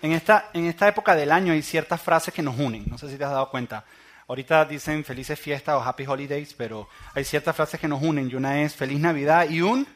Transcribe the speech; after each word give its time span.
En 0.00 0.12
esta, 0.12 0.50
en 0.52 0.66
esta 0.66 0.86
época 0.86 1.16
del 1.16 1.32
año 1.32 1.52
hay 1.52 1.62
ciertas 1.62 2.00
frases 2.00 2.32
que 2.32 2.40
nos 2.40 2.56
unen, 2.56 2.84
no 2.88 2.96
sé 2.96 3.10
si 3.10 3.16
te 3.16 3.24
has 3.24 3.32
dado 3.32 3.50
cuenta. 3.50 3.84
Ahorita 4.28 4.64
dicen 4.64 5.02
felices 5.04 5.40
fiestas 5.40 5.74
o 5.74 5.82
happy 5.82 6.06
holidays, 6.06 6.54
pero 6.54 6.88
hay 7.14 7.24
ciertas 7.24 7.56
frases 7.56 7.80
que 7.80 7.88
nos 7.88 8.00
unen 8.00 8.30
y 8.30 8.34
una 8.36 8.62
es 8.62 8.76
feliz 8.76 9.00
Navidad 9.00 9.48
y 9.48 9.60
un 9.60 9.88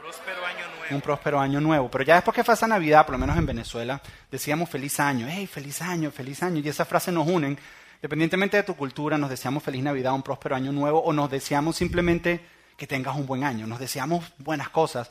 próspero 0.00 0.44
año 0.44 0.66
nuevo. 0.76 0.94
un 0.96 1.00
próspero 1.00 1.40
año 1.40 1.60
nuevo. 1.60 1.90
Pero 1.90 2.02
ya 2.02 2.14
después 2.16 2.34
que 2.34 2.40
esa 2.40 2.66
Navidad, 2.66 3.06
por 3.06 3.12
lo 3.12 3.18
menos 3.18 3.36
en 3.36 3.46
Venezuela, 3.46 4.00
decíamos 4.30 4.68
feliz 4.68 4.98
año, 4.98 5.28
hey, 5.30 5.46
feliz 5.46 5.80
año, 5.80 6.10
feliz 6.10 6.42
año. 6.42 6.60
Y 6.64 6.68
esas 6.68 6.88
frases 6.88 7.14
nos 7.14 7.28
unen. 7.28 7.56
Dependientemente 8.02 8.56
de 8.56 8.62
tu 8.64 8.74
cultura, 8.74 9.16
nos 9.16 9.30
deseamos 9.30 9.62
feliz 9.62 9.82
Navidad, 9.82 10.12
un 10.14 10.22
próspero 10.22 10.56
año 10.56 10.72
nuevo, 10.72 11.00
o 11.00 11.12
nos 11.12 11.30
deseamos 11.30 11.76
simplemente 11.76 12.44
que 12.76 12.86
tengas 12.86 13.14
un 13.14 13.26
buen 13.26 13.44
año, 13.44 13.66
nos 13.66 13.78
deseamos 13.78 14.24
buenas 14.38 14.70
cosas. 14.70 15.08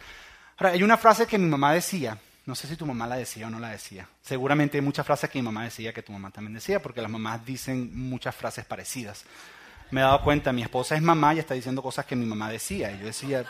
Ahora, 0.58 0.74
hay 0.74 0.84
una 0.84 0.98
frase 0.98 1.26
que 1.26 1.38
mi 1.38 1.48
mamá 1.48 1.74
decía, 1.74 2.18
no 2.46 2.54
sé 2.54 2.68
si 2.68 2.76
tu 2.76 2.86
mamá 2.86 3.08
la 3.08 3.16
decía 3.16 3.48
o 3.48 3.50
no 3.50 3.60
la 3.60 3.70
decía. 3.70 4.08
Seguramente 4.22 4.78
hay 4.78 4.82
muchas 4.82 5.06
frases 5.06 5.30
que 5.30 5.40
mi 5.40 5.44
mamá 5.44 5.64
decía 5.64 5.94
que 5.94 6.04
tu 6.04 6.12
mamá 6.12 6.30
también 6.30 6.54
decía, 6.54 6.82
porque 6.82 7.02
las 7.02 7.10
mamás 7.10 7.46
dicen 7.46 7.98
muchas 7.98 8.36
frases 8.36 8.66
parecidas. 8.66 9.26
Me 9.92 10.02
he 10.02 10.04
dado 10.04 10.22
cuenta, 10.24 10.54
mi 10.54 10.62
esposa 10.62 10.96
es 10.96 11.02
mamá 11.02 11.34
y 11.34 11.40
está 11.40 11.54
diciendo 11.54 11.82
cosas 11.82 12.06
que 12.06 12.16
mi 12.16 12.26
mamá 12.26 12.50
decía. 12.50 12.92
Y 12.92 13.00
yo 13.00 13.06
decía, 13.06 13.46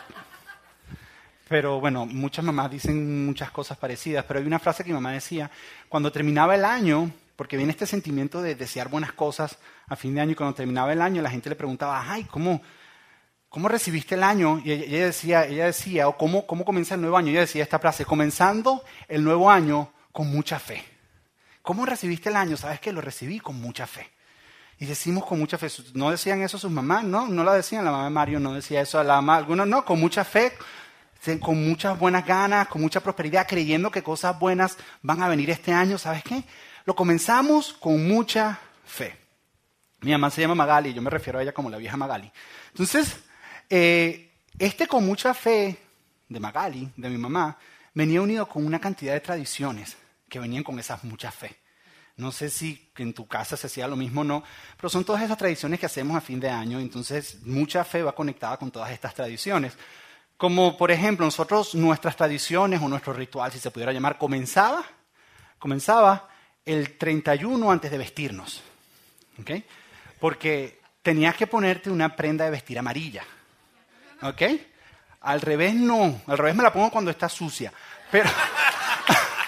pero 1.48 1.78
bueno, 1.78 2.06
muchas 2.06 2.44
mamás 2.44 2.70
dicen 2.70 3.26
muchas 3.26 3.50
cosas 3.50 3.78
parecidas, 3.78 4.24
pero 4.24 4.40
hay 4.40 4.46
una 4.46 4.58
frase 4.58 4.82
que 4.82 4.90
mi 4.90 4.94
mamá 4.94 5.12
decía, 5.12 5.50
cuando 5.88 6.10
terminaba 6.10 6.54
el 6.54 6.64
año, 6.64 7.10
porque 7.36 7.56
viene 7.56 7.72
este 7.72 7.86
sentimiento 7.86 8.42
de 8.42 8.54
desear 8.54 8.88
buenas 8.88 9.12
cosas 9.12 9.58
a 9.86 9.94
fin 9.94 10.14
de 10.14 10.22
año, 10.22 10.32
y 10.32 10.34
cuando 10.34 10.54
terminaba 10.54 10.92
el 10.92 11.02
año 11.02 11.22
la 11.22 11.30
gente 11.30 11.50
le 11.50 11.56
preguntaba, 11.56 12.10
ay, 12.10 12.24
¿cómo, 12.24 12.62
cómo 13.48 13.68
recibiste 13.68 14.14
el 14.14 14.22
año? 14.22 14.60
Y 14.64 14.72
ella, 14.72 15.06
decía, 15.06 15.46
ella 15.46 15.66
decía, 15.66 16.08
o 16.08 16.16
¿cómo, 16.16 16.46
¿cómo 16.46 16.64
comienza 16.64 16.94
el 16.94 17.00
nuevo 17.00 17.16
año? 17.16 17.30
Ella 17.30 17.40
decía 17.40 17.62
esta 17.62 17.78
frase, 17.78 18.04
comenzando 18.04 18.82
el 19.08 19.24
nuevo 19.24 19.50
año 19.50 19.92
con 20.12 20.30
mucha 20.30 20.58
fe. 20.58 20.84
¿Cómo 21.62 21.84
recibiste 21.84 22.28
el 22.28 22.36
año? 22.36 22.56
¿Sabes 22.56 22.80
que 22.80 22.92
Lo 22.92 23.00
recibí 23.00 23.40
con 23.40 23.60
mucha 23.60 23.86
fe. 23.86 24.08
Y 24.78 24.86
decimos 24.86 25.24
con 25.24 25.38
mucha 25.38 25.58
fe. 25.58 25.68
¿No 25.94 26.10
decían 26.10 26.42
eso 26.42 26.58
sus 26.58 26.70
mamás? 26.70 27.02
No, 27.02 27.26
no 27.26 27.42
la 27.44 27.54
decían. 27.54 27.84
La 27.84 27.90
mamá 27.90 28.04
de 28.04 28.10
Mario 28.10 28.40
no 28.40 28.54
decía 28.54 28.82
eso 28.82 28.98
a 28.98 29.04
la 29.04 29.16
mamá. 29.16 29.36
Algunos 29.36 29.66
no, 29.66 29.84
con 29.84 29.98
mucha 29.98 30.22
fe, 30.22 30.52
con 31.40 31.66
muchas 31.66 31.98
buenas 31.98 32.26
ganas, 32.26 32.68
con 32.68 32.82
mucha 32.82 33.00
prosperidad, 33.00 33.48
creyendo 33.48 33.90
que 33.90 34.02
cosas 34.02 34.38
buenas 34.38 34.76
van 35.02 35.22
a 35.22 35.28
venir 35.28 35.50
este 35.50 35.72
año. 35.72 35.98
¿Sabes 35.98 36.22
qué? 36.22 36.44
Lo 36.84 36.94
comenzamos 36.94 37.72
con 37.72 38.06
mucha 38.06 38.60
fe. 38.84 39.18
Mi 40.02 40.12
mamá 40.12 40.30
se 40.30 40.42
llama 40.42 40.54
Magali, 40.54 40.94
yo 40.94 41.02
me 41.02 41.10
refiero 41.10 41.38
a 41.38 41.42
ella 41.42 41.52
como 41.52 41.70
la 41.70 41.78
vieja 41.78 41.96
Magali. 41.96 42.30
Entonces, 42.68 43.16
eh, 43.68 44.32
este 44.58 44.86
con 44.86 45.04
mucha 45.04 45.34
fe 45.34 45.76
de 46.28 46.40
Magali, 46.40 46.90
de 46.96 47.08
mi 47.08 47.18
mamá, 47.18 47.58
venía 47.94 48.20
unido 48.20 48.48
con 48.48 48.64
una 48.64 48.80
cantidad 48.80 49.14
de 49.14 49.20
tradiciones 49.20 49.96
que 50.28 50.38
venían 50.38 50.64
con 50.64 50.78
esa 50.78 50.98
mucha 51.02 51.30
fe. 51.30 51.56
No 52.16 52.32
sé 52.32 52.48
si 52.48 52.90
en 52.96 53.12
tu 53.12 53.26
casa 53.26 53.56
se 53.56 53.66
hacía 53.66 53.86
lo 53.86 53.96
mismo 53.96 54.22
o 54.22 54.24
no, 54.24 54.42
pero 54.76 54.88
son 54.88 55.04
todas 55.04 55.22
esas 55.22 55.36
tradiciones 55.36 55.78
que 55.78 55.86
hacemos 55.86 56.16
a 56.16 56.22
fin 56.22 56.40
de 56.40 56.48
año, 56.48 56.80
entonces 56.80 57.42
mucha 57.44 57.84
fe 57.84 58.02
va 58.02 58.14
conectada 58.14 58.56
con 58.56 58.70
todas 58.70 58.90
estas 58.90 59.14
tradiciones. 59.14 59.74
Como 60.36 60.76
por 60.76 60.90
ejemplo, 60.90 61.26
nosotros, 61.26 61.74
nuestras 61.74 62.16
tradiciones 62.16 62.80
o 62.80 62.88
nuestro 62.88 63.12
ritual, 63.12 63.52
si 63.52 63.58
se 63.58 63.70
pudiera 63.70 63.92
llamar, 63.92 64.16
comenzaba, 64.16 64.84
comenzaba 65.58 66.28
el 66.64 66.96
31 66.96 67.70
antes 67.70 67.90
de 67.90 67.98
vestirnos. 67.98 68.62
¿okay? 69.38 69.64
Porque 70.18 70.80
tenías 71.02 71.36
que 71.36 71.46
ponerte 71.46 71.90
una 71.90 72.16
prenda 72.16 72.46
de 72.46 72.50
vestir 72.50 72.78
amarilla. 72.78 73.24
¿Ok? 74.22 74.42
Al 75.22 75.40
revés 75.40 75.74
no, 75.74 76.22
al 76.26 76.38
revés 76.38 76.54
me 76.54 76.62
la 76.62 76.72
pongo 76.72 76.90
cuando 76.90 77.10
está 77.10 77.28
sucia. 77.28 77.72
Pero, 78.10 78.30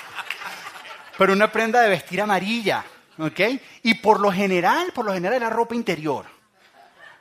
pero 1.18 1.32
una 1.32 1.50
prenda 1.50 1.80
de 1.82 1.88
vestir 1.88 2.20
amarilla. 2.20 2.84
¿Ok? 3.18 3.40
Y 3.82 3.94
por 3.94 4.20
lo 4.20 4.30
general, 4.30 4.92
por 4.94 5.04
lo 5.04 5.12
general 5.12 5.36
era 5.36 5.50
ropa 5.50 5.74
interior. 5.74 6.26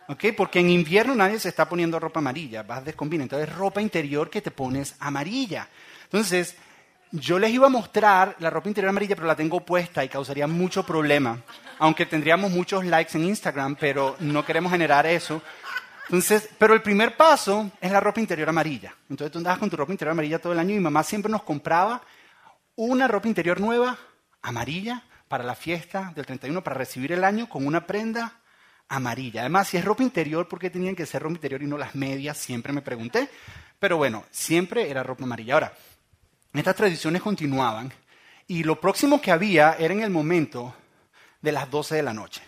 ¿Ok? 0.07 0.25
Porque 0.35 0.59
en 0.59 0.69
invierno 0.69 1.15
nadie 1.15 1.39
se 1.39 1.49
está 1.49 1.67
poniendo 1.67 1.99
ropa 1.99 2.19
amarilla, 2.19 2.63
vas 2.63 2.85
descombina. 2.85 3.23
Entonces 3.23 3.53
ropa 3.53 3.81
interior 3.81 4.29
que 4.29 4.41
te 4.41 4.51
pones 4.51 4.95
amarilla. 4.99 5.67
Entonces, 6.03 6.55
yo 7.11 7.39
les 7.39 7.51
iba 7.51 7.67
a 7.67 7.69
mostrar 7.69 8.35
la 8.39 8.49
ropa 8.49 8.69
interior 8.69 8.89
amarilla, 8.89 9.15
pero 9.15 9.27
la 9.27 9.35
tengo 9.35 9.61
puesta 9.61 10.03
y 10.03 10.09
causaría 10.09 10.47
mucho 10.47 10.85
problema. 10.85 11.41
Aunque 11.79 12.05
tendríamos 12.05 12.51
muchos 12.51 12.85
likes 12.85 13.17
en 13.17 13.25
Instagram, 13.25 13.75
pero 13.75 14.15
no 14.19 14.45
queremos 14.45 14.71
generar 14.71 15.05
eso. 15.05 15.41
Entonces, 16.07 16.49
pero 16.57 16.73
el 16.73 16.81
primer 16.81 17.17
paso 17.17 17.69
es 17.81 17.91
la 17.91 17.99
ropa 17.99 18.21
interior 18.21 18.47
amarilla. 18.47 18.95
Entonces 19.09 19.31
tú 19.31 19.39
andabas 19.39 19.59
con 19.59 19.69
tu 19.69 19.75
ropa 19.75 19.91
interior 19.91 20.13
amarilla 20.13 20.39
todo 20.39 20.53
el 20.53 20.59
año 20.59 20.73
y 20.73 20.79
mamá 20.79 21.03
siempre 21.03 21.29
nos 21.31 21.43
compraba 21.43 22.01
una 22.75 23.07
ropa 23.07 23.27
interior 23.27 23.59
nueva, 23.59 23.97
amarilla, 24.41 25.03
para 25.27 25.43
la 25.43 25.55
fiesta 25.55 26.13
del 26.15 26.25
31, 26.25 26.63
para 26.63 26.77
recibir 26.77 27.11
el 27.11 27.23
año 27.23 27.49
con 27.49 27.65
una 27.65 27.85
prenda 27.85 28.39
amarilla. 28.87 29.41
Además, 29.41 29.67
si 29.67 29.77
es 29.77 29.83
ropa 29.83 30.03
interior, 30.03 30.47
¿por 30.47 30.59
qué 30.59 30.69
tenían 30.69 30.95
que 30.95 31.05
ser 31.05 31.23
ropa 31.23 31.35
interior 31.35 31.61
y 31.61 31.67
no 31.67 31.77
las 31.77 31.95
medias? 31.95 32.37
Siempre 32.37 32.71
me 32.71 32.81
pregunté. 32.81 33.29
Pero 33.79 33.97
bueno, 33.97 34.23
siempre 34.31 34.89
era 34.89 35.03
ropa 35.03 35.23
amarilla. 35.23 35.55
Ahora, 35.55 35.73
estas 36.53 36.75
tradiciones 36.75 37.21
continuaban 37.21 37.91
y 38.47 38.63
lo 38.63 38.79
próximo 38.79 39.21
que 39.21 39.31
había 39.31 39.73
era 39.73 39.93
en 39.93 40.01
el 40.01 40.09
momento 40.09 40.73
de 41.41 41.51
las 41.51 41.69
12 41.69 41.95
de 41.95 42.03
la 42.03 42.13
noche. 42.13 42.41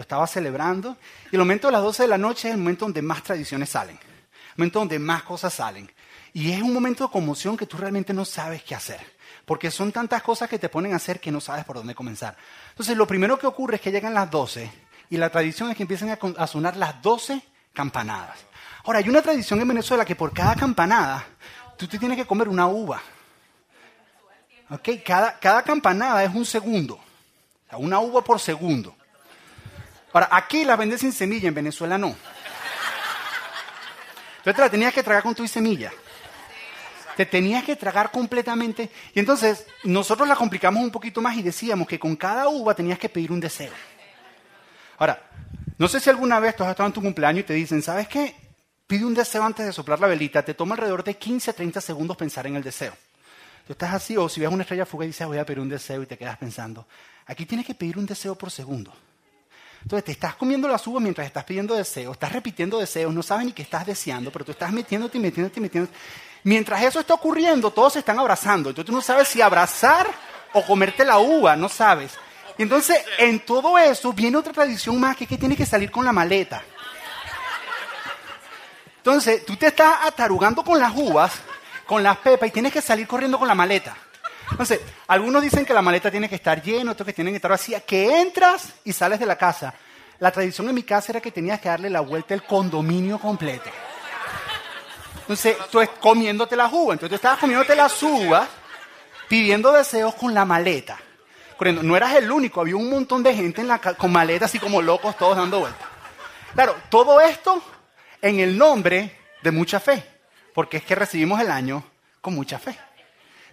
Yo 0.00 0.02
estaba 0.02 0.26
celebrando 0.26 0.96
y 1.30 1.36
el 1.36 1.40
momento 1.40 1.68
de 1.68 1.72
las 1.72 1.82
12 1.82 2.04
de 2.04 2.08
la 2.08 2.16
noche 2.16 2.48
es 2.48 2.54
el 2.54 2.58
momento 2.58 2.86
donde 2.86 3.02
más 3.02 3.22
tradiciones 3.22 3.68
salen, 3.68 3.96
el 3.96 4.56
momento 4.56 4.78
donde 4.78 4.98
más 4.98 5.24
cosas 5.24 5.52
salen. 5.52 5.92
Y 6.32 6.52
es 6.52 6.62
un 6.62 6.72
momento 6.72 7.04
de 7.04 7.10
conmoción 7.10 7.54
que 7.54 7.66
tú 7.66 7.76
realmente 7.76 8.14
no 8.14 8.24
sabes 8.24 8.62
qué 8.62 8.74
hacer, 8.74 8.98
porque 9.44 9.70
son 9.70 9.92
tantas 9.92 10.22
cosas 10.22 10.48
que 10.48 10.58
te 10.58 10.70
ponen 10.70 10.94
a 10.94 10.96
hacer 10.96 11.20
que 11.20 11.30
no 11.30 11.38
sabes 11.38 11.66
por 11.66 11.76
dónde 11.76 11.94
comenzar. 11.94 12.34
Entonces, 12.70 12.96
lo 12.96 13.06
primero 13.06 13.38
que 13.38 13.46
ocurre 13.46 13.74
es 13.74 13.82
que 13.82 13.92
llegan 13.92 14.14
las 14.14 14.30
12 14.30 14.72
y 15.10 15.18
la 15.18 15.28
tradición 15.28 15.70
es 15.70 15.76
que 15.76 15.82
empiezan 15.82 16.18
a 16.38 16.46
sonar 16.46 16.78
las 16.78 17.02
12 17.02 17.42
campanadas. 17.74 18.38
Ahora, 18.84 19.00
hay 19.00 19.08
una 19.10 19.20
tradición 19.20 19.60
en 19.60 19.68
Venezuela 19.68 20.06
que 20.06 20.16
por 20.16 20.32
cada 20.32 20.56
campanada 20.56 21.26
tú 21.76 21.86
te 21.86 21.98
tienes 21.98 22.16
que 22.16 22.24
comer 22.24 22.48
una 22.48 22.66
uva. 22.66 23.02
Okay, 24.70 25.02
cada, 25.02 25.38
cada 25.38 25.62
campanada 25.62 26.24
es 26.24 26.34
un 26.34 26.46
segundo. 26.46 26.98
O 27.72 27.76
una 27.80 28.00
uva 28.00 28.24
por 28.24 28.40
segundo. 28.40 28.96
Ahora, 30.12 30.28
aquí 30.30 30.64
la 30.64 30.76
vendes 30.76 31.00
sin 31.00 31.12
semilla, 31.12 31.48
en 31.48 31.54
Venezuela 31.54 31.96
no. 31.96 32.16
Entonces 34.38 34.56
te 34.56 34.62
la 34.62 34.70
tenías 34.70 34.94
que 34.94 35.02
tragar 35.02 35.22
con 35.22 35.34
tu 35.34 35.46
semilla. 35.46 35.92
Te 37.16 37.26
tenías 37.26 37.62
que 37.62 37.76
tragar 37.76 38.10
completamente. 38.10 38.90
Y 39.14 39.20
entonces 39.20 39.66
nosotros 39.84 40.26
la 40.26 40.34
complicamos 40.34 40.82
un 40.82 40.90
poquito 40.90 41.20
más 41.20 41.36
y 41.36 41.42
decíamos 41.42 41.86
que 41.86 41.98
con 41.98 42.16
cada 42.16 42.48
uva 42.48 42.74
tenías 42.74 42.98
que 42.98 43.08
pedir 43.08 43.30
un 43.30 43.40
deseo. 43.40 43.72
Ahora, 44.98 45.22
no 45.76 45.88
sé 45.88 46.00
si 46.00 46.10
alguna 46.10 46.40
vez 46.40 46.56
tú 46.56 46.64
has 46.64 46.70
estado 46.70 46.86
en 46.86 46.92
tu 46.92 47.02
cumpleaños 47.02 47.40
y 47.40 47.46
te 47.46 47.54
dicen, 47.54 47.82
¿sabes 47.82 48.08
qué? 48.08 48.34
Pide 48.86 49.04
un 49.04 49.14
deseo 49.14 49.44
antes 49.44 49.66
de 49.66 49.72
soplar 49.72 50.00
la 50.00 50.06
velita. 50.06 50.42
Te 50.42 50.54
toma 50.54 50.74
alrededor 50.74 51.04
de 51.04 51.14
15 51.14 51.50
a 51.50 51.54
30 51.54 51.80
segundos 51.80 52.16
pensar 52.16 52.46
en 52.46 52.56
el 52.56 52.62
deseo. 52.62 52.94
Tú 53.66 53.74
estás 53.74 53.94
así, 53.94 54.16
o 54.16 54.28
si 54.28 54.40
ves 54.40 54.50
una 54.50 54.62
estrella 54.62 54.86
fuga 54.86 55.04
y 55.04 55.08
dices, 55.08 55.26
voy 55.26 55.38
a 55.38 55.44
pedir 55.44 55.60
un 55.60 55.68
deseo 55.68 56.02
y 56.02 56.06
te 56.06 56.18
quedas 56.18 56.38
pensando. 56.38 56.88
Aquí 57.26 57.46
tienes 57.46 57.66
que 57.66 57.74
pedir 57.74 57.98
un 57.98 58.06
deseo 58.06 58.34
por 58.34 58.50
segundo. 58.50 58.92
Entonces 59.82 60.04
te 60.04 60.12
estás 60.12 60.34
comiendo 60.34 60.68
las 60.68 60.86
uvas 60.86 61.02
mientras 61.02 61.26
estás 61.26 61.44
pidiendo 61.44 61.74
deseos, 61.74 62.12
estás 62.12 62.32
repitiendo 62.32 62.78
deseos, 62.78 63.12
no 63.12 63.22
sabes 63.22 63.46
ni 63.46 63.52
qué 63.52 63.62
estás 63.62 63.86
deseando, 63.86 64.30
pero 64.30 64.44
tú 64.44 64.52
estás 64.52 64.72
metiéndote 64.72 65.18
y 65.18 65.20
metiéndote 65.20 65.58
y 65.58 65.62
metiéndote. 65.62 65.96
Mientras 66.44 66.82
eso 66.82 67.00
está 67.00 67.14
ocurriendo, 67.14 67.70
todos 67.70 67.94
se 67.94 67.98
están 68.00 68.18
abrazando. 68.18 68.70
Entonces 68.70 68.86
tú 68.86 68.92
no 68.92 69.00
sabes 69.00 69.28
si 69.28 69.40
abrazar 69.40 70.06
o 70.52 70.64
comerte 70.64 71.04
la 71.04 71.18
uva, 71.18 71.56
no 71.56 71.68
sabes. 71.68 72.12
Y 72.58 72.62
entonces 72.62 72.98
en 73.18 73.40
todo 73.40 73.78
eso 73.78 74.12
viene 74.12 74.36
otra 74.36 74.52
tradición 74.52 75.00
más 75.00 75.16
que 75.16 75.24
es 75.24 75.30
que 75.30 75.38
tienes 75.38 75.56
que 75.56 75.66
salir 75.66 75.90
con 75.90 76.04
la 76.04 76.12
maleta. 76.12 76.62
Entonces 78.98 79.46
tú 79.46 79.56
te 79.56 79.68
estás 79.68 79.96
atarugando 80.04 80.62
con 80.62 80.78
las 80.78 80.94
uvas, 80.94 81.32
con 81.86 82.02
las 82.02 82.18
pepas 82.18 82.50
y 82.50 82.52
tienes 82.52 82.72
que 82.72 82.82
salir 82.82 83.06
corriendo 83.06 83.38
con 83.38 83.48
la 83.48 83.54
maleta. 83.54 83.96
Entonces, 84.50 84.80
algunos 85.06 85.42
dicen 85.42 85.64
que 85.64 85.72
la 85.72 85.82
maleta 85.82 86.10
tiene 86.10 86.28
que 86.28 86.34
estar 86.34 86.62
llena, 86.62 86.92
otros 86.92 87.06
que 87.06 87.12
tienen 87.12 87.32
que 87.32 87.36
estar 87.36 87.50
vacía, 87.50 87.80
que 87.80 88.20
entras 88.20 88.74
y 88.84 88.92
sales 88.92 89.18
de 89.18 89.26
la 89.26 89.36
casa. 89.36 89.74
La 90.18 90.30
tradición 90.30 90.68
en 90.68 90.74
mi 90.74 90.82
casa 90.82 91.12
era 91.12 91.20
que 91.20 91.30
tenías 91.30 91.60
que 91.60 91.68
darle 91.68 91.88
la 91.88 92.00
vuelta 92.00 92.34
al 92.34 92.44
condominio 92.44 93.18
completo. 93.18 93.70
Entonces, 95.20 95.56
tú 95.70 95.80
estás 95.80 95.98
comiéndote 95.98 96.56
las 96.56 96.72
uvas, 96.72 96.94
entonces 96.94 97.10
tú 97.10 97.14
estabas 97.14 97.38
comiéndote 97.38 97.76
las 97.76 98.02
uvas, 98.02 98.48
pidiendo 99.28 99.72
deseos 99.72 100.14
con 100.14 100.34
la 100.34 100.44
maleta. 100.44 100.98
Corriendo. 101.56 101.82
No 101.82 101.96
eras 101.96 102.14
el 102.16 102.30
único, 102.30 102.60
había 102.60 102.76
un 102.76 102.90
montón 102.90 103.22
de 103.22 103.34
gente 103.34 103.60
en 103.60 103.68
la, 103.68 103.78
con 103.78 104.10
maletas 104.10 104.50
así 104.50 104.58
como 104.58 104.82
locos, 104.82 105.16
todos 105.16 105.36
dando 105.36 105.60
vueltas. 105.60 105.86
Claro, 106.54 106.74
todo 106.88 107.20
esto 107.20 107.62
en 108.20 108.40
el 108.40 108.58
nombre 108.58 109.16
de 109.42 109.50
mucha 109.50 109.78
fe, 109.78 110.04
porque 110.52 110.78
es 110.78 110.82
que 110.82 110.94
recibimos 110.94 111.40
el 111.40 111.50
año 111.50 111.84
con 112.20 112.34
mucha 112.34 112.58
fe. 112.58 112.76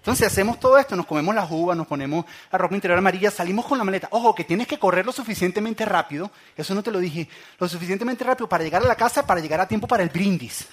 Entonces 0.07 0.27
hacemos 0.27 0.57
todo 0.57 0.77
esto, 0.77 0.95
nos 0.95 1.06
comemos 1.06 1.36
las 1.36 1.51
uvas, 1.51 1.75
nos 1.75 1.86
ponemos 1.86 2.24
la 2.50 2.57
ropa 2.57 2.75
interior 2.75 2.98
amarilla, 2.98 3.30
salimos 3.30 3.65
con 3.65 3.77
la 3.77 3.83
maleta. 3.83 4.07
Ojo, 4.12 4.33
que 4.33 4.45
tienes 4.45 4.65
que 4.65 4.80
correr 4.80 5.06
lo 5.06 5.12
suficientemente 5.12 5.83
rápido, 5.83 6.31
eso 6.56 6.74
no 6.74 6.81
te 6.81 6.92
lo 6.92 7.00
dije, 7.00 7.27
lo 7.59 7.68
suficientemente 7.68 8.24
rápido 8.24 8.48
para 8.48 8.63
llegar 8.63 8.81
a 8.81 8.88
la 8.88 8.95
casa, 8.95 9.27
para 9.27 9.42
llegar 9.42 9.59
a 9.59 9.68
tiempo 9.68 9.86
para 9.86 10.04
el 10.04 10.09
brindis. 10.09 10.65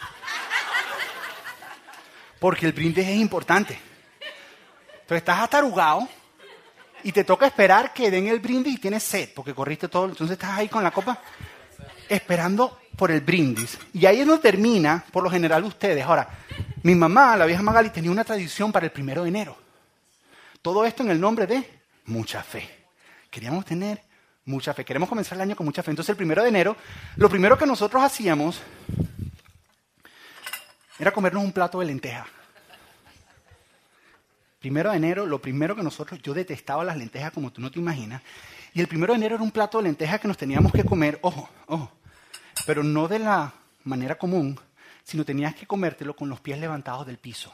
Porque 2.38 2.66
el 2.66 2.72
brindis 2.72 3.08
es 3.08 3.16
importante. 3.16 3.76
Entonces 5.00 5.16
estás 5.16 5.40
atarugado 5.40 6.08
y 7.02 7.10
te 7.10 7.25
toca 7.25 7.44
esperar 7.44 7.92
que 7.92 8.12
den 8.12 8.28
el 8.28 8.38
brindis 8.38 8.75
y 8.75 8.78
tienes 8.78 9.02
sed, 9.02 9.31
porque 9.34 9.52
corriste 9.52 9.88
todo, 9.88 10.04
entonces 10.04 10.34
estás 10.34 10.50
ahí 10.50 10.69
con 10.69 10.84
la 10.84 10.92
copa 10.92 11.19
esperando 12.09 12.79
por 12.97 13.11
el 13.11 13.21
brindis. 13.21 13.79
Y 13.93 14.06
ahí 14.06 14.21
es 14.21 14.27
donde 14.27 14.43
termina, 14.43 15.05
por 15.12 15.23
lo 15.23 15.31
general, 15.31 15.65
ustedes. 15.65 16.05
Ahora, 16.05 16.29
mi 16.83 16.95
mamá, 16.95 17.37
la 17.37 17.47
vieja 17.47 17.62
Magali, 17.62 17.91
tenía 17.91 18.11
una 18.11 18.25
tradición 18.25 18.73
para 18.73 18.87
el 18.87 18.93
primero 18.93 19.23
de 19.23 19.29
enero. 19.29 19.56
Todo 20.62 20.85
esto 20.85 21.03
en 21.03 21.11
el 21.11 21.21
nombre 21.21 21.47
de 21.47 21.69
mucha 22.06 22.43
fe. 22.43 22.69
Queríamos 23.31 23.65
tener 23.65 24.03
mucha 24.45 24.73
fe. 24.73 24.85
Queremos 24.85 25.09
comenzar 25.09 25.37
el 25.37 25.43
año 25.43 25.56
con 25.56 25.67
mucha 25.67 25.83
fe. 25.83 25.91
Entonces, 25.91 26.11
el 26.11 26.17
primero 26.17 26.43
de 26.43 26.49
enero, 26.49 26.77
lo 27.17 27.29
primero 27.29 27.59
que 27.59 27.67
nosotros 27.67 28.03
hacíamos 28.03 28.61
era 30.99 31.11
comernos 31.11 31.43
un 31.43 31.53
plato 31.53 31.81
de 31.81 31.87
lenteja. 31.87 32.27
Primero 34.64 34.93
de 34.93 34.96
enero, 34.96 35.26
lo 35.26 35.43
primero 35.43 35.76
que 35.76 35.82
nosotros, 35.82 36.22
yo 36.22 36.32
detestaba 36.32 36.84
las 36.84 36.96
lentejas 36.96 37.32
como 37.32 37.52
tú 37.52 37.61
no 37.61 37.70
te 37.70 37.78
imaginas. 37.78 38.22
Y 38.72 38.81
el 38.81 38.88
primero 38.88 39.12
de 39.12 39.19
enero 39.19 39.34
era 39.34 39.44
un 39.44 39.50
plato 39.50 39.76
de 39.76 39.84
lentejas 39.84 40.19
que 40.19 40.26
nos 40.26 40.38
teníamos 40.38 40.72
que 40.72 40.82
comer, 40.82 41.19
ojo, 41.20 41.50
ojo, 41.66 41.93
pero 42.66 42.82
no 42.82 43.06
de 43.06 43.19
la 43.19 43.52
manera 43.82 44.14
común, 44.14 44.58
sino 45.02 45.22
tenías 45.22 45.55
que 45.55 45.66
comértelo 45.66 46.16
con 46.16 46.31
los 46.31 46.40
pies 46.40 46.58
levantados 46.58 47.06
del 47.06 47.19
piso. 47.19 47.52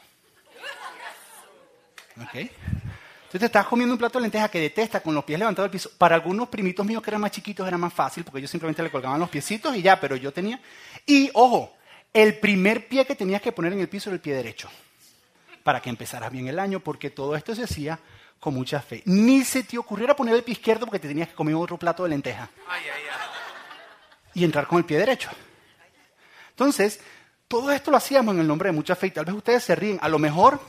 ¿Ok? 2.15 2.33
Entonces 2.33 3.39
te 3.39 3.45
estás 3.45 3.67
comiendo 3.67 3.93
un 3.93 3.99
plato 3.99 4.17
de 4.17 4.23
lentejas 4.23 4.49
que 4.49 4.61
detesta 4.61 5.01
con 5.01 5.13
los 5.13 5.25
pies 5.25 5.37
levantados 5.37 5.69
del 5.69 5.77
piso. 5.77 5.91
Para 5.97 6.15
algunos 6.15 6.47
primitos 6.47 6.85
míos 6.85 7.03
que 7.03 7.09
eran 7.09 7.19
más 7.19 7.31
chiquitos 7.31 7.67
era 7.67 7.77
más 7.77 7.91
fácil 7.91 8.23
porque 8.23 8.39
ellos 8.39 8.51
simplemente 8.51 8.81
le 8.81 8.89
colgaban 8.89 9.19
los 9.19 9.29
piecitos 9.29 9.75
y 9.75 9.81
ya, 9.81 9.99
pero 9.99 10.15
yo 10.15 10.31
tenía... 10.31 10.61
Y 11.05 11.29
ojo, 11.33 11.75
el 12.13 12.39
primer 12.39 12.87
pie 12.87 13.03
que 13.03 13.15
tenías 13.15 13.41
que 13.41 13.51
poner 13.51 13.73
en 13.73 13.81
el 13.81 13.89
piso 13.89 14.09
era 14.09 14.15
el 14.15 14.21
pie 14.21 14.33
derecho 14.33 14.69
para 15.63 15.81
que 15.81 15.89
empezaras 15.89 16.31
bien 16.31 16.47
el 16.47 16.59
año, 16.59 16.79
porque 16.79 17.09
todo 17.09 17.35
esto 17.35 17.55
se 17.55 17.63
hacía 17.63 17.99
con 18.39 18.53
mucha 18.53 18.81
fe. 18.81 19.03
Ni 19.05 19.43
se 19.43 19.63
te 19.63 19.77
ocurriera 19.77 20.15
poner 20.15 20.35
el 20.35 20.43
pie 20.43 20.53
izquierdo 20.53 20.85
porque 20.85 20.99
te 20.99 21.07
tenías 21.07 21.29
que 21.29 21.35
comer 21.35 21.55
otro 21.55 21.77
plato 21.77 22.03
de 22.03 22.09
lentejas. 22.09 22.49
Y 24.33 24.43
entrar 24.43 24.67
con 24.67 24.79
el 24.79 24.85
pie 24.85 24.97
derecho. 24.97 25.29
Entonces, 26.49 26.99
todo 27.47 27.71
esto 27.71 27.91
lo 27.91 27.97
hacíamos 27.97 28.33
en 28.33 28.41
el 28.41 28.47
nombre 28.47 28.69
de 28.69 28.73
mucha 28.73 28.95
fe 28.95 29.07
y 29.07 29.11
tal 29.11 29.25
vez 29.25 29.35
ustedes 29.35 29.63
se 29.63 29.75
ríen. 29.75 29.99
A 30.01 30.09
lo 30.09 30.19
mejor, 30.19 30.59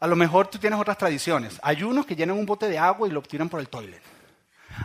a 0.00 0.06
lo 0.06 0.16
mejor 0.16 0.48
tú 0.48 0.58
tienes 0.58 0.78
otras 0.78 0.96
tradiciones. 0.96 1.58
Hay 1.62 1.82
unos 1.82 2.06
que 2.06 2.16
llenan 2.16 2.38
un 2.38 2.46
bote 2.46 2.68
de 2.68 2.78
agua 2.78 3.08
y 3.08 3.10
lo 3.10 3.20
tiran 3.22 3.48
por 3.48 3.60
el 3.60 3.68
toilet. 3.68 4.02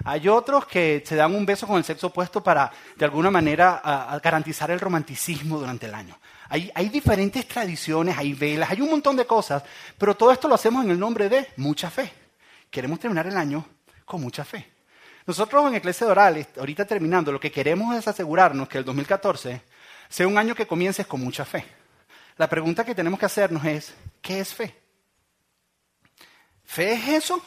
Hay 0.05 0.27
otros 0.27 0.65
que 0.65 1.03
se 1.05 1.15
dan 1.15 1.35
un 1.35 1.45
beso 1.45 1.67
con 1.67 1.77
el 1.77 1.83
sexo 1.83 2.07
opuesto 2.07 2.43
para, 2.43 2.71
de 2.95 3.05
alguna 3.05 3.29
manera, 3.29 4.19
garantizar 4.23 4.71
el 4.71 4.79
romanticismo 4.79 5.59
durante 5.59 5.85
el 5.85 5.93
año. 5.93 6.17
Hay, 6.53 6.69
hay, 6.75 6.89
diferentes 6.89 7.47
tradiciones, 7.47 8.17
hay 8.17 8.33
velas, 8.33 8.69
hay 8.69 8.81
un 8.81 8.89
montón 8.89 9.15
de 9.15 9.25
cosas, 9.25 9.63
pero 9.97 10.17
todo 10.17 10.33
esto 10.33 10.49
lo 10.49 10.55
hacemos 10.55 10.83
en 10.83 10.91
el 10.91 10.99
nombre 10.99 11.29
de 11.29 11.47
mucha 11.55 11.89
fe. 11.89 12.11
Queremos 12.69 12.99
terminar 12.99 13.25
el 13.25 13.37
año 13.37 13.65
con 14.03 14.19
mucha 14.19 14.43
fe. 14.43 14.69
Nosotros 15.25 15.65
en 15.67 15.75
Iglesia 15.75 16.07
de 16.07 16.11
Oral, 16.11 16.47
ahorita 16.57 16.83
terminando, 16.83 17.31
lo 17.31 17.39
que 17.39 17.53
queremos 17.53 17.95
es 17.95 18.05
asegurarnos 18.05 18.67
que 18.67 18.79
el 18.79 18.83
2014 18.83 19.61
sea 20.09 20.27
un 20.27 20.37
año 20.37 20.53
que 20.53 20.67
comiences 20.67 21.07
con 21.07 21.21
mucha 21.21 21.45
fe. 21.45 21.63
La 22.35 22.49
pregunta 22.49 22.83
que 22.83 22.95
tenemos 22.95 23.17
que 23.17 23.27
hacernos 23.27 23.63
es, 23.63 23.93
¿qué 24.21 24.41
es 24.41 24.53
fe? 24.53 24.75
¿Fe 26.65 26.93
es 26.93 27.07
eso? 27.07 27.41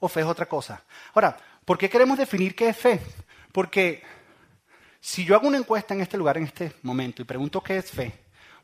¿O 0.00 0.08
fe 0.08 0.20
es 0.20 0.26
otra 0.26 0.46
cosa? 0.46 0.82
Ahora, 1.12 1.36
¿por 1.62 1.76
qué 1.76 1.90
queremos 1.90 2.16
definir 2.16 2.56
qué 2.56 2.70
es 2.70 2.76
fe? 2.78 3.00
Porque 3.52 4.02
si 5.00 5.24
yo 5.24 5.34
hago 5.34 5.48
una 5.48 5.58
encuesta 5.58 5.94
en 5.94 6.00
este 6.00 6.16
lugar, 6.16 6.38
en 6.38 6.44
este 6.44 6.72
momento, 6.82 7.22
y 7.22 7.24
pregunto 7.24 7.62
qué 7.62 7.78
es 7.78 7.90
fe, 7.90 8.12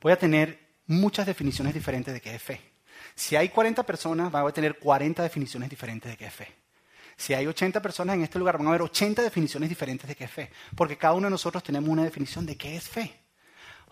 voy 0.00 0.12
a 0.12 0.18
tener 0.18 0.58
muchas 0.86 1.26
definiciones 1.26 1.74
diferentes 1.74 2.12
de 2.12 2.20
qué 2.20 2.34
es 2.34 2.42
fe. 2.42 2.60
Si 3.14 3.36
hay 3.36 3.48
40 3.48 3.82
personas, 3.84 4.30
voy 4.30 4.48
a 4.48 4.52
tener 4.52 4.78
40 4.78 5.22
definiciones 5.22 5.70
diferentes 5.70 6.10
de 6.10 6.16
qué 6.16 6.26
es 6.26 6.34
fe. 6.34 6.64
Si 7.16 7.32
hay 7.32 7.46
80 7.46 7.80
personas 7.80 8.16
en 8.16 8.22
este 8.22 8.38
lugar, 8.38 8.58
van 8.58 8.66
a 8.66 8.70
haber 8.70 8.82
80 8.82 9.22
definiciones 9.22 9.68
diferentes 9.68 10.08
de 10.08 10.16
qué 10.16 10.24
es 10.24 10.30
fe. 10.30 10.50
Porque 10.74 10.98
cada 10.98 11.14
uno 11.14 11.26
de 11.28 11.30
nosotros 11.30 11.62
tenemos 11.62 11.88
una 11.88 12.02
definición 12.02 12.44
de 12.44 12.56
qué 12.56 12.76
es 12.76 12.88
fe. 12.88 13.14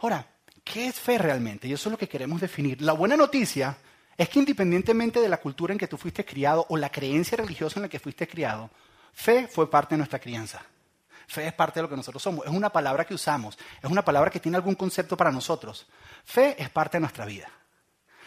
Ahora, 0.00 0.26
¿qué 0.64 0.88
es 0.88 0.98
fe 0.98 1.18
realmente? 1.18 1.68
Y 1.68 1.72
eso 1.72 1.88
es 1.88 1.92
lo 1.92 1.98
que 1.98 2.08
queremos 2.08 2.40
definir. 2.40 2.82
La 2.82 2.92
buena 2.92 3.16
noticia 3.16 3.76
es 4.16 4.28
que 4.28 4.40
independientemente 4.40 5.20
de 5.20 5.28
la 5.28 5.38
cultura 5.38 5.72
en 5.72 5.78
que 5.78 5.86
tú 5.86 5.96
fuiste 5.96 6.24
criado 6.24 6.66
o 6.68 6.76
la 6.76 6.90
creencia 6.90 7.36
religiosa 7.36 7.78
en 7.78 7.82
la 7.82 7.88
que 7.88 8.00
fuiste 8.00 8.26
criado, 8.26 8.70
fe 9.12 9.46
fue 9.46 9.70
parte 9.70 9.94
de 9.94 9.98
nuestra 9.98 10.18
crianza. 10.18 10.62
Fe 11.32 11.46
es 11.46 11.54
parte 11.54 11.78
de 11.80 11.84
lo 11.84 11.88
que 11.88 11.96
nosotros 11.96 12.22
somos. 12.22 12.44
Es 12.44 12.52
una 12.52 12.68
palabra 12.68 13.06
que 13.06 13.14
usamos. 13.14 13.58
Es 13.82 13.90
una 13.90 14.04
palabra 14.04 14.30
que 14.30 14.38
tiene 14.38 14.58
algún 14.58 14.74
concepto 14.74 15.16
para 15.16 15.32
nosotros. 15.32 15.86
Fe 16.26 16.62
es 16.62 16.68
parte 16.68 16.98
de 16.98 17.00
nuestra 17.00 17.24
vida. 17.24 17.48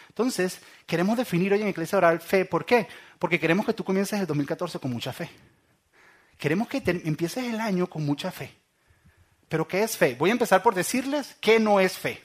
Entonces, 0.08 0.60
queremos 0.86 1.16
definir 1.16 1.52
hoy 1.52 1.62
en 1.62 1.68
Iglesia 1.68 1.98
Oral 1.98 2.20
fe. 2.20 2.44
¿Por 2.46 2.66
qué? 2.66 2.88
Porque 3.20 3.38
queremos 3.38 3.64
que 3.64 3.74
tú 3.74 3.84
comiences 3.84 4.18
el 4.18 4.26
2014 4.26 4.80
con 4.80 4.90
mucha 4.90 5.12
fe. 5.12 5.30
Queremos 6.36 6.66
que 6.66 6.82
empieces 7.04 7.44
el 7.44 7.60
año 7.60 7.86
con 7.86 8.04
mucha 8.04 8.32
fe. 8.32 8.52
Pero 9.48 9.68
¿qué 9.68 9.84
es 9.84 9.96
fe? 9.96 10.16
Voy 10.18 10.30
a 10.30 10.32
empezar 10.32 10.60
por 10.60 10.74
decirles 10.74 11.36
qué 11.40 11.60
no 11.60 11.78
es 11.78 11.96
fe. 11.96 12.20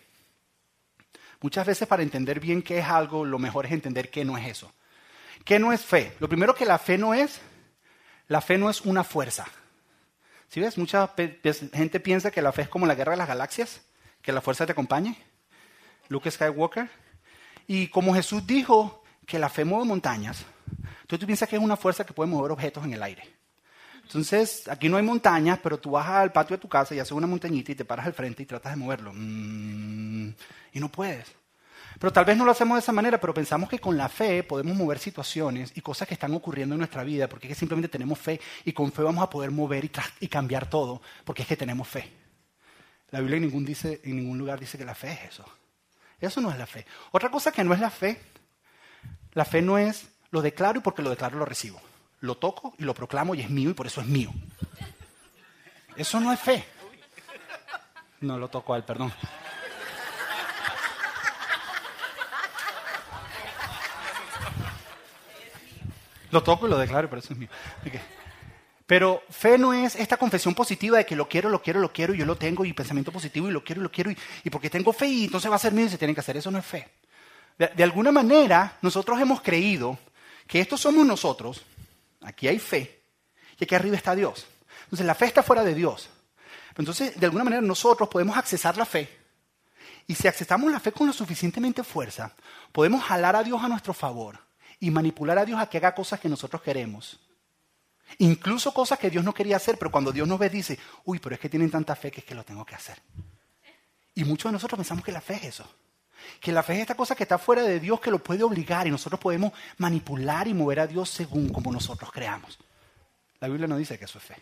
Muchas 1.42 1.68
veces 1.68 1.88
para 1.88 2.02
entender 2.02 2.40
bien 2.40 2.64
qué 2.64 2.80
es 2.80 2.86
algo, 2.88 3.24
lo 3.24 3.38
mejor 3.38 3.68
es 3.68 3.72
entender 3.72 4.10
qué 4.10 4.26
no 4.26 4.36
es 4.36 4.48
eso. 4.48 4.74
¿Qué 5.46 5.60
no 5.60 5.72
es 5.74 5.82
fe? 5.82 6.16
Lo 6.20 6.28
primero 6.28 6.56
que 6.56 6.66
la 6.66 6.80
fe 6.80 6.98
no 6.98 7.14
es, 7.14 7.40
la 8.28 8.42
fe 8.42 8.58
no 8.58 8.68
es 8.68 8.82
una 8.82 9.04
fuerza. 9.04 9.46
¿Sí 10.52 10.60
ves? 10.60 10.78
Mucha 10.78 11.10
gente 11.72 12.02
piensa 12.02 12.30
que 12.30 12.42
la 12.42 12.52
fe 12.52 12.64
es 12.64 12.68
como 12.68 12.86
la 12.86 12.94
guerra 12.94 13.14
de 13.14 13.18
las 13.20 13.28
galaxias, 13.30 13.84
que 14.22 14.34
la 14.34 14.42
fuerza 14.42 14.66
te 14.66 14.74
acompañe. 14.74 15.16
Luke 16.10 16.30
Skywalker. 16.30 16.90
Y 17.68 17.88
como 17.88 18.14
Jesús 18.14 18.46
dijo 18.46 19.02
que 19.26 19.40
la 19.40 19.48
fe 19.48 19.64
mueve 19.64 19.86
montañas, 19.86 20.44
entonces 21.04 21.20
tú 21.22 21.26
piensas 21.26 21.48
que 21.48 21.56
es 21.56 21.62
una 21.62 21.78
fuerza 21.78 22.06
que 22.06 22.12
puede 22.12 22.30
mover 22.30 22.52
objetos 22.52 22.84
en 22.84 22.92
el 22.92 23.02
aire. 23.02 23.24
Entonces, 24.04 24.68
aquí 24.68 24.90
no 24.90 24.98
hay 24.98 25.04
montañas, 25.04 25.58
pero 25.64 25.80
tú 25.80 25.92
vas 25.92 26.06
al 26.10 26.34
patio 26.34 26.58
de 26.58 26.62
tu 26.62 26.68
casa 26.68 26.94
y 26.94 27.00
haces 27.00 27.14
una 27.14 27.28
montañita 27.28 27.72
y 27.72 27.76
te 27.76 27.86
paras 27.86 28.08
al 28.08 28.14
frente 28.14 28.44
y 28.44 28.46
tratas 28.46 28.74
de 28.74 28.78
moverlo. 28.78 29.14
Mm, 29.16 30.34
y 30.74 30.80
no 30.82 30.90
puedes. 30.92 31.34
Pero 32.02 32.12
tal 32.12 32.26
vez 32.26 32.36
no 32.36 32.46
lo 32.46 32.52
hacemos 32.52 32.78
de 32.78 32.80
esa 32.80 32.92
manera, 32.92 33.22
pero 33.22 33.32
pensamos 33.32 33.70
que 33.70 33.78
con 33.78 33.96
la 33.96 34.10
fe 34.10 34.42
podemos 34.42 34.76
mover 34.76 34.98
situaciones 34.98 35.72
y 35.76 35.82
cosas 35.82 36.08
que 36.08 36.16
están 36.16 36.34
ocurriendo 36.34 36.74
en 36.74 36.80
nuestra 36.80 37.04
vida, 37.04 37.30
porque 37.30 37.46
es 37.46 37.50
que 37.54 37.60
simplemente 37.60 37.90
tenemos 37.90 38.18
fe 38.18 38.42
y 38.66 38.74
con 38.74 38.92
fe 38.92 39.04
vamos 39.04 39.24
a 39.24 39.30
poder 39.30 39.52
mover 39.52 39.86
y, 39.86 39.92
y 40.20 40.28
cambiar 40.28 40.68
todo, 40.68 41.00
porque 41.24 41.44
es 41.44 41.48
que 41.48 41.56
tenemos 41.56 41.88
fe. 41.88 42.12
La 43.12 43.20
Biblia 43.20 43.38
en 43.38 43.44
ningún, 43.44 43.64
dice, 43.64 44.02
en 44.04 44.16
ningún 44.16 44.40
lugar 44.40 44.60
dice 44.60 44.80
que 44.80 44.84
la 44.84 44.96
fe 44.96 45.12
es 45.12 45.34
eso. 45.34 45.46
Eso 46.20 46.42
no 46.42 46.50
es 46.50 46.58
la 46.58 46.66
fe. 46.66 46.88
Otra 47.12 47.30
cosa 47.30 47.52
que 47.52 47.64
no 47.64 47.72
es 47.72 47.80
la 47.80 47.92
fe, 47.92 48.20
la 49.34 49.46
fe 49.46 49.62
no 49.62 49.78
es 49.78 50.08
lo 50.32 50.42
declaro 50.42 50.80
y 50.80 50.82
porque 50.82 51.04
lo 51.04 51.12
declaro 51.12 51.38
lo 51.38 51.46
recibo. 51.46 51.80
Lo 52.22 52.34
toco 52.34 52.74
y 52.80 52.84
lo 52.84 52.96
proclamo 52.96 53.36
y 53.36 53.42
es 53.42 53.50
mío 53.52 53.70
y 53.70 53.74
por 53.76 53.86
eso 53.86 54.02
es 54.02 54.08
mío. 54.08 54.34
Eso 55.96 56.20
no 56.20 56.34
es 56.34 56.40
fe. 56.40 56.66
No 58.22 58.40
lo 58.40 58.48
toco 58.48 58.74
a 58.74 58.78
él, 58.78 58.84
perdón. 58.84 59.14
Lo 66.32 66.42
toco 66.42 66.68
y 66.68 66.70
lo 66.70 66.78
declaro, 66.78 67.10
pero 67.10 67.20
eso 67.20 67.34
es 67.34 67.40
mío. 67.40 67.50
Pero 68.86 69.24
fe 69.30 69.58
no 69.58 69.74
es 69.74 69.96
esta 69.96 70.18
confesión 70.18 70.54
positiva 70.54 70.98
de 70.98 71.06
que 71.06 71.16
lo 71.16 71.28
quiero, 71.28 71.50
lo 71.50 71.62
quiero, 71.62 71.80
lo 71.80 71.94
quiero, 71.94 72.14
y 72.14 72.18
yo 72.18 72.26
lo 72.26 72.38
tengo, 72.38 72.66
y 72.66 72.74
pensamiento 72.74 73.12
positivo, 73.12 73.48
y 73.48 73.52
lo 73.52 73.64
quiero, 73.64 73.82
y 73.82 73.84
lo 73.84 73.92
quiero, 73.92 74.12
y, 74.12 74.50
porque 74.50 74.70
tengo 74.70 74.92
fe, 74.92 75.08
y 75.08 75.26
entonces 75.26 75.50
va 75.52 75.56
a 75.56 75.60
ser 75.60 75.74
mío 75.74 75.86
y 75.86 75.90
se 75.90 75.98
tiene 75.98 76.14
que 76.14 76.20
hacer. 76.20 76.38
Eso 76.38 76.52
no 76.52 76.60
es 76.60 76.66
fe. 76.66 76.90
De, 77.58 77.84
alguna 77.84 78.12
manera, 78.12 78.78
nosotros 78.82 79.20
hemos 79.20 79.42
creído 79.42 79.98
que 80.48 80.60
estos 80.60 80.82
somos 80.82 81.06
nosotros, 81.06 81.62
aquí 82.22 82.48
hay 82.48 82.60
fe, 82.60 83.02
y 83.60 83.64
aquí 83.64 83.76
arriba 83.76 83.96
está 83.96 84.16
Dios. 84.16 84.48
Entonces 84.86 85.06
la 85.06 85.16
fe 85.16 85.26
está 85.26 85.44
fuera 85.44 85.64
de 85.64 85.76
Dios. 85.76 86.10
Entonces, 86.78 87.20
de 87.20 87.26
alguna 87.26 87.44
manera, 87.44 87.62
nosotros 87.62 88.10
podemos 88.10 88.36
accesar 88.36 88.78
la 88.78 88.86
fe. 88.86 89.10
Y 90.08 90.16
si 90.16 90.28
accesamos 90.28 90.72
la 90.72 90.80
fe 90.80 90.92
con 90.92 91.08
lo 91.08 91.14
suficientemente 91.14 91.84
fuerza, 91.84 92.34
podemos 92.72 93.04
jalar 93.04 93.36
a 93.36 93.44
Dios 93.44 93.64
a 93.64 93.68
nuestro 93.70 93.94
favor 93.94 94.51
y 94.82 94.92
manipular 94.92 95.38
a 95.38 95.46
Dios 95.46 95.62
a 95.62 95.68
que 95.68 95.78
haga 95.78 95.96
cosas 95.96 96.20
que 96.20 96.28
nosotros 96.28 96.62
queremos. 96.62 97.20
Incluso 98.18 98.74
cosas 98.74 99.00
que 99.00 99.10
Dios 99.10 99.24
no 99.24 99.34
quería 99.34 99.56
hacer, 99.56 99.78
pero 99.78 99.92
cuando 99.92 100.12
Dios 100.12 100.28
nos 100.28 100.40
ve 100.40 100.50
dice, 100.50 100.78
uy, 101.06 101.20
pero 101.20 101.36
es 101.36 101.40
que 101.40 101.48
tienen 101.48 101.70
tanta 101.72 101.96
fe 101.96 102.12
que 102.12 102.20
es 102.22 102.26
que 102.26 102.36
lo 102.36 102.44
tengo 102.44 102.66
que 102.66 102.76
hacer. 102.76 103.00
Y 104.16 104.26
muchos 104.26 104.50
de 104.50 104.54
nosotros 104.54 104.78
pensamos 104.78 105.06
que 105.06 105.12
la 105.12 105.22
fe 105.22 105.36
es 105.36 105.44
eso. 105.44 105.72
Que 106.40 106.52
la 106.52 106.64
fe 106.64 106.74
es 106.74 106.80
esta 106.80 106.96
cosa 106.96 107.16
que 107.16 107.24
está 107.24 107.38
fuera 107.38 107.62
de 107.62 107.80
Dios 107.80 108.00
que 108.02 108.12
lo 108.12 108.20
puede 108.20 108.44
obligar 108.44 108.88
y 108.88 108.92
nosotros 108.92 109.20
podemos 109.20 109.54
manipular 109.78 110.48
y 110.48 110.54
mover 110.54 110.80
a 110.82 110.88
Dios 110.88 111.10
según 111.10 111.50
como 111.50 111.72
nosotros 111.72 112.12
creamos. 112.12 112.60
La 113.40 113.48
Biblia 113.48 113.68
no 113.68 113.78
dice 113.78 114.00
que 114.00 114.06
eso 114.06 114.18
es 114.18 114.24
fe. 114.26 114.36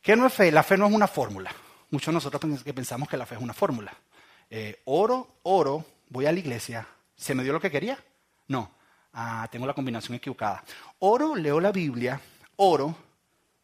¿Qué 0.00 0.16
no 0.16 0.26
es 0.26 0.32
fe? 0.32 0.50
La 0.50 0.62
fe 0.62 0.78
no 0.78 0.86
es 0.86 0.92
una 0.92 1.06
fórmula. 1.06 1.54
Muchos 1.90 2.06
de 2.06 2.14
nosotros 2.14 2.42
pensamos 2.74 3.08
que 3.08 3.16
la 3.18 3.26
fe 3.26 3.36
es 3.36 3.40
una 3.40 3.54
fórmula. 3.54 3.94
Eh, 4.50 4.80
oro, 4.86 5.36
oro, 5.42 5.84
voy 6.08 6.24
a 6.24 6.32
la 6.32 6.38
iglesia, 6.38 6.86
¿se 7.14 7.34
me 7.34 7.42
dio 7.42 7.52
lo 7.52 7.60
que 7.60 7.70
quería? 7.70 7.98
No, 8.48 8.70
Ah, 9.14 9.48
tengo 9.50 9.66
la 9.66 9.74
combinación 9.74 10.16
equivocada. 10.16 10.64
Oro, 10.98 11.36
leo 11.36 11.60
la 11.60 11.70
Biblia, 11.70 12.20
oro, 12.56 12.94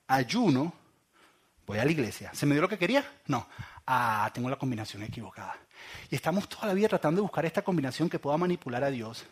ayuno, 0.07 0.73
voy 1.67 1.79
a 1.79 1.85
la 1.85 1.91
iglesia. 1.91 2.31
¿Se 2.33 2.47
me 2.47 2.55
dio 2.55 2.63
lo 2.63 2.69
que 2.69 2.79
quería? 2.79 3.05
No. 3.27 3.47
Ah, 3.87 4.31
tengo 4.33 4.49
la 4.49 4.57
combinación 4.57 5.03
equivocada. 5.03 5.57
Y 6.09 6.15
estamos 6.15 6.49
toda 6.49 6.69
la 6.69 6.75
vida 6.75 6.89
tratando 6.89 7.19
de 7.19 7.23
buscar 7.23 7.45
esta 7.45 7.63
combinación 7.63 8.09
que 8.09 8.21
pueda 8.21 8.37
manipular 8.37 8.85
a 8.85 8.91
Dios 8.91 9.25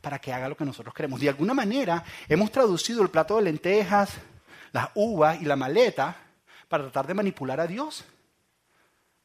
para 0.00 0.18
que 0.18 0.32
haga 0.32 0.48
lo 0.48 0.56
que 0.56 0.64
nosotros 0.64 0.94
queremos. 0.94 1.20
De 1.20 1.28
alguna 1.28 1.52
manera 1.52 2.02
hemos 2.28 2.50
traducido 2.50 3.02
el 3.02 3.10
plato 3.10 3.36
de 3.36 3.42
lentejas, 3.42 4.12
las 4.72 4.88
uvas 4.94 5.40
y 5.42 5.44
la 5.44 5.56
maleta 5.56 6.16
para 6.68 6.84
tratar 6.84 7.06
de 7.06 7.14
manipular 7.14 7.60
a 7.60 7.66
Dios 7.66 8.04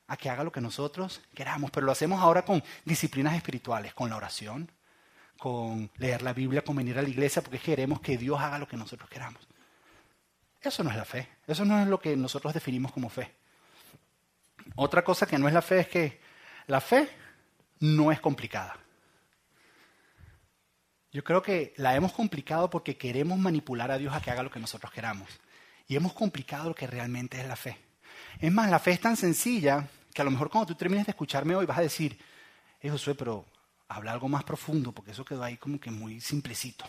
a 0.08 0.18
que 0.18 0.30
haga 0.30 0.44
lo 0.44 0.52
que 0.52 0.62
nosotros 0.62 1.22
queramos, 1.34 1.72
pero 1.72 1.86
lo 1.86 1.92
hacemos 1.92 2.22
ahora 2.22 2.44
con 2.44 2.64
disciplinas 2.84 3.36
espirituales, 3.36 3.94
con 3.94 4.10
la 4.10 4.18
oración, 4.18 4.70
con 5.38 5.90
leer 5.98 6.22
la 6.22 6.34
Biblia, 6.34 6.64
con 6.64 6.76
venir 6.76 6.98
a 6.98 7.02
la 7.02 7.10
iglesia, 7.10 7.42
porque 7.42 7.60
queremos 7.60 8.00
que 8.02 8.18
Dios 8.18 8.40
haga 8.40 8.60
lo 8.60 8.68
que 8.68 8.78
nosotros 8.78 9.10
queramos. 9.10 9.48
Eso 10.62 10.84
no 10.84 10.90
es 10.90 10.96
la 10.96 11.06
fe, 11.06 11.28
eso 11.46 11.64
no 11.66 11.80
es 11.80 11.88
lo 11.88 12.00
que 12.00 12.16
nosotros 12.16 12.54
definimos 12.54 12.92
como 12.92 13.10
fe. 13.10 13.36
Otra 14.76 15.04
cosa 15.04 15.28
que 15.28 15.38
no 15.38 15.48
es 15.48 15.54
la 15.54 15.62
fe 15.62 15.82
es 15.82 15.88
que 15.88 16.22
la 16.68 16.82
fe 16.82 17.08
no 17.80 18.12
es 18.12 18.20
complicada. 18.20 18.78
Yo 21.12 21.24
creo 21.24 21.42
que 21.42 21.74
la 21.78 21.96
hemos 21.96 22.12
complicado 22.12 22.70
porque 22.70 22.98
queremos 22.98 23.38
manipular 23.38 23.92
a 23.92 23.98
Dios 23.98 24.14
a 24.14 24.22
que 24.22 24.32
haga 24.32 24.44
lo 24.44 24.52
que 24.52 24.60
nosotros 24.60 24.92
queramos. 24.92 25.30
Y 25.88 25.96
hemos 25.96 26.14
complicado 26.14 26.70
lo 26.70 26.76
que 26.76 26.88
realmente 26.88 27.40
es 27.40 27.48
la 27.48 27.56
fe. 27.56 27.78
Es 28.40 28.52
más, 28.52 28.70
la 28.70 28.80
fe 28.80 28.92
es 28.92 29.00
tan 29.00 29.16
sencilla 29.16 29.88
que 30.14 30.22
a 30.22 30.26
lo 30.26 30.32
mejor 30.32 30.50
cuando 30.50 30.68
tú 30.68 30.76
termines 30.76 31.06
de 31.06 31.12
escucharme 31.12 31.56
hoy 31.56 31.66
vas 31.66 31.78
a 31.78 31.84
decir, 31.84 32.20
hey 32.82 32.90
Josué, 32.90 33.16
pero 33.16 33.46
habla 33.88 34.12
algo 34.12 34.28
más 34.28 34.44
profundo, 34.44 34.92
porque 34.92 35.12
eso 35.12 35.26
quedó 35.26 35.44
ahí 35.44 35.58
como 35.58 35.80
que 35.80 35.92
muy 35.92 36.20
simplecito. 36.22 36.86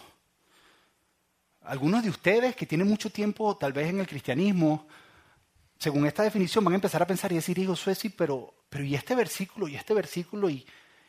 Algunos 1.62 2.02
de 2.02 2.10
ustedes 2.10 2.54
que 2.54 2.66
tienen 2.66 2.86
mucho 2.86 3.10
tiempo 3.10 3.56
tal 3.56 3.72
vez 3.72 3.88
en 3.88 4.00
el 4.00 4.06
cristianismo, 4.06 4.86
según 5.78 6.06
esta 6.06 6.22
definición, 6.22 6.64
van 6.64 6.74
a 6.74 6.76
empezar 6.76 7.02
a 7.02 7.06
pensar 7.06 7.32
y 7.32 7.36
decir, 7.36 7.56
hey 7.58 7.66
Josué, 7.66 7.94
sí, 7.94 8.08
pero, 8.08 8.54
pero 8.68 8.84
¿y 8.84 8.94
este 8.94 9.14
versículo? 9.14 9.68
¿Y 9.68 9.76
este 9.76 9.92
versículo? 9.92 10.48
Y, 10.48 10.64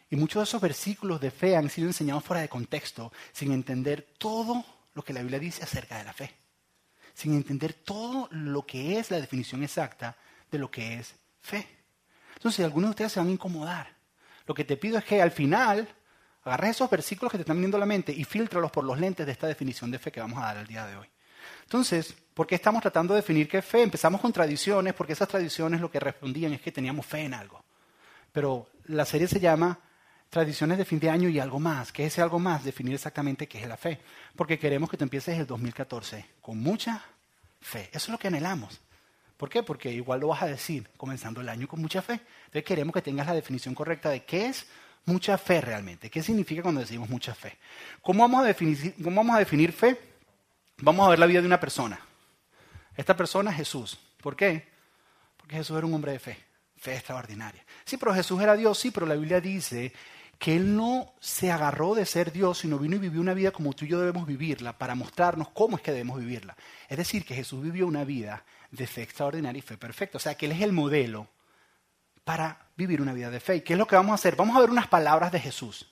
y 0.10 0.16
muchos 0.16 0.42
de 0.42 0.44
esos 0.46 0.62
versículos 0.62 1.22
de 1.22 1.32
fe 1.32 1.56
han 1.56 1.70
sido 1.70 1.88
enseñados 1.88 2.24
fuera 2.24 2.42
de 2.42 2.50
contexto, 2.50 3.12
sin 3.32 3.52
entender 3.52 4.14
todo 4.18 4.66
lo 4.94 5.04
que 5.04 5.14
la 5.14 5.22
Biblia 5.22 5.40
dice 5.40 5.64
acerca 5.64 5.98
de 5.98 6.04
la 6.06 6.14
fe, 6.14 6.34
sin 7.14 7.36
entender 7.36 7.74
todo 7.74 8.28
lo 8.32 8.66
que 8.66 8.98
es 8.98 9.12
la 9.12 9.22
definición 9.22 9.64
exacta 9.64 10.18
de 10.50 10.58
lo 10.58 10.72
que 10.72 10.96
es 10.96 11.14
fe. 11.40 11.68
Entonces, 12.36 12.66
algunos 12.66 12.90
de 12.90 12.92
ustedes 12.92 13.12
se 13.12 13.20
van 13.20 13.30
a 13.30 13.34
incomodar. 13.34 13.97
Lo 14.48 14.54
que 14.54 14.64
te 14.64 14.78
pido 14.78 14.98
es 14.98 15.04
que 15.04 15.22
al 15.22 15.32
final 15.32 15.88
agarres 16.44 16.72
esos 16.72 16.90
versículos 16.90 17.32
que 17.32 17.38
te 17.38 17.42
están 17.42 17.58
viniendo 17.58 17.78
a 17.78 17.80
la 17.82 17.86
mente 17.86 18.14
y 18.14 18.24
filtralos 18.24 18.72
por 18.72 18.84
los 18.84 18.98
lentes 18.98 19.26
de 19.26 19.32
esta 19.32 19.46
definición 19.46 19.92
de 19.92 20.00
fe 20.00 20.12
que 20.12 20.22
vamos 20.22 20.40
a 20.40 20.46
dar 20.46 20.58
el 20.58 20.68
día 20.68 20.86
de 20.88 20.96
hoy. 20.96 21.08
Entonces, 21.64 22.16
¿por 22.34 22.48
qué 22.48 22.56
estamos 22.56 22.82
tratando 22.82 23.14
de 23.14 23.20
definir 23.20 23.50
qué 23.50 23.58
es 23.58 23.66
fe? 23.66 23.84
Empezamos 23.84 24.22
con 24.22 24.32
tradiciones, 24.32 24.94
porque 24.94 25.14
esas 25.14 25.28
tradiciones 25.28 25.82
lo 25.82 25.92
que 25.92 26.00
respondían 26.00 26.54
es 26.54 26.62
que 26.62 26.72
teníamos 26.72 27.06
fe 27.06 27.26
en 27.26 27.34
algo. 27.34 27.64
Pero 28.32 28.70
la 28.86 29.06
serie 29.06 29.28
se 29.28 29.40
llama 29.40 29.80
Tradiciones 30.30 30.78
de 30.78 30.84
fin 30.84 31.00
de 31.00 31.10
año 31.10 31.30
y 31.30 31.40
algo 31.40 31.60
más. 31.60 31.94
¿Qué 31.94 32.06
es 32.06 32.14
ese 32.14 32.22
algo 32.22 32.38
más? 32.38 32.64
Definir 32.64 32.94
exactamente 32.96 33.48
qué 33.48 33.62
es 33.62 33.68
la 33.68 33.78
fe. 33.78 34.02
Porque 34.36 34.60
queremos 34.60 34.90
que 34.90 34.98
tú 34.98 35.06
empieces 35.06 35.40
el 35.40 35.48
2014 35.48 36.26
con 36.42 36.58
mucha 36.60 37.02
fe. 37.62 37.90
Eso 37.94 37.98
es 37.98 38.10
lo 38.10 38.18
que 38.18 38.28
anhelamos. 38.28 38.82
¿Por 39.38 39.50
qué? 39.50 39.62
Porque 39.62 39.92
igual 39.92 40.20
lo 40.20 40.30
vas 40.30 40.42
a 40.42 40.48
decir 40.48 40.90
comenzando 40.98 41.42
el 41.42 41.50
año 41.50 41.68
con 41.68 41.80
mucha 41.80 42.02
fe. 42.02 42.14
Entonces 42.46 42.64
queremos 42.64 42.94
que 42.94 43.02
tengas 43.02 43.28
la 43.28 43.34
definición 43.34 43.76
correcta 43.76 44.10
de 44.10 44.24
qué 44.24 44.48
es 44.48 44.68
mucha 45.06 45.38
fe 45.38 45.62
realmente. 45.62 46.10
¿Qué 46.10 46.24
significa 46.24 46.64
cuando 46.64 46.82
decimos 46.82 47.08
mucha 47.08 47.36
fe? 47.36 47.58
¿Cómo 48.02 48.24
vamos 48.24 48.42
a 48.44 48.48
definir, 48.48 48.96
cómo 49.04 49.18
vamos 49.18 49.36
a 49.36 49.40
definir 49.40 49.72
fe? 49.72 49.98
Vamos 50.80 51.06
a 51.06 51.10
ver 51.12 51.20
la 51.20 51.28
vida 51.28 51.42
de 51.42 51.48
una 51.48 51.60
persona. 51.60 52.00
Esta 52.96 53.16
persona 53.16 53.52
es 53.52 53.58
Jesús. 53.58 54.00
¿Por 54.22 54.36
qué? 54.36 54.68
Porque 55.38 55.56
Jesús 55.56 55.78
era 55.78 55.86
un 55.86 55.94
hombre 55.94 56.14
de 56.14 56.20
fe, 56.20 56.38
fe 56.76 56.96
extraordinaria. 56.96 57.64
Sí, 57.86 57.98
pero 57.98 58.14
Jesús 58.14 58.42
era 58.42 58.56
Dios, 58.56 58.78
sí, 58.78 58.90
pero 58.90 59.06
la 59.06 59.16
Biblia 59.16 59.40
dice 59.40 59.94
que 60.40 60.56
Él 60.56 60.76
no 60.76 61.14
se 61.20 61.52
agarró 61.52 61.96
de 61.96 62.06
ser 62.06 62.32
Dios, 62.32 62.60
sino 62.60 62.78
vino 62.78 62.96
y 62.96 63.00
vivió 63.00 63.22
una 63.22 63.34
vida 63.34 63.52
como 63.52 63.74
tú 63.74 63.86
y 63.86 63.88
yo 63.88 64.00
debemos 64.00 64.28
vivirla 64.28 64.78
para 64.78 64.96
mostrarnos 64.96 65.50
cómo 65.50 65.78
es 65.78 65.84
que 65.84 65.92
debemos 65.92 66.20
vivirla. 66.20 66.56
Es 66.90 66.98
decir, 66.98 67.24
que 67.26 67.36
Jesús 67.36 67.64
vivió 67.64 67.88
una 67.88 68.04
vida 68.04 68.44
de 68.72 68.88
fe 68.88 69.04
extraordinaria 69.04 69.60
y 69.60 69.62
fe 69.62 69.78
perfecta. 69.78 70.18
O 70.18 70.20
sea, 70.20 70.36
que 70.36 70.46
Él 70.46 70.54
es 70.54 70.62
el 70.62 70.74
modelo 70.74 71.28
para 72.24 72.68
vivir 72.76 73.02
una 73.02 73.14
vida 73.14 73.30
de 73.30 73.40
fe. 73.40 73.58
¿Y 73.58 73.62
qué 73.62 73.74
es 73.74 73.80
lo 73.80 73.88
que 73.88 73.96
vamos 73.96 74.12
a 74.12 74.16
hacer? 74.16 74.36
Vamos 74.36 74.56
a 74.56 74.60
ver 74.60 74.70
unas 74.70 74.88
palabras 74.88 75.32
de 75.32 75.40
Jesús. 75.40 75.90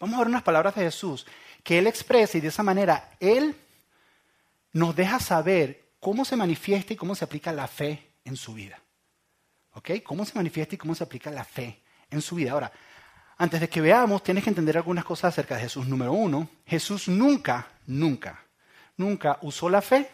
Vamos 0.00 0.16
a 0.16 0.18
ver 0.18 0.28
unas 0.28 0.42
palabras 0.42 0.74
de 0.74 0.82
Jesús 0.82 1.26
que 1.62 1.78
Él 1.78 1.86
expresa 1.86 2.38
y 2.38 2.40
de 2.40 2.48
esa 2.48 2.62
manera 2.62 3.10
Él 3.20 3.54
nos 4.72 4.96
deja 4.96 5.20
saber 5.20 5.84
cómo 6.00 6.24
se 6.24 6.36
manifiesta 6.36 6.92
y 6.92 6.96
cómo 6.96 7.14
se 7.14 7.24
aplica 7.24 7.52
la 7.52 7.68
fe 7.68 8.10
en 8.24 8.36
su 8.36 8.54
vida. 8.54 8.80
¿Ok? 9.74 9.90
Cómo 10.02 10.24
se 10.24 10.34
manifiesta 10.34 10.74
y 10.74 10.78
cómo 10.78 10.94
se 10.94 11.04
aplica 11.04 11.30
la 11.30 11.44
fe 11.44 11.80
en 12.10 12.20
su 12.20 12.34
vida. 12.34 12.52
Ahora, 12.52 12.72
antes 13.38 13.60
de 13.60 13.68
que 13.68 13.80
veamos, 13.80 14.22
tienes 14.22 14.44
que 14.44 14.50
entender 14.50 14.76
algunas 14.76 15.04
cosas 15.04 15.32
acerca 15.32 15.54
de 15.54 15.62
Jesús. 15.62 15.86
Número 15.86 16.12
uno, 16.12 16.48
Jesús 16.66 17.08
nunca, 17.08 17.68
nunca, 17.86 18.44
nunca 18.96 19.38
usó 19.42 19.70
la 19.70 19.80
fe 19.80 20.10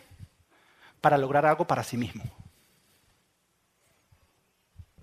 para 1.01 1.19
lograr 1.19 1.47
algo 1.47 1.67
para 1.67 1.83
sí 1.83 1.97
mismo. 1.97 2.25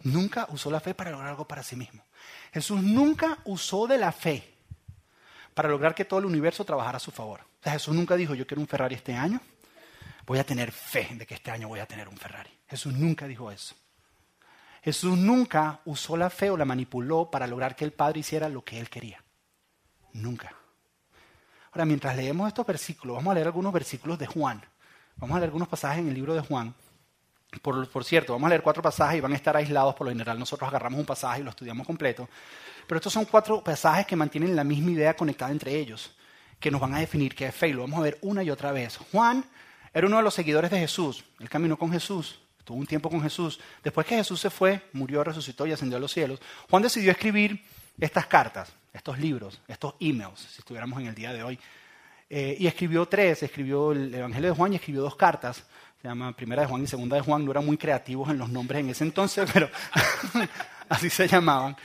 Nunca 0.04 0.48
usó 0.52 0.70
la 0.70 0.80
fe 0.80 0.94
para 0.94 1.12
lograr 1.12 1.30
algo 1.30 1.48
para 1.48 1.64
sí 1.64 1.76
mismo. 1.76 2.04
Jesús 2.54 2.82
nunca 2.82 3.40
usó 3.46 3.88
de 3.88 3.98
la 3.98 4.12
fe 4.12 4.54
para 5.54 5.70
lograr 5.70 5.96
que 5.96 6.06
todo 6.06 6.20
el 6.20 6.26
universo 6.26 6.64
trabajara 6.64 6.98
a 6.98 7.00
su 7.00 7.12
favor. 7.12 7.42
O 7.42 7.64
sea, 7.64 7.74
Jesús 7.74 7.96
nunca 7.96 8.16
dijo, 8.16 8.36
yo 8.36 8.46
quiero 8.46 8.62
un 8.62 8.68
Ferrari 8.68 8.96
este 8.96 9.16
año, 9.16 9.42
voy 10.26 10.38
a 10.38 10.44
tener 10.44 10.72
fe 10.72 11.10
de 11.16 11.26
que 11.26 11.34
este 11.34 11.50
año 11.50 11.68
voy 11.68 11.80
a 11.80 11.88
tener 11.88 12.08
un 12.08 12.18
Ferrari. 12.18 12.52
Jesús 12.68 12.94
nunca 12.94 13.26
dijo 13.28 13.52
eso. 13.52 13.76
Jesús 14.84 15.18
nunca 15.18 15.80
usó 15.86 16.16
la 16.16 16.30
fe 16.30 16.52
o 16.52 16.58
la 16.58 16.66
manipuló 16.66 17.32
para 17.32 17.48
lograr 17.48 17.76
que 17.76 17.86
el 17.86 17.94
Padre 17.94 18.20
hiciera 18.20 18.48
lo 18.50 18.64
que 18.64 18.80
él 18.80 18.88
quería. 18.88 19.24
Nunca. 20.14 20.54
Ahora, 21.72 21.86
mientras 21.86 22.16
leemos 22.16 22.48
estos 22.48 22.68
versículos, 22.68 23.16
vamos 23.16 23.32
a 23.32 23.34
leer 23.34 23.48
algunos 23.48 23.74
versículos 23.74 24.20
de 24.20 24.28
Juan. 24.28 24.64
Vamos 25.18 25.36
a 25.36 25.40
leer 25.40 25.48
algunos 25.48 25.68
pasajes 25.68 26.00
en 26.00 26.10
el 26.10 26.14
libro 26.14 26.34
de 26.34 26.42
Juan. 26.42 26.74
Por, 27.62 28.04
cierto, 28.04 28.34
vamos 28.34 28.48
a 28.48 28.50
leer 28.50 28.62
cuatro 28.62 28.84
pasajes 28.84 29.18
y 29.18 29.22
van 29.22 29.32
a 29.32 29.36
estar 29.36 29.56
aislados 29.56 29.96
por 29.96 30.06
lo 30.06 30.12
general. 30.12 30.38
Nosotros 30.38 30.68
agarramos 30.68 31.00
un 31.00 31.06
pasaje 31.06 31.40
y 31.40 31.44
lo 31.44 31.52
estudiamos 31.52 31.88
completo. 31.88 32.28
Pero 32.86 32.98
estos 32.98 33.14
son 33.14 33.26
cuatro 33.26 33.64
pasajes 33.64 34.06
que 34.06 34.16
mantienen 34.16 34.56
la 34.56 34.64
misma 34.64 34.92
idea 34.92 35.16
conectada 35.16 35.52
entre 35.52 35.74
ellos, 35.74 36.16
que 36.60 36.70
nos 36.70 36.82
van 36.82 36.94
a 36.94 37.00
definir 37.00 37.34
qué 37.34 37.48
es 37.48 37.56
fe. 37.56 37.70
Y 37.70 37.74
lo 37.74 37.82
vamos 37.82 38.00
a 38.00 38.04
ver 38.04 38.18
una 38.22 38.44
y 38.44 38.50
otra 38.50 38.72
vez. 38.74 38.98
Juan 39.12 39.46
era 39.94 40.06
uno 40.06 40.18
de 40.18 40.24
los 40.24 40.34
seguidores 40.34 40.70
de 40.70 40.80
Jesús. 40.80 41.24
Él 41.40 41.50
caminó 41.50 41.78
con 41.78 41.92
Jesús, 41.92 42.40
estuvo 42.60 42.78
un 42.78 42.86
tiempo 42.86 43.10
con 43.10 43.22
Jesús. 43.22 43.60
Después 43.82 44.06
que 44.06 44.18
Jesús 44.18 44.42
se 44.42 44.50
fue, 44.50 44.90
murió, 44.92 45.24
resucitó 45.24 45.66
y 45.66 45.72
ascendió 45.72 45.98
a 45.98 46.02
los 46.02 46.12
cielos, 46.12 46.42
Juan 46.70 46.84
decidió 46.84 47.12
escribir 47.12 47.64
estas 47.98 48.28
cartas, 48.28 48.74
estos 48.92 49.18
libros, 49.18 49.62
estos 49.68 49.96
emails, 50.02 50.40
si 50.40 50.60
estuviéramos 50.60 51.00
en 51.00 51.08
el 51.08 51.16
día 51.16 51.32
de 51.32 51.44
hoy, 51.44 51.58
eh, 52.30 52.56
y 52.60 52.68
escribió 52.68 53.08
tres, 53.08 53.44
escribió 53.44 53.92
el 53.92 54.14
Evangelio 54.14 54.50
de 54.50 54.56
Juan 54.56 54.74
y 54.74 54.76
escribió 54.78 55.02
dos 55.02 55.16
cartas. 55.16 55.64
Se 56.02 56.08
llama 56.08 56.36
Primera 56.36 56.64
de 56.64 56.68
Juan 56.68 56.84
y 56.84 56.88
Segunda 56.88 57.16
de 57.16 57.22
Juan. 57.22 57.46
No 57.46 57.52
eran 57.52 57.66
muy 57.66 57.78
creativos 57.78 58.30
en 58.30 58.38
los 58.38 58.50
nombres 58.50 58.80
en 58.82 58.90
ese 58.90 59.04
entonces, 59.04 59.50
pero 59.54 59.70
así 60.90 61.10
se 61.10 61.28
llamaban. 61.28 61.76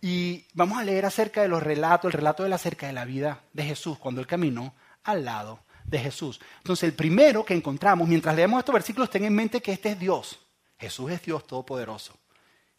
Y 0.00 0.46
vamos 0.54 0.78
a 0.78 0.84
leer 0.84 1.04
acerca 1.04 1.42
de 1.42 1.48
los 1.48 1.62
relatos, 1.62 2.06
el 2.06 2.12
relato 2.12 2.42
de 2.42 2.48
la 2.48 2.56
acerca 2.56 2.86
de 2.86 2.92
la 2.92 3.04
vida 3.04 3.42
de 3.52 3.64
Jesús 3.64 3.98
cuando 3.98 4.20
él 4.20 4.26
caminó 4.26 4.74
al 5.04 5.24
lado 5.24 5.60
de 5.84 5.98
Jesús. 5.98 6.40
Entonces, 6.58 6.84
el 6.84 6.94
primero 6.94 7.44
que 7.44 7.54
encontramos, 7.54 8.08
mientras 8.08 8.34
leemos 8.34 8.60
estos 8.60 8.72
versículos, 8.72 9.10
ten 9.10 9.24
en 9.24 9.34
mente 9.34 9.60
que 9.60 9.72
este 9.72 9.90
es 9.90 9.98
Dios. 9.98 10.38
Jesús 10.78 11.10
es 11.10 11.22
Dios 11.22 11.46
todopoderoso. 11.46 12.14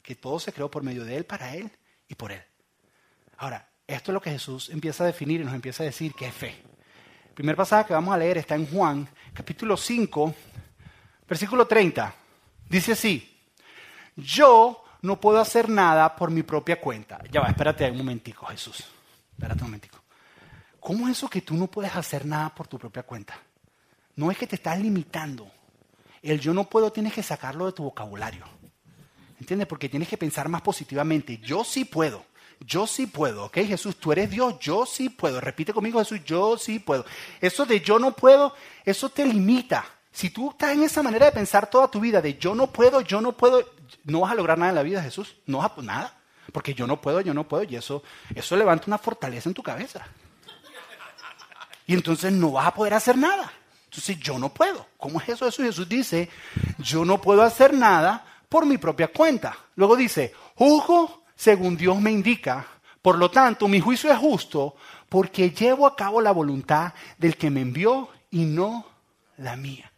Que 0.02 0.16
todo 0.16 0.40
se 0.40 0.52
creó 0.52 0.72
por 0.72 0.82
medio 0.82 1.06
de 1.06 1.18
Él, 1.18 1.26
para 1.26 1.54
Él 1.54 1.70
y 2.08 2.16
por 2.16 2.32
Él. 2.32 2.42
Ahora, 3.38 3.70
esto 3.86 4.12
es 4.12 4.14
lo 4.14 4.22
que 4.22 4.32
Jesús 4.32 4.70
empieza 4.70 5.04
a 5.04 5.08
definir 5.08 5.42
y 5.42 5.44
nos 5.44 5.54
empieza 5.54 5.84
a 5.84 5.86
decir 5.86 6.14
que 6.14 6.28
es 6.28 6.34
fe. 6.34 6.56
El 7.32 7.36
primer 7.36 7.56
pasaje 7.56 7.88
que 7.88 7.94
vamos 7.94 8.14
a 8.14 8.18
leer 8.18 8.40
está 8.40 8.56
en 8.56 8.68
Juan, 8.68 9.08
capítulo 9.34 9.78
5, 9.78 10.36
versículo 11.30 11.66
30. 11.66 12.14
Dice 12.68 12.92
así, 12.92 13.40
yo 14.18 14.84
no 15.02 15.18
puedo 15.18 15.40
hacer 15.40 15.70
nada 15.70 16.14
por 16.14 16.30
mi 16.30 16.44
propia 16.44 16.82
cuenta. 16.82 17.22
Ya 17.32 17.40
va, 17.40 17.48
espérate 17.48 17.90
un 17.90 18.00
momentico, 18.00 18.48
Jesús. 18.48 18.84
Espérate 19.32 19.62
un 19.62 19.70
momentico. 19.70 19.98
¿Cómo 20.82 21.08
es 21.08 21.18
eso 21.18 21.30
que 21.30 21.42
tú 21.42 21.56
no 21.56 21.68
puedes 21.68 21.96
hacer 21.96 22.26
nada 22.26 22.54
por 22.54 22.68
tu 22.68 22.78
propia 22.78 23.04
cuenta? 23.04 23.40
No 24.18 24.30
es 24.30 24.38
que 24.38 24.46
te 24.46 24.58
estás 24.58 24.78
limitando. 24.78 25.50
El 26.22 26.38
yo 26.38 26.54
no 26.54 26.66
puedo 26.66 26.92
tienes 26.92 27.14
que 27.14 27.24
sacarlo 27.24 27.66
de 27.66 27.72
tu 27.72 27.84
vocabulario. 27.84 28.44
¿Entiendes? 29.40 29.70
Porque 29.70 29.88
tienes 29.88 30.10
que 30.10 30.18
pensar 30.18 30.50
más 30.50 30.62
positivamente. 30.64 31.38
Yo 31.38 31.64
sí 31.64 31.86
puedo. 31.86 32.26
Yo 32.60 32.86
sí 32.86 33.08
puedo, 33.08 33.46
¿ok? 33.46 33.58
Jesús, 33.60 33.98
tú 33.98 34.12
eres 34.12 34.30
Dios, 34.30 34.60
yo 34.60 34.86
sí 34.86 35.10
puedo. 35.10 35.42
Repite 35.42 35.74
conmigo, 35.74 36.00
Jesús, 36.00 36.22
yo 36.26 36.58
sí 36.58 36.80
puedo. 36.80 37.06
Eso 37.40 37.66
de 37.66 37.82
yo 37.82 37.98
no 37.98 38.14
puedo, 38.14 38.54
eso 38.86 39.10
te 39.10 39.26
limita. 39.26 39.86
Si 40.12 40.30
tú 40.30 40.52
estás 40.52 40.72
en 40.72 40.84
esa 40.84 41.02
manera 41.02 41.26
de 41.26 41.32
pensar 41.32 41.70
toda 41.70 41.88
tu 41.90 42.00
vida, 42.00 42.22
de 42.22 42.38
yo 42.38 42.54
no 42.54 42.68
puedo, 42.68 43.02
yo 43.02 43.22
no 43.22 43.32
puedo, 43.32 43.64
no 44.04 44.22
vas 44.22 44.32
a 44.32 44.36
lograr 44.36 44.58
nada 44.58 44.70
en 44.70 44.76
la 44.76 44.84
vida, 44.84 45.02
Jesús. 45.02 45.36
No 45.46 45.60
vas 45.60 45.72
a 45.78 45.82
nada. 45.82 46.18
Porque 46.52 46.74
yo 46.74 46.86
no 46.86 47.00
puedo, 47.00 47.22
yo 47.22 47.34
no 47.34 47.48
puedo. 47.48 47.64
Y 47.64 47.76
eso, 47.76 48.04
eso 48.36 48.56
levanta 48.56 48.86
una 48.88 48.98
fortaleza 48.98 49.50
en 49.50 49.56
tu 49.56 49.64
cabeza. 49.64 50.06
Y 51.88 51.94
entonces 51.94 52.32
no 52.32 52.52
vas 52.52 52.68
a 52.68 52.74
poder 52.74 52.94
hacer 52.94 53.18
nada. 53.18 53.52
Entonces 53.86 54.18
yo 54.20 54.38
no 54.38 54.54
puedo. 54.54 54.88
¿Cómo 54.98 55.20
es 55.20 55.30
eso? 55.30 55.48
Eso 55.48 55.64
Jesús 55.64 55.88
dice, 55.88 56.30
yo 56.78 57.04
no 57.04 57.22
puedo 57.22 57.42
hacer 57.42 57.74
nada 57.74 58.26
por 58.48 58.66
mi 58.66 58.78
propia 58.78 59.10
cuenta. 59.10 59.58
Luego 59.76 59.96
dice, 59.96 60.34
juzgo 60.56 61.21
según 61.42 61.76
Dios 61.76 62.00
me 62.00 62.12
indica, 62.12 62.68
Por 63.02 63.18
lo 63.18 63.32
tanto, 63.32 63.68
mi 63.68 63.80
juicio 63.80 64.12
es 64.12 64.18
justo 64.20 64.76
porque 65.10 65.50
llevo 65.50 65.88
a 65.88 65.96
cabo 65.96 66.22
la 66.22 66.32
voluntad 66.32 66.94
del 67.18 67.36
que 67.36 67.50
me 67.50 67.62
envió 67.62 68.10
y 68.30 68.46
no 68.46 68.86
la 69.38 69.56
mía. 69.56 69.92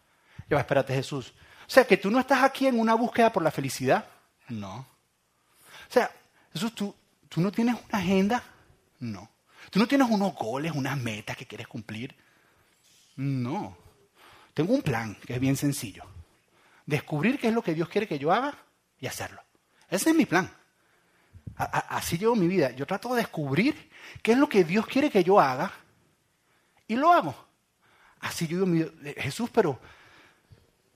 Ya 0.49 0.55
va, 0.55 0.61
espérate 0.61 0.95
Jesús. 0.95 1.33
O 1.67 1.69
sea, 1.69 1.85
que 1.85 1.97
tú 1.97 2.09
no 2.09 2.17
estás 2.17 2.43
aquí 2.43 2.65
en 2.65 2.79
una 2.79 2.93
búsqueda 2.93 3.33
por 3.33 3.43
la 3.43 3.51
felicidad. 3.51 4.07
No. 4.47 4.87
O 5.89 5.89
sea, 5.89 6.09
Jesús, 6.53 6.73
¿tú, 6.73 6.95
tú 7.27 7.41
no 7.41 7.51
tienes 7.51 7.75
una 7.75 7.99
agenda. 7.99 8.41
No. 8.99 9.29
Tú 9.69 9.79
no 9.79 9.85
tienes 9.85 10.09
unos 10.09 10.33
goles, 10.35 10.71
unas 10.73 10.97
metas 10.97 11.35
que 11.35 11.45
quieres 11.45 11.67
cumplir. 11.67 12.15
No. 13.17 13.77
Tengo 14.53 14.73
un 14.73 14.81
plan 14.81 15.15
que 15.15 15.33
es 15.33 15.41
bien 15.41 15.57
sencillo. 15.57 16.05
Descubrir 16.85 17.37
qué 17.37 17.49
es 17.49 17.53
lo 17.53 17.61
que 17.61 17.73
Dios 17.73 17.89
quiere 17.89 18.07
que 18.07 18.17
yo 18.17 18.31
haga 18.31 18.57
y 18.97 19.07
hacerlo. 19.07 19.43
Ese 19.89 20.11
es 20.11 20.15
mi 20.15 20.25
plan. 20.25 20.49
Así 21.55 22.17
llevo 22.17 22.35
mi 22.35 22.47
vida. 22.47 22.71
Yo 22.71 22.85
trato 22.85 23.13
de 23.13 23.21
descubrir 23.21 23.89
qué 24.21 24.33
es 24.33 24.37
lo 24.37 24.49
que 24.49 24.63
Dios 24.63 24.85
quiere 24.87 25.09
que 25.09 25.23
yo 25.23 25.39
haga 25.39 25.71
y 26.87 26.95
lo 26.95 27.11
hago. 27.11 27.35
Así 28.19 28.47
yo 28.47 28.65
digo, 28.65 28.91
Jesús, 29.17 29.49
pero, 29.53 29.79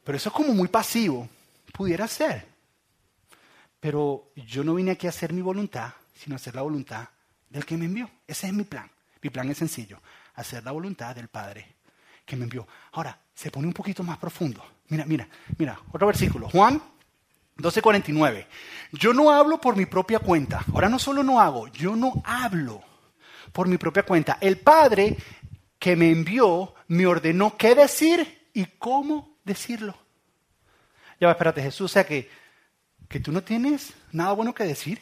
pero 0.04 0.18
eso 0.18 0.30
es 0.30 0.36
como 0.36 0.54
muy 0.54 0.68
pasivo. 0.68 1.28
Pudiera 1.74 2.08
ser. 2.08 2.48
Pero 3.80 4.32
yo 4.36 4.64
no 4.64 4.76
vine 4.76 4.92
aquí 4.92 5.08
a 5.08 5.12
hacer 5.12 5.34
mi 5.34 5.42
voluntad, 5.42 5.94
sino 6.16 6.36
a 6.36 6.38
hacer 6.38 6.56
la 6.56 6.62
voluntad 6.62 7.08
del 7.50 7.66
que 7.66 7.78
me 7.78 7.86
envió. 7.86 8.10
Ese 8.26 8.48
es 8.48 8.54
mi 8.54 8.64
plan. 8.64 8.90
Mi 9.22 9.30
plan 9.30 9.50
es 9.50 9.58
sencillo, 9.58 10.02
hacer 10.36 10.64
la 10.64 10.72
voluntad 10.72 11.16
del 11.16 11.28
Padre 11.28 11.76
que 12.26 12.36
me 12.36 12.44
envió. 12.44 12.68
Ahora, 12.94 13.20
se 13.34 13.52
pone 13.52 13.68
un 13.68 13.74
poquito 13.74 14.04
más 14.04 14.18
profundo. 14.18 14.64
Mira, 14.90 15.06
mira, 15.06 15.28
mira, 15.58 15.80
otro 15.92 16.08
versículo. 16.08 16.50
Juan 16.50 16.82
12:49. 17.58 18.48
Yo 18.94 19.14
no 19.14 19.32
hablo 19.32 19.60
por 19.60 19.76
mi 19.76 19.86
propia 19.86 20.20
cuenta. 20.20 20.64
Ahora 20.72 20.90
no 20.90 21.00
solo 21.00 21.24
no 21.24 21.40
hago, 21.40 21.68
yo 21.70 21.96
no 21.96 22.22
hablo 22.26 22.84
por 23.52 23.68
mi 23.68 23.78
propia 23.78 24.04
cuenta. 24.04 24.38
El 24.42 24.60
Padre 24.60 25.18
que 25.80 25.96
me 25.96 26.12
envió 26.12 26.74
me 26.88 27.06
ordenó 27.06 27.58
qué 27.58 27.76
decir 27.76 28.50
y 28.54 28.66
cómo 28.78 29.38
decirlo. 29.44 29.96
Ya 31.20 31.28
va, 31.28 31.34
espérate, 31.34 31.62
Jesús, 31.62 31.92
o 31.92 31.94
sea 31.94 32.06
que, 32.06 32.30
que 33.08 33.20
tú 33.20 33.32
no 33.32 33.42
tienes 33.44 33.94
nada 34.12 34.34
bueno 34.34 34.54
que 34.54 34.64
decir. 34.64 35.00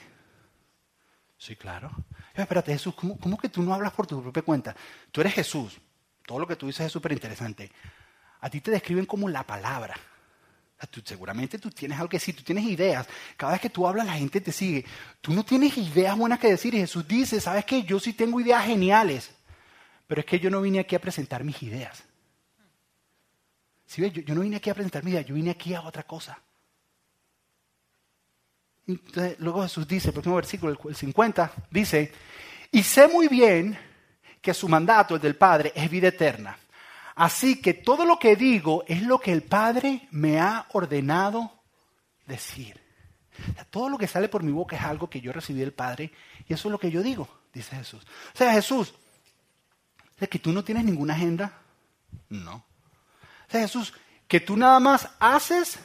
Sí, 1.38 1.56
claro. 1.56 1.92
Ya 2.36 2.44
espérate, 2.44 2.72
Jesús, 2.72 2.96
¿cómo, 2.96 3.20
¿cómo 3.20 3.38
que 3.38 3.50
tú 3.50 3.62
no 3.62 3.74
hablas 3.74 3.94
por 3.94 4.08
tu 4.08 4.22
propia 4.22 4.44
cuenta? 4.44 4.76
Tú 5.12 5.22
eres 5.22 5.34
Jesús. 5.34 5.80
Todo 6.26 6.40
lo 6.40 6.48
que 6.48 6.56
tú 6.56 6.68
dices 6.68 6.86
es 6.86 6.92
súper 6.92 7.12
interesante. 7.12 7.72
A 8.42 8.50
ti 8.50 8.62
te 8.62 8.72
describen 8.72 9.06
como 9.06 9.30
la 9.30 9.44
palabra. 9.44 9.96
Seguramente 11.04 11.58
tú 11.58 11.70
tienes 11.72 11.98
algo 11.98 12.10
que 12.10 12.18
decir, 12.18 12.36
tú 12.36 12.44
tienes 12.44 12.66
ideas. 12.66 13.08
Cada 13.38 13.54
vez 13.54 13.62
que 13.62 13.70
tú 13.70 13.88
hablas, 13.88 14.06
la 14.06 14.14
gente 14.14 14.42
te 14.42 14.52
sigue. 14.52 14.86
Tú 15.22 15.34
no 15.34 15.44
tienes 15.44 15.78
ideas 15.78 16.18
buenas 16.18 16.40
que 16.40 16.50
decir. 16.50 16.74
Y 16.76 16.80
Jesús 16.80 17.08
dice, 17.08 17.40
¿sabes 17.40 17.66
qué? 17.66 17.84
Yo 17.84 18.00
sí 18.00 18.14
tengo 18.14 18.40
ideas 18.40 18.66
geniales. 18.66 19.32
Pero 20.08 20.22
es 20.22 20.26
que 20.26 20.40
yo 20.40 20.50
no 20.50 20.62
vine 20.62 20.80
aquí 20.80 20.96
a 20.96 21.02
presentar 21.02 21.44
mis 21.44 21.62
ideas. 21.64 22.04
¿Sí 23.86 24.02
ves? 24.02 24.14
Yo, 24.14 24.36
no 24.36 24.42
vine 24.42 24.58
aquí 24.58 24.70
a 24.70 24.74
presentar 24.74 25.04
mis 25.04 25.14
ideas, 25.14 25.26
yo 25.26 25.36
vine 25.36 25.52
aquí 25.52 25.74
a 25.74 25.82
otra 25.82 26.04
cosa. 26.04 26.40
Entonces, 28.88 29.40
luego 29.40 29.64
Jesús 29.64 29.88
dice, 29.88 30.10
el 30.10 30.14
próximo 30.14 30.36
versículo, 30.36 30.78
el 30.90 30.96
50, 30.96 31.54
dice, 31.72 32.12
y 32.72 32.84
sé 32.84 33.08
muy 33.08 33.28
bien 33.28 33.78
que 34.42 34.54
su 34.54 34.68
mandato, 34.68 35.16
el 35.16 35.22
del 35.22 35.36
Padre, 35.36 35.72
es 35.76 35.90
vida 35.90 36.10
eterna. 36.10 36.58
Así 37.16 37.62
que 37.62 37.74
todo 37.74 38.06
lo 38.06 38.20
que 38.20 38.36
digo 38.36 38.84
es 38.88 39.02
lo 39.02 39.20
que 39.20 39.32
el 39.32 39.42
Padre 39.42 40.08
me 40.12 40.40
ha 40.40 40.68
ordenado 40.74 41.52
decir. 42.28 42.80
todo 43.70 43.90
lo 43.90 43.98
que 43.98 44.08
sale 44.08 44.30
por 44.30 44.44
mi 44.44 44.52
boca 44.52 44.76
es 44.76 44.84
algo 44.84 45.10
que 45.10 45.22
yo 45.22 45.32
recibí 45.32 45.60
del 45.60 45.74
Padre 45.74 46.12
y 46.48 46.54
eso 46.54 46.68
es 46.68 46.72
lo 46.72 46.80
que 46.80 46.92
yo 46.92 47.02
digo, 47.02 47.28
dice 47.54 47.76
Jesús. 47.76 48.06
O 48.34 48.38
sea, 48.38 48.52
Jesús, 48.52 48.94
¿es 50.20 50.30
que 50.30 50.40
tú 50.40 50.52
no 50.52 50.64
tienes 50.64 50.84
ninguna 50.84 51.14
agenda? 51.14 51.58
No. 52.30 52.56
O 52.56 53.52
sea, 53.52 53.62
Jesús, 53.62 53.94
que 54.28 54.42
tú 54.42 54.58
nada 54.58 54.80
más 54.80 55.10
haces 55.20 55.80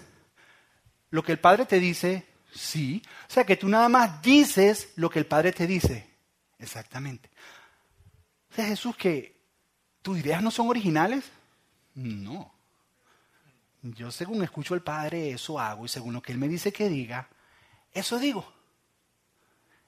lo 1.11 1.23
que 1.23 1.33
el 1.33 1.39
Padre 1.39 1.67
te 1.67 1.79
dice, 1.79 2.27
sí. 2.53 3.03
O 3.29 3.33
sea, 3.33 3.45
que 3.45 3.57
tú 3.57 3.69
nada 3.69 3.89
más 3.89 4.21
dices 4.23 4.91
lo 4.97 5.11
que 5.11 5.21
el 5.21 5.27
Padre 5.27 5.53
te 5.53 5.67
dice, 5.67 6.09
exactamente. 6.59 7.31
O 8.51 8.55
sea, 8.55 8.67
Jesús, 8.67 8.97
que 8.97 9.40
tus 10.03 10.19
ideas 10.19 10.43
no 10.43 10.51
son 10.51 10.69
originales. 10.69 11.31
No. 11.95 12.53
Yo 13.83 14.11
según 14.11 14.43
escucho 14.43 14.75
al 14.75 14.83
Padre, 14.83 15.31
eso 15.31 15.59
hago, 15.59 15.87
y 15.87 15.89
según 15.89 16.13
lo 16.13 16.23
que 16.23 16.33
Él 16.33 16.39
me 16.39 16.49
dice 16.49 16.73
que 16.73 16.89
diga, 16.89 17.29
eso 17.93 18.19
digo. 18.19 18.53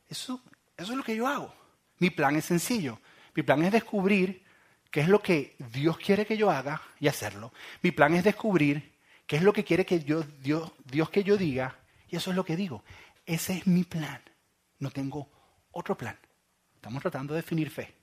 Eso, 0.08 0.42
es 0.76 0.88
lo 0.88 1.02
que 1.02 1.16
yo 1.16 1.26
hago. 1.26 1.54
Mi 1.98 2.10
plan 2.10 2.36
es 2.36 2.46
sencillo. 2.46 3.00
Mi 3.34 3.42
plan 3.42 3.62
es 3.62 3.72
descubrir 3.72 4.44
qué 4.90 5.00
es 5.00 5.08
lo 5.08 5.22
que 5.22 5.56
Dios 5.72 5.98
quiere 5.98 6.26
que 6.26 6.36
yo 6.36 6.50
haga 6.50 6.82
y 7.00 7.08
hacerlo. 7.08 7.52
Mi 7.82 7.92
plan 7.92 8.14
es 8.14 8.24
descubrir 8.24 8.92
qué 9.26 9.36
es 9.36 9.42
lo 9.42 9.52
que 9.52 9.64
quiere 9.64 9.86
que 9.86 10.00
yo, 10.00 10.22
Dios, 10.40 10.72
Dios 10.84 11.08
que 11.10 11.24
yo 11.24 11.36
diga, 11.36 11.78
y 12.08 12.16
eso 12.16 12.30
es 12.30 12.36
lo 12.36 12.44
que 12.44 12.56
digo. 12.56 12.84
Ese 13.24 13.58
es 13.58 13.66
mi 13.66 13.84
plan. 13.84 14.20
No 14.80 14.90
tengo 14.90 15.28
otro 15.70 15.96
plan. 15.96 16.18
Estamos 16.74 17.00
tratando 17.00 17.34
de 17.34 17.40
definir 17.40 17.70
fe. 17.70 18.01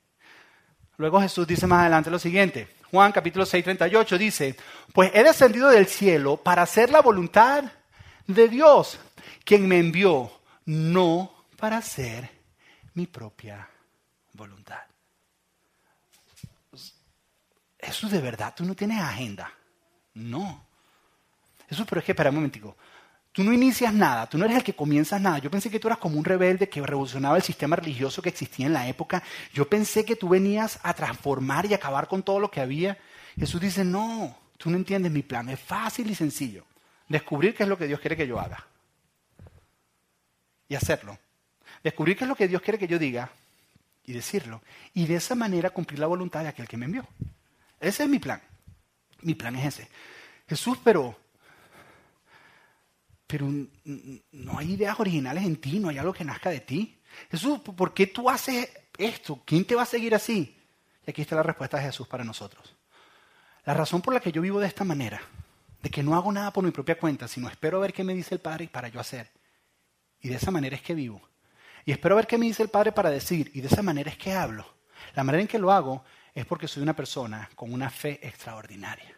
Luego 1.00 1.22
Jesús 1.22 1.48
dice 1.48 1.66
más 1.66 1.80
adelante 1.80 2.12
lo 2.12 2.20
siguiente. 2.20 2.76
Juan 2.92 3.14
capítulo 3.14 3.46
6, 3.46 3.64
38 3.64 4.18
dice, 4.18 4.58
pues 4.92 5.10
he 5.14 5.24
descendido 5.24 5.70
del 5.70 5.88
cielo 5.88 6.36
para 6.36 6.64
hacer 6.64 6.90
la 6.90 7.02
voluntad 7.02 7.64
de 8.28 8.50
Dios, 8.50 9.00
quien 9.46 9.66
me 9.66 9.80
envió, 9.80 10.30
no 10.66 11.46
para 11.56 11.78
hacer 11.78 12.30
mi 12.96 13.08
propia 13.08 13.66
voluntad. 14.34 14.82
Jesús, 17.80 18.12
de 18.12 18.20
verdad, 18.20 18.54
tú 18.54 18.66
no 18.66 18.76
tienes 18.76 19.00
agenda. 19.00 19.54
No. 20.16 20.68
Jesús, 21.70 21.86
pero 21.88 22.00
es 22.00 22.06
que, 22.06 22.12
espera 22.12 22.30
un 22.30 22.36
momentico. 22.36 22.76
Tú 23.32 23.44
no 23.44 23.54
inicias 23.54 23.94
nada, 23.94 24.28
tú 24.28 24.38
no 24.38 24.46
eres 24.46 24.58
el 24.58 24.64
que 24.64 24.76
comienzas 24.76 25.22
nada. 25.22 25.38
Yo 25.38 25.52
pensé 25.52 25.70
que 25.70 25.80
tú 25.80 25.88
eras 25.88 26.00
como 26.00 26.18
un 26.18 26.26
rebelde 26.26 26.68
que 26.68 26.82
revolucionaba 26.82 27.38
el 27.38 27.44
sistema 27.44 27.76
religioso 27.76 28.22
que 28.22 28.30
existía 28.30 28.66
en 28.66 28.74
la 28.74 28.88
época. 28.88 29.22
Yo 29.54 29.70
pensé 29.70 30.04
que 30.04 30.16
tú 30.16 30.30
venías 30.30 30.80
a 30.82 30.94
transformar 30.94 31.68
y 31.68 31.74
acabar 31.74 32.08
con 32.08 32.24
todo 32.24 32.40
lo 32.40 32.50
que 32.50 32.60
había. 32.60 32.98
Jesús 33.38 33.62
dice, 33.62 33.86
no, 33.86 34.36
tú 34.58 34.72
no 34.72 34.78
entiendes 34.78 35.12
mi 35.12 35.22
plan. 35.22 35.48
Es 35.50 35.60
fácil 35.60 36.10
y 36.10 36.16
sencillo. 36.16 36.66
Descubrir 37.08 37.54
qué 37.54 37.64
es 37.64 37.70
lo 37.70 37.78
que 37.78 37.88
Dios 37.88 38.00
quiere 38.00 38.18
que 38.18 38.28
yo 38.28 38.40
haga. 38.40 38.66
Y 40.68 40.76
hacerlo. 40.76 41.18
Descubrir 41.84 42.18
qué 42.18 42.24
es 42.24 42.28
lo 42.28 42.36
que 42.36 42.48
Dios 42.48 42.62
quiere 42.62 42.80
que 42.80 42.88
yo 42.88 42.98
diga 42.98 43.32
y 44.06 44.14
decirlo. 44.14 44.62
Y 44.96 45.06
de 45.06 45.16
esa 45.16 45.36
manera 45.36 45.70
cumplir 45.70 46.00
la 46.00 46.08
voluntad 46.08 46.42
de 46.42 46.50
aquel 46.50 46.68
que 46.68 46.78
me 46.78 46.86
envió. 46.86 47.08
Ese 47.80 48.04
es 48.04 48.10
mi 48.10 48.18
plan. 48.18 48.42
Mi 49.22 49.36
plan 49.36 49.56
es 49.56 49.66
ese. 49.66 49.90
Jesús, 50.48 50.80
pero 50.84 51.16
pero 53.30 53.48
no 54.32 54.58
hay 54.58 54.72
ideas 54.72 55.00
originales 55.00 55.44
en 55.44 55.58
ti, 55.58 55.78
no 55.78 55.90
hay 55.90 56.00
algo 56.00 56.12
que 56.12 56.26
nazca 56.26 56.50
de 56.50 56.62
ti. 56.62 57.00
Jesús, 57.30 57.60
¿por 57.60 57.94
qué 57.94 58.08
tú 58.08 58.28
haces 58.28 58.68
esto? 58.98 59.44
¿Quién 59.46 59.66
te 59.66 59.76
va 59.76 59.84
a 59.84 59.86
seguir 59.86 60.16
así? 60.16 60.58
Y 61.06 61.12
aquí 61.12 61.22
está 61.22 61.36
la 61.36 61.44
respuesta 61.44 61.78
de 61.78 61.84
Jesús 61.84 62.08
para 62.08 62.24
nosotros. 62.24 62.76
La 63.66 63.76
razón 63.76 64.02
por 64.02 64.16
la 64.16 64.20
que 64.20 64.32
yo 64.32 64.42
vivo 64.42 64.60
de 64.60 64.66
esta 64.66 64.84
manera, 64.84 65.22
de 65.80 65.92
que 65.92 66.02
no 66.02 66.16
hago 66.16 66.32
nada 66.32 66.52
por 66.52 66.64
mi 66.64 66.72
propia 66.72 66.98
cuenta, 66.98 67.28
sino 67.28 67.48
espero 67.48 67.78
a 67.78 67.82
ver 67.82 67.94
qué 67.94 68.04
me 68.04 68.16
dice 68.16 68.34
el 68.34 68.42
Padre 68.42 68.68
para 68.68 68.88
yo 68.88 69.00
hacer. 69.00 69.30
Y 70.22 70.30
de 70.30 70.36
esa 70.38 70.50
manera 70.50 70.76
es 70.76 70.82
que 70.82 70.96
vivo. 70.96 71.22
Y 71.86 71.92
espero 71.92 72.16
a 72.16 72.18
ver 72.18 72.28
qué 72.28 72.40
me 72.40 72.48
dice 72.48 72.64
el 72.64 72.70
Padre 72.70 72.94
para 72.94 73.12
decir. 73.12 73.52
Y 73.54 73.62
de 73.62 73.68
esa 73.68 73.84
manera 73.84 74.10
es 74.10 74.18
que 74.18 74.34
hablo. 74.34 74.66
La 75.14 75.24
manera 75.24 75.44
en 75.44 75.48
que 75.48 75.60
lo 75.60 75.72
hago 75.72 76.04
es 76.34 76.48
porque 76.48 76.68
soy 76.68 76.82
una 76.82 76.96
persona 76.96 77.48
con 77.54 77.72
una 77.72 77.92
fe 77.92 78.20
extraordinaria. 78.28 79.16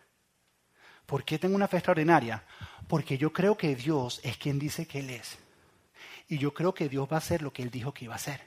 ¿Por 1.05 1.23
qué 1.23 1.39
tengo 1.39 1.55
una 1.55 1.69
fe 1.69 1.77
extraordinaria? 1.77 2.43
Porque 2.91 3.17
yo 3.17 3.31
creo 3.31 3.57
que 3.57 3.73
Dios 3.73 4.19
es 4.21 4.35
quien 4.35 4.59
dice 4.59 4.85
que 4.85 4.99
Él 4.99 5.11
es. 5.11 5.37
Y 6.27 6.37
yo 6.37 6.53
creo 6.53 6.73
que 6.73 6.89
Dios 6.89 7.07
va 7.09 7.15
a 7.15 7.19
hacer 7.19 7.41
lo 7.41 7.53
que 7.53 7.63
Él 7.63 7.71
dijo 7.71 7.93
que 7.93 8.03
iba 8.03 8.15
a 8.15 8.17
hacer. 8.17 8.41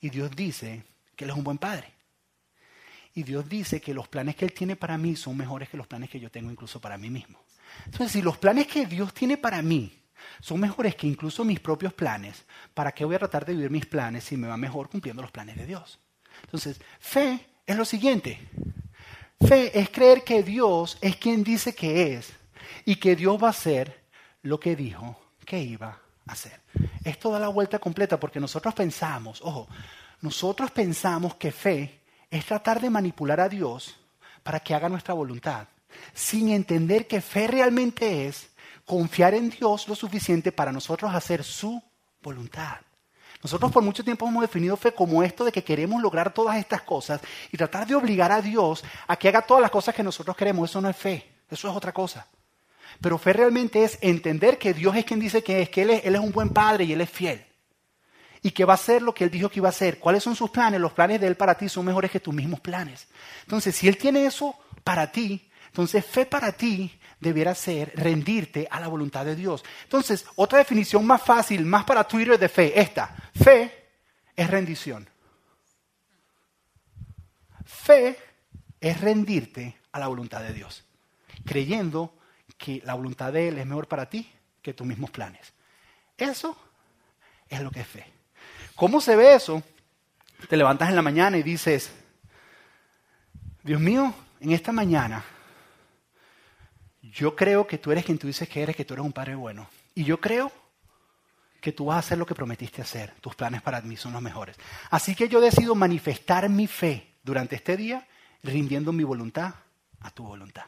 Y 0.00 0.08
Dios 0.08 0.34
dice 0.34 0.82
que 1.14 1.24
Él 1.24 1.30
es 1.30 1.36
un 1.36 1.44
buen 1.44 1.58
padre. 1.58 1.92
Y 3.12 3.22
Dios 3.22 3.46
dice 3.46 3.78
que 3.78 3.92
los 3.92 4.08
planes 4.08 4.34
que 4.34 4.46
Él 4.46 4.54
tiene 4.54 4.76
para 4.76 4.96
mí 4.96 5.14
son 5.14 5.36
mejores 5.36 5.68
que 5.68 5.76
los 5.76 5.86
planes 5.86 6.08
que 6.08 6.18
yo 6.18 6.30
tengo 6.30 6.50
incluso 6.50 6.80
para 6.80 6.96
mí 6.96 7.10
mismo. 7.10 7.38
Entonces, 7.84 8.12
si 8.12 8.22
los 8.22 8.38
planes 8.38 8.66
que 8.66 8.86
Dios 8.86 9.12
tiene 9.12 9.36
para 9.36 9.60
mí 9.60 9.92
son 10.40 10.58
mejores 10.58 10.96
que 10.96 11.06
incluso 11.06 11.44
mis 11.44 11.60
propios 11.60 11.92
planes, 11.92 12.42
¿para 12.72 12.92
qué 12.92 13.04
voy 13.04 13.16
a 13.16 13.18
tratar 13.18 13.44
de 13.44 13.52
vivir 13.52 13.70
mis 13.70 13.84
planes 13.84 14.24
si 14.24 14.38
me 14.38 14.48
va 14.48 14.56
mejor 14.56 14.88
cumpliendo 14.88 15.20
los 15.20 15.32
planes 15.32 15.58
de 15.58 15.66
Dios? 15.66 15.98
Entonces, 16.44 16.80
fe 16.98 17.46
es 17.66 17.76
lo 17.76 17.84
siguiente. 17.84 18.40
Fe 19.38 19.78
es 19.78 19.90
creer 19.90 20.24
que 20.24 20.42
Dios 20.42 20.96
es 21.02 21.16
quien 21.16 21.44
dice 21.44 21.74
que 21.74 22.14
es 22.14 22.39
y 22.84 22.96
que 22.96 23.16
Dios 23.16 23.42
va 23.42 23.48
a 23.48 23.50
hacer 23.50 24.04
lo 24.42 24.58
que 24.58 24.76
dijo 24.76 25.18
que 25.44 25.60
iba 25.60 25.98
a 26.26 26.32
hacer. 26.32 26.60
Es 27.04 27.18
toda 27.18 27.38
la 27.38 27.48
vuelta 27.48 27.78
completa 27.78 28.18
porque 28.18 28.40
nosotros 28.40 28.74
pensamos, 28.74 29.40
ojo, 29.42 29.68
nosotros 30.20 30.70
pensamos 30.70 31.34
que 31.34 31.52
fe 31.52 32.00
es 32.30 32.46
tratar 32.46 32.80
de 32.80 32.90
manipular 32.90 33.40
a 33.40 33.48
Dios 33.48 33.96
para 34.42 34.60
que 34.60 34.74
haga 34.74 34.88
nuestra 34.88 35.14
voluntad, 35.14 35.66
sin 36.14 36.50
entender 36.50 37.06
que 37.06 37.20
fe 37.20 37.46
realmente 37.46 38.26
es 38.26 38.50
confiar 38.84 39.34
en 39.34 39.50
Dios 39.50 39.88
lo 39.88 39.94
suficiente 39.94 40.52
para 40.52 40.72
nosotros 40.72 41.14
hacer 41.14 41.44
su 41.44 41.82
voluntad. 42.22 42.78
Nosotros 43.42 43.72
por 43.72 43.82
mucho 43.82 44.04
tiempo 44.04 44.28
hemos 44.28 44.42
definido 44.42 44.76
fe 44.76 44.92
como 44.92 45.22
esto 45.22 45.44
de 45.44 45.52
que 45.52 45.64
queremos 45.64 46.02
lograr 46.02 46.32
todas 46.32 46.56
estas 46.56 46.82
cosas 46.82 47.20
y 47.50 47.56
tratar 47.56 47.86
de 47.86 47.94
obligar 47.94 48.30
a 48.30 48.42
Dios 48.42 48.84
a 49.06 49.16
que 49.16 49.28
haga 49.28 49.42
todas 49.42 49.62
las 49.62 49.70
cosas 49.70 49.94
que 49.94 50.02
nosotros 50.02 50.36
queremos. 50.36 50.68
Eso 50.68 50.80
no 50.80 50.90
es 50.90 50.96
fe, 50.96 51.26
eso 51.50 51.68
es 51.68 51.76
otra 51.76 51.92
cosa. 51.92 52.26
Pero 53.00 53.18
fe 53.18 53.32
realmente 53.32 53.84
es 53.84 53.98
entender 54.00 54.58
que 54.58 54.74
Dios 54.74 54.96
es 54.96 55.04
quien 55.04 55.20
dice 55.20 55.42
que 55.42 55.62
es, 55.62 55.70
que 55.70 55.82
Él 55.82 55.90
es, 55.90 56.20
un 56.20 56.32
buen 56.32 56.50
padre 56.50 56.84
y 56.84 56.92
Él 56.92 57.00
es 57.00 57.10
fiel. 57.10 57.44
Y 58.42 58.52
que 58.52 58.64
va 58.64 58.72
a 58.72 58.76
hacer 58.76 59.02
lo 59.02 59.14
que 59.14 59.24
Él 59.24 59.30
dijo 59.30 59.48
que 59.48 59.60
iba 59.60 59.68
a 59.68 59.70
hacer. 59.70 59.98
¿Cuáles 59.98 60.22
son 60.22 60.34
sus 60.34 60.50
planes? 60.50 60.80
Los 60.80 60.92
planes 60.92 61.20
de 61.20 61.26
Él 61.26 61.36
para 61.36 61.56
ti 61.56 61.68
son 61.68 61.84
mejores 61.84 62.10
que 62.10 62.20
tus 62.20 62.34
mismos 62.34 62.60
planes. 62.60 63.06
Entonces, 63.42 63.76
si 63.76 63.86
Él 63.88 63.96
tiene 63.96 64.24
eso 64.24 64.58
para 64.82 65.12
ti, 65.12 65.50
entonces 65.66 66.04
fe 66.04 66.26
para 66.26 66.52
ti 66.52 66.98
debiera 67.20 67.54
ser 67.54 67.92
rendirte 67.94 68.66
a 68.70 68.80
la 68.80 68.88
voluntad 68.88 69.24
de 69.24 69.36
Dios. 69.36 69.62
Entonces, 69.84 70.24
otra 70.36 70.58
definición 70.58 71.06
más 71.06 71.22
fácil, 71.22 71.64
más 71.64 71.84
para 71.84 72.04
Twitter 72.04 72.38
de 72.38 72.48
fe, 72.48 72.80
esta. 72.80 73.14
Fe 73.34 73.88
es 74.34 74.50
rendición. 74.50 75.08
Fe 77.64 78.16
es 78.80 79.00
rendirte 79.00 79.76
a 79.92 79.98
la 79.98 80.08
voluntad 80.08 80.42
de 80.42 80.52
Dios, 80.52 80.84
creyendo 81.44 82.18
que 82.60 82.82
la 82.84 82.94
voluntad 82.94 83.32
de 83.32 83.48
Él 83.48 83.58
es 83.58 83.66
mejor 83.66 83.88
para 83.88 84.08
ti 84.08 84.30
que 84.60 84.74
tus 84.74 84.86
mismos 84.86 85.10
planes. 85.10 85.52
Eso 86.16 86.54
es 87.48 87.60
lo 87.62 87.70
que 87.70 87.80
es 87.80 87.86
fe. 87.86 88.06
¿Cómo 88.76 89.00
se 89.00 89.16
ve 89.16 89.34
eso? 89.34 89.62
Te 90.48 90.56
levantas 90.58 90.90
en 90.90 90.96
la 90.96 91.02
mañana 91.02 91.38
y 91.38 91.42
dices, 91.42 91.90
Dios 93.62 93.80
mío, 93.80 94.14
en 94.40 94.52
esta 94.52 94.72
mañana 94.72 95.24
yo 97.02 97.34
creo 97.34 97.66
que 97.66 97.78
tú 97.78 97.90
eres 97.92 98.04
quien 98.04 98.18
tú 98.18 98.26
dices 98.26 98.46
que 98.48 98.62
eres, 98.62 98.76
que 98.76 98.84
tú 98.84 98.92
eres 98.92 99.06
un 99.06 99.12
padre 99.12 99.34
bueno. 99.34 99.66
Y 99.94 100.04
yo 100.04 100.20
creo 100.20 100.52
que 101.62 101.72
tú 101.72 101.86
vas 101.86 101.96
a 101.96 102.00
hacer 102.00 102.18
lo 102.18 102.26
que 102.26 102.34
prometiste 102.34 102.82
hacer. 102.82 103.14
Tus 103.22 103.34
planes 103.34 103.62
para 103.62 103.80
mí 103.80 103.96
son 103.96 104.12
los 104.12 104.22
mejores. 104.22 104.56
Así 104.90 105.14
que 105.14 105.28
yo 105.28 105.40
decido 105.40 105.74
manifestar 105.74 106.48
mi 106.50 106.66
fe 106.66 107.14
durante 107.22 107.56
este 107.56 107.78
día, 107.78 108.06
rindiendo 108.42 108.92
mi 108.92 109.02
voluntad 109.02 109.54
a 110.00 110.10
tu 110.10 110.24
voluntad. 110.24 110.66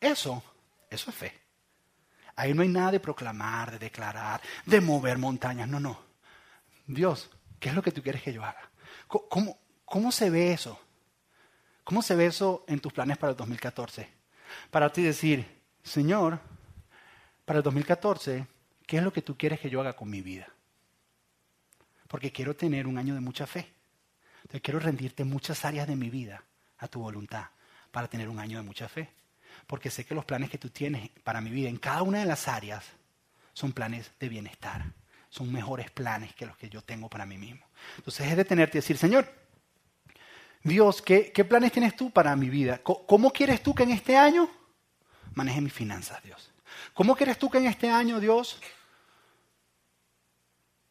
Eso, 0.00 0.42
eso 0.90 1.10
es 1.10 1.16
fe. 1.16 1.40
Ahí 2.34 2.52
no 2.52 2.62
hay 2.62 2.68
nada 2.68 2.92
de 2.92 3.00
proclamar, 3.00 3.72
de 3.72 3.78
declarar, 3.78 4.40
de 4.66 4.80
mover 4.80 5.18
montañas. 5.18 5.68
No, 5.68 5.80
no. 5.80 5.98
Dios, 6.86 7.30
¿qué 7.58 7.70
es 7.70 7.74
lo 7.74 7.82
que 7.82 7.92
tú 7.92 8.02
quieres 8.02 8.22
que 8.22 8.32
yo 8.32 8.44
haga? 8.44 8.70
¿Cómo, 9.06 9.58
cómo 9.84 10.12
se 10.12 10.28
ve 10.30 10.52
eso? 10.52 10.78
¿Cómo 11.84 12.02
se 12.02 12.14
ve 12.14 12.26
eso 12.26 12.64
en 12.68 12.80
tus 12.80 12.92
planes 12.92 13.16
para 13.16 13.30
el 13.30 13.36
2014? 13.36 14.16
para 14.70 14.92
ti 14.92 15.02
decir, 15.02 15.46
Señor, 15.82 16.40
para 17.44 17.58
el 17.58 17.62
2014, 17.62 18.46
¿qué 18.86 18.96
es 18.96 19.02
lo 19.02 19.12
que 19.12 19.22
tú 19.22 19.36
quieres 19.36 19.60
que 19.60 19.70
yo 19.70 19.80
haga 19.80 19.94
con 19.94 20.10
mi 20.10 20.22
vida? 20.22 20.48
Porque 22.08 22.32
quiero 22.32 22.54
tener 22.54 22.86
un 22.86 22.98
año 22.98 23.14
de 23.14 23.20
mucha 23.20 23.46
fe. 23.46 23.72
Entonces 24.42 24.62
quiero 24.62 24.78
rendirte 24.78 25.24
muchas 25.24 25.64
áreas 25.64 25.88
de 25.88 25.96
mi 25.96 26.10
vida 26.10 26.44
a 26.78 26.88
tu 26.88 27.00
voluntad 27.00 27.46
para 27.90 28.08
tener 28.08 28.28
un 28.28 28.38
año 28.38 28.58
de 28.58 28.64
mucha 28.64 28.88
fe. 28.88 29.10
Porque 29.66 29.90
sé 29.90 30.04
que 30.04 30.14
los 30.14 30.24
planes 30.24 30.50
que 30.50 30.58
tú 30.58 30.70
tienes 30.70 31.10
para 31.24 31.40
mi 31.40 31.50
vida 31.50 31.68
en 31.68 31.78
cada 31.78 32.02
una 32.02 32.20
de 32.20 32.26
las 32.26 32.48
áreas 32.48 32.84
son 33.52 33.72
planes 33.72 34.12
de 34.20 34.28
bienestar. 34.28 34.84
Son 35.28 35.52
mejores 35.52 35.90
planes 35.90 36.34
que 36.34 36.46
los 36.46 36.56
que 36.56 36.68
yo 36.68 36.82
tengo 36.82 37.08
para 37.08 37.26
mí 37.26 37.36
mismo. 37.36 37.66
Entonces 37.96 38.28
es 38.28 38.36
detenerte 38.36 38.78
y 38.78 38.80
decir, 38.80 38.96
Señor, 38.96 39.30
Dios, 40.62 41.02
¿qué, 41.02 41.30
planes 41.48 41.72
tienes 41.72 41.94
tú 41.94 42.10
para 42.10 42.34
mi 42.36 42.48
vida? 42.48 42.80
¿Cómo 42.82 43.30
quieres 43.30 43.62
tú 43.62 43.74
que 43.74 43.84
en 43.84 43.90
este 43.90 44.16
año 44.16 44.50
maneje 45.34 45.60
mis 45.60 45.72
finanzas, 45.72 46.22
Dios? 46.22 46.52
¿Cómo 46.94 47.14
quieres 47.14 47.38
tú 47.38 47.48
que 47.50 47.58
en 47.58 47.66
este 47.66 47.90
año, 47.90 48.18
Dios, 48.18 48.60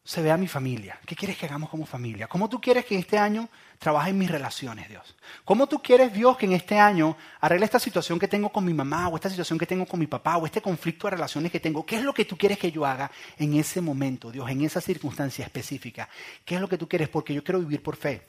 se 0.06 0.22
vea 0.22 0.36
mi 0.36 0.46
familia? 0.46 1.00
¿Qué 1.04 1.16
quieres 1.16 1.36
que 1.36 1.46
hagamos 1.46 1.68
como 1.68 1.84
familia? 1.84 2.28
¿Cómo 2.28 2.48
tú 2.48 2.60
quieres 2.60 2.84
que 2.84 2.94
en 2.94 3.00
este 3.00 3.18
año 3.18 3.48
trabaje 3.76 4.10
en 4.10 4.18
mis 4.18 4.30
relaciones, 4.30 4.88
Dios? 4.88 5.16
¿Cómo 5.44 5.66
tú 5.66 5.82
quieres, 5.82 6.12
Dios, 6.12 6.36
que 6.36 6.46
en 6.46 6.52
este 6.52 6.78
año 6.78 7.16
arregle 7.40 7.64
esta 7.64 7.80
situación 7.80 8.16
que 8.16 8.28
tengo 8.28 8.52
con 8.52 8.64
mi 8.64 8.72
mamá 8.72 9.08
o 9.08 9.16
esta 9.16 9.28
situación 9.28 9.58
que 9.58 9.66
tengo 9.66 9.84
con 9.84 9.98
mi 9.98 10.06
papá 10.06 10.36
o 10.36 10.46
este 10.46 10.62
conflicto 10.62 11.08
de 11.08 11.16
relaciones 11.16 11.50
que 11.50 11.58
tengo? 11.58 11.84
¿Qué 11.84 11.96
es 11.96 12.02
lo 12.02 12.14
que 12.14 12.24
tú 12.24 12.38
quieres 12.38 12.56
que 12.56 12.70
yo 12.70 12.86
haga 12.86 13.10
en 13.36 13.54
ese 13.54 13.80
momento, 13.80 14.30
Dios, 14.30 14.48
en 14.48 14.60
esa 14.60 14.80
circunstancia 14.80 15.44
específica? 15.44 16.08
¿Qué 16.44 16.54
es 16.54 16.60
lo 16.60 16.68
que 16.68 16.78
tú 16.78 16.88
quieres? 16.88 17.08
Porque 17.08 17.34
yo 17.34 17.42
quiero 17.42 17.58
vivir 17.58 17.82
por 17.82 17.96
fe. 17.96 18.22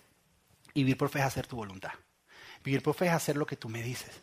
Y 0.73 0.81
vivir 0.81 0.97
por 0.97 1.09
fe 1.09 1.19
es 1.19 1.25
hacer 1.25 1.45
tu 1.45 1.57
voluntad. 1.57 1.91
Vivir 2.63 2.81
por 2.81 2.95
fe 2.95 3.05
es 3.05 3.13
hacer 3.13 3.37
lo 3.37 3.45
que 3.45 3.55
tú 3.55 3.69
me 3.69 3.83
dices. 3.83 4.19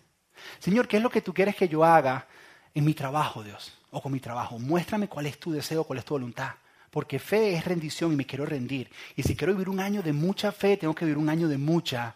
Señor, 0.58 0.88
¿qué 0.88 0.96
es 0.96 1.02
lo 1.04 1.08
que 1.08 1.20
tú 1.20 1.32
quieres 1.32 1.54
que 1.54 1.68
yo 1.68 1.84
haga 1.84 2.26
en 2.74 2.84
mi 2.84 2.94
trabajo, 2.94 3.44
Dios? 3.44 3.78
O 3.92 4.02
con 4.02 4.10
mi 4.10 4.18
trabajo. 4.18 4.58
Muéstrame 4.58 5.06
cuál 5.06 5.26
es 5.26 5.38
tu 5.38 5.52
deseo, 5.52 5.84
cuál 5.84 6.00
es 6.00 6.04
tu 6.04 6.14
voluntad. 6.14 6.54
Porque 6.94 7.18
fe 7.18 7.54
es 7.56 7.64
rendición 7.64 8.12
y 8.12 8.16
me 8.16 8.24
quiero 8.24 8.46
rendir. 8.46 8.88
Y 9.16 9.24
si 9.24 9.34
quiero 9.34 9.52
vivir 9.52 9.68
un 9.68 9.80
año 9.80 10.00
de 10.00 10.12
mucha 10.12 10.52
fe, 10.52 10.76
tengo 10.76 10.94
que 10.94 11.04
vivir 11.04 11.18
un 11.18 11.28
año 11.28 11.48
de 11.48 11.58
mucha 11.58 12.14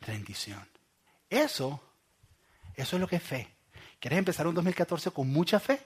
rendición. 0.00 0.64
Eso, 1.28 1.82
eso 2.76 2.96
es 2.96 3.00
lo 3.00 3.08
que 3.08 3.16
es 3.16 3.22
fe. 3.24 3.48
¿Quieres 3.98 4.20
empezar 4.20 4.46
un 4.46 4.54
2014 4.54 5.10
con 5.10 5.28
mucha 5.28 5.58
fe? 5.58 5.84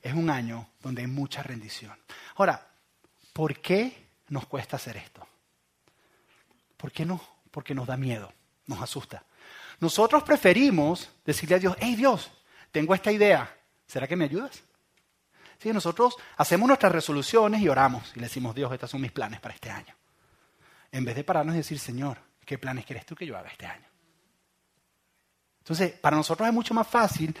Es 0.00 0.14
un 0.14 0.30
año 0.30 0.68
donde 0.80 1.02
hay 1.02 1.08
mucha 1.08 1.42
rendición. 1.42 1.98
Ahora, 2.36 2.64
¿por 3.32 3.58
qué 3.58 4.06
nos 4.28 4.46
cuesta 4.46 4.76
hacer 4.76 4.96
esto? 4.96 5.26
¿Por 6.76 6.92
qué 6.92 7.04
no? 7.04 7.20
Porque 7.50 7.74
nos 7.74 7.88
da 7.88 7.96
miedo, 7.96 8.32
nos 8.66 8.80
asusta. 8.80 9.24
Nosotros 9.80 10.22
preferimos 10.22 11.10
decirle 11.24 11.56
a 11.56 11.58
Dios, 11.58 11.76
hey 11.80 11.96
Dios, 11.96 12.30
tengo 12.70 12.94
esta 12.94 13.10
idea, 13.10 13.52
¿será 13.88 14.06
que 14.06 14.14
me 14.14 14.26
ayudas? 14.26 14.62
Sí, 15.58 15.72
nosotros 15.72 16.16
hacemos 16.36 16.68
nuestras 16.68 16.92
resoluciones 16.92 17.60
y 17.60 17.68
oramos 17.68 18.12
y 18.14 18.20
le 18.20 18.26
decimos, 18.26 18.54
Dios, 18.54 18.72
estos 18.72 18.90
son 18.90 19.00
mis 19.00 19.10
planes 19.10 19.40
para 19.40 19.54
este 19.54 19.70
año. 19.70 19.94
En 20.92 21.04
vez 21.04 21.16
de 21.16 21.24
pararnos 21.24 21.54
y 21.54 21.58
decir, 21.58 21.78
Señor, 21.78 22.18
¿qué 22.44 22.58
planes 22.58 22.86
quieres 22.86 23.04
tú 23.04 23.16
que 23.16 23.26
yo 23.26 23.36
haga 23.36 23.50
este 23.50 23.66
año? 23.66 23.86
Entonces, 25.58 25.92
para 25.92 26.16
nosotros 26.16 26.48
es 26.48 26.54
mucho 26.54 26.74
más 26.74 26.86
fácil 26.86 27.36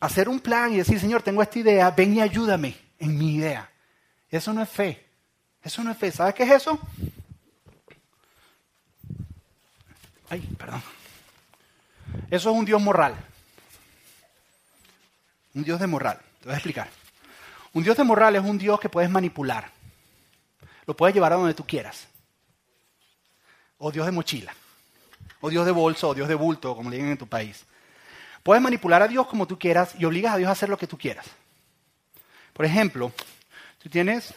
hacer 0.00 0.28
un 0.28 0.40
plan 0.40 0.72
y 0.72 0.76
decir, 0.76 0.98
Señor, 1.00 1.22
tengo 1.22 1.42
esta 1.42 1.58
idea, 1.58 1.90
ven 1.90 2.14
y 2.14 2.20
ayúdame 2.20 2.76
en 2.98 3.18
mi 3.18 3.34
idea. 3.34 3.68
Eso 4.30 4.52
no 4.52 4.62
es 4.62 4.68
fe. 4.68 5.04
Eso 5.62 5.82
no 5.82 5.90
es 5.90 5.98
fe. 5.98 6.12
¿Sabes 6.12 6.34
qué 6.34 6.44
es 6.44 6.50
eso? 6.50 6.78
Ay, 10.30 10.40
perdón. 10.58 10.82
Eso 12.30 12.50
es 12.50 12.56
un 12.56 12.64
Dios 12.64 12.80
moral. 12.80 13.14
Un 15.54 15.64
Dios 15.64 15.80
de 15.80 15.86
moral. 15.86 16.18
Te 16.40 16.46
voy 16.46 16.54
a 16.54 16.56
explicar. 16.56 17.03
Un 17.74 17.82
Dios 17.82 17.96
de 17.96 18.04
moral 18.04 18.36
es 18.36 18.42
un 18.42 18.56
Dios 18.56 18.80
que 18.80 18.88
puedes 18.88 19.10
manipular. 19.10 19.70
Lo 20.86 20.96
puedes 20.96 21.14
llevar 21.14 21.32
a 21.32 21.36
donde 21.36 21.54
tú 21.54 21.66
quieras. 21.66 22.06
O 23.78 23.92
Dios 23.92 24.06
de 24.06 24.12
mochila. 24.12 24.54
O 25.40 25.50
Dios 25.50 25.66
de 25.66 25.72
bolso, 25.72 26.08
o 26.08 26.14
Dios 26.14 26.28
de 26.28 26.34
bulto, 26.34 26.74
como 26.74 26.88
le 26.88 26.96
digan 26.96 27.10
en 27.12 27.18
tu 27.18 27.26
país. 27.26 27.64
Puedes 28.42 28.62
manipular 28.62 29.02
a 29.02 29.08
Dios 29.08 29.26
como 29.26 29.46
tú 29.46 29.58
quieras 29.58 29.94
y 29.98 30.04
obligas 30.04 30.34
a 30.34 30.36
Dios 30.38 30.48
a 30.48 30.52
hacer 30.52 30.68
lo 30.68 30.78
que 30.78 30.86
tú 30.86 30.96
quieras. 30.96 31.26
Por 32.52 32.64
ejemplo, 32.64 33.12
tú 33.82 33.90
tienes 33.90 34.32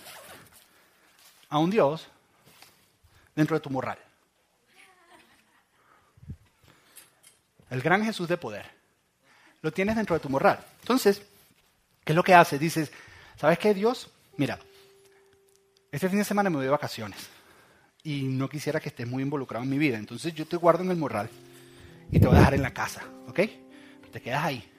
a 1.49 1.59
un 1.59 1.69
Dios 1.69 2.07
dentro 3.35 3.55
de 3.55 3.61
tu 3.61 3.69
moral. 3.69 3.97
el 7.69 7.81
gran 7.81 8.03
Jesús 8.03 8.27
de 8.27 8.37
poder, 8.37 8.65
lo 9.61 9.71
tienes 9.71 9.95
dentro 9.95 10.15
de 10.15 10.19
tu 10.19 10.29
moral. 10.29 10.63
Entonces, 10.81 11.21
¿qué 12.03 12.13
es 12.13 12.15
lo 12.15 12.23
que 12.23 12.33
haces? 12.33 12.59
Dices, 12.59 12.91
¿sabes 13.37 13.57
qué, 13.59 13.73
Dios? 13.73 14.09
Mira, 14.35 14.59
este 15.91 16.09
fin 16.09 16.19
de 16.19 16.25
semana 16.25 16.49
me 16.49 16.57
voy 16.57 16.65
de 16.65 16.71
vacaciones 16.71 17.29
y 18.03 18.23
no 18.23 18.49
quisiera 18.49 18.79
que 18.79 18.89
estés 18.89 19.07
muy 19.07 19.23
involucrado 19.23 19.63
en 19.63 19.69
mi 19.69 19.77
vida. 19.77 19.97
Entonces 19.97 20.33
yo 20.33 20.45
te 20.45 20.57
guardo 20.57 20.83
en 20.83 20.91
el 20.91 20.97
morral 20.97 21.29
y 22.11 22.19
te 22.19 22.27
voy 22.27 22.35
a 22.35 22.39
dejar 22.39 22.53
en 22.53 22.61
la 22.61 22.73
casa, 22.73 23.03
¿ok? 23.27 23.39
Te 24.11 24.21
quedas 24.21 24.43
ahí. 24.43 24.69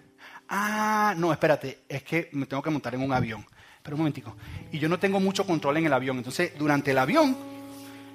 Ah, 0.48 1.14
no, 1.16 1.32
espérate, 1.32 1.80
es 1.88 2.02
que 2.02 2.28
me 2.32 2.46
tengo 2.46 2.62
que 2.62 2.70
montar 2.70 2.94
en 2.94 3.02
un 3.02 3.12
avión. 3.12 3.44
Pero 3.82 3.96
un 3.96 4.00
momentico. 4.00 4.36
Y 4.72 4.78
yo 4.78 4.88
no 4.88 4.98
tengo 4.98 5.20
mucho 5.20 5.46
control 5.46 5.78
en 5.78 5.86
el 5.86 5.92
avión. 5.92 6.18
Entonces, 6.18 6.52
durante 6.58 6.90
el 6.90 6.98
avión, 6.98 7.36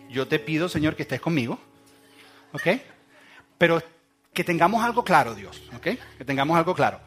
yo 0.10 0.28
te 0.28 0.40
pido, 0.40 0.70
Señor, 0.70 0.96
que 0.96 1.04
estés 1.04 1.22
conmigo. 1.22 1.60
¿Ok? 2.52 2.68
Pero 3.58 3.82
que 4.34 4.44
tengamos 4.44 4.84
algo 4.84 5.04
claro, 5.04 5.36
Dios, 5.36 5.62
¿ok? 5.76 5.88
Que 6.18 6.26
tengamos 6.26 6.58
algo 6.58 6.74
claro. 6.74 7.00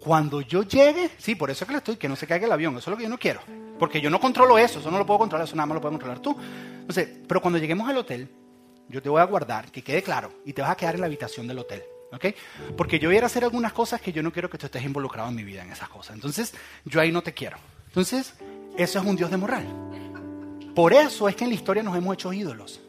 Cuando 0.00 0.40
yo 0.40 0.62
llegue, 0.62 1.10
sí, 1.18 1.34
por 1.34 1.50
eso 1.50 1.64
es 1.64 1.66
que 1.66 1.72
le 1.72 1.78
estoy, 1.78 1.96
que 1.96 2.08
no 2.08 2.16
se 2.16 2.26
caiga 2.26 2.46
el 2.46 2.52
avión, 2.52 2.76
eso 2.76 2.90
es 2.90 2.92
lo 2.92 2.96
que 2.96 3.02
yo 3.02 3.08
no 3.08 3.18
quiero. 3.18 3.40
Porque 3.78 4.00
yo 4.00 4.10
no 4.10 4.20
controlo 4.20 4.58
eso, 4.58 4.80
eso 4.80 4.90
no 4.90 4.98
lo 4.98 5.06
puedo 5.06 5.18
controlar, 5.18 5.46
eso 5.46 5.56
nada 5.56 5.66
más 5.66 5.76
lo 5.76 5.80
puedes 5.80 5.92
controlar 5.92 6.20
tú. 6.20 6.36
Entonces, 6.80 7.08
pero 7.26 7.40
cuando 7.40 7.58
lleguemos 7.58 7.88
al 7.88 7.96
hotel, 7.96 8.28
yo 8.88 9.02
te 9.02 9.08
voy 9.08 9.20
a 9.20 9.24
guardar, 9.24 9.70
que 9.70 9.82
quede 9.82 10.02
claro, 10.02 10.32
y 10.44 10.52
te 10.52 10.62
vas 10.62 10.70
a 10.70 10.76
quedar 10.76 10.94
en 10.94 11.00
la 11.00 11.06
habitación 11.06 11.46
del 11.46 11.58
hotel. 11.58 11.82
¿ok? 12.12 12.26
Porque 12.76 12.98
yo 12.98 13.08
voy 13.08 13.18
a 13.18 13.26
hacer 13.26 13.44
algunas 13.44 13.72
cosas 13.72 14.00
que 14.00 14.12
yo 14.12 14.22
no 14.22 14.32
quiero 14.32 14.48
que 14.48 14.58
tú 14.58 14.66
estés 14.66 14.82
involucrado 14.82 15.28
en 15.28 15.34
mi 15.34 15.44
vida 15.44 15.62
en 15.62 15.72
esas 15.72 15.88
cosas. 15.88 16.14
Entonces, 16.14 16.54
yo 16.84 17.00
ahí 17.00 17.12
no 17.12 17.22
te 17.22 17.34
quiero. 17.34 17.58
Entonces, 17.86 18.34
eso 18.76 18.98
es 18.98 19.04
un 19.04 19.16
Dios 19.16 19.30
de 19.30 19.36
moral. 19.36 19.66
Por 20.74 20.92
eso 20.92 21.28
es 21.28 21.36
que 21.36 21.44
en 21.44 21.50
la 21.50 21.56
historia 21.56 21.82
nos 21.82 21.96
hemos 21.96 22.14
hecho 22.14 22.32
ídolos. 22.32 22.80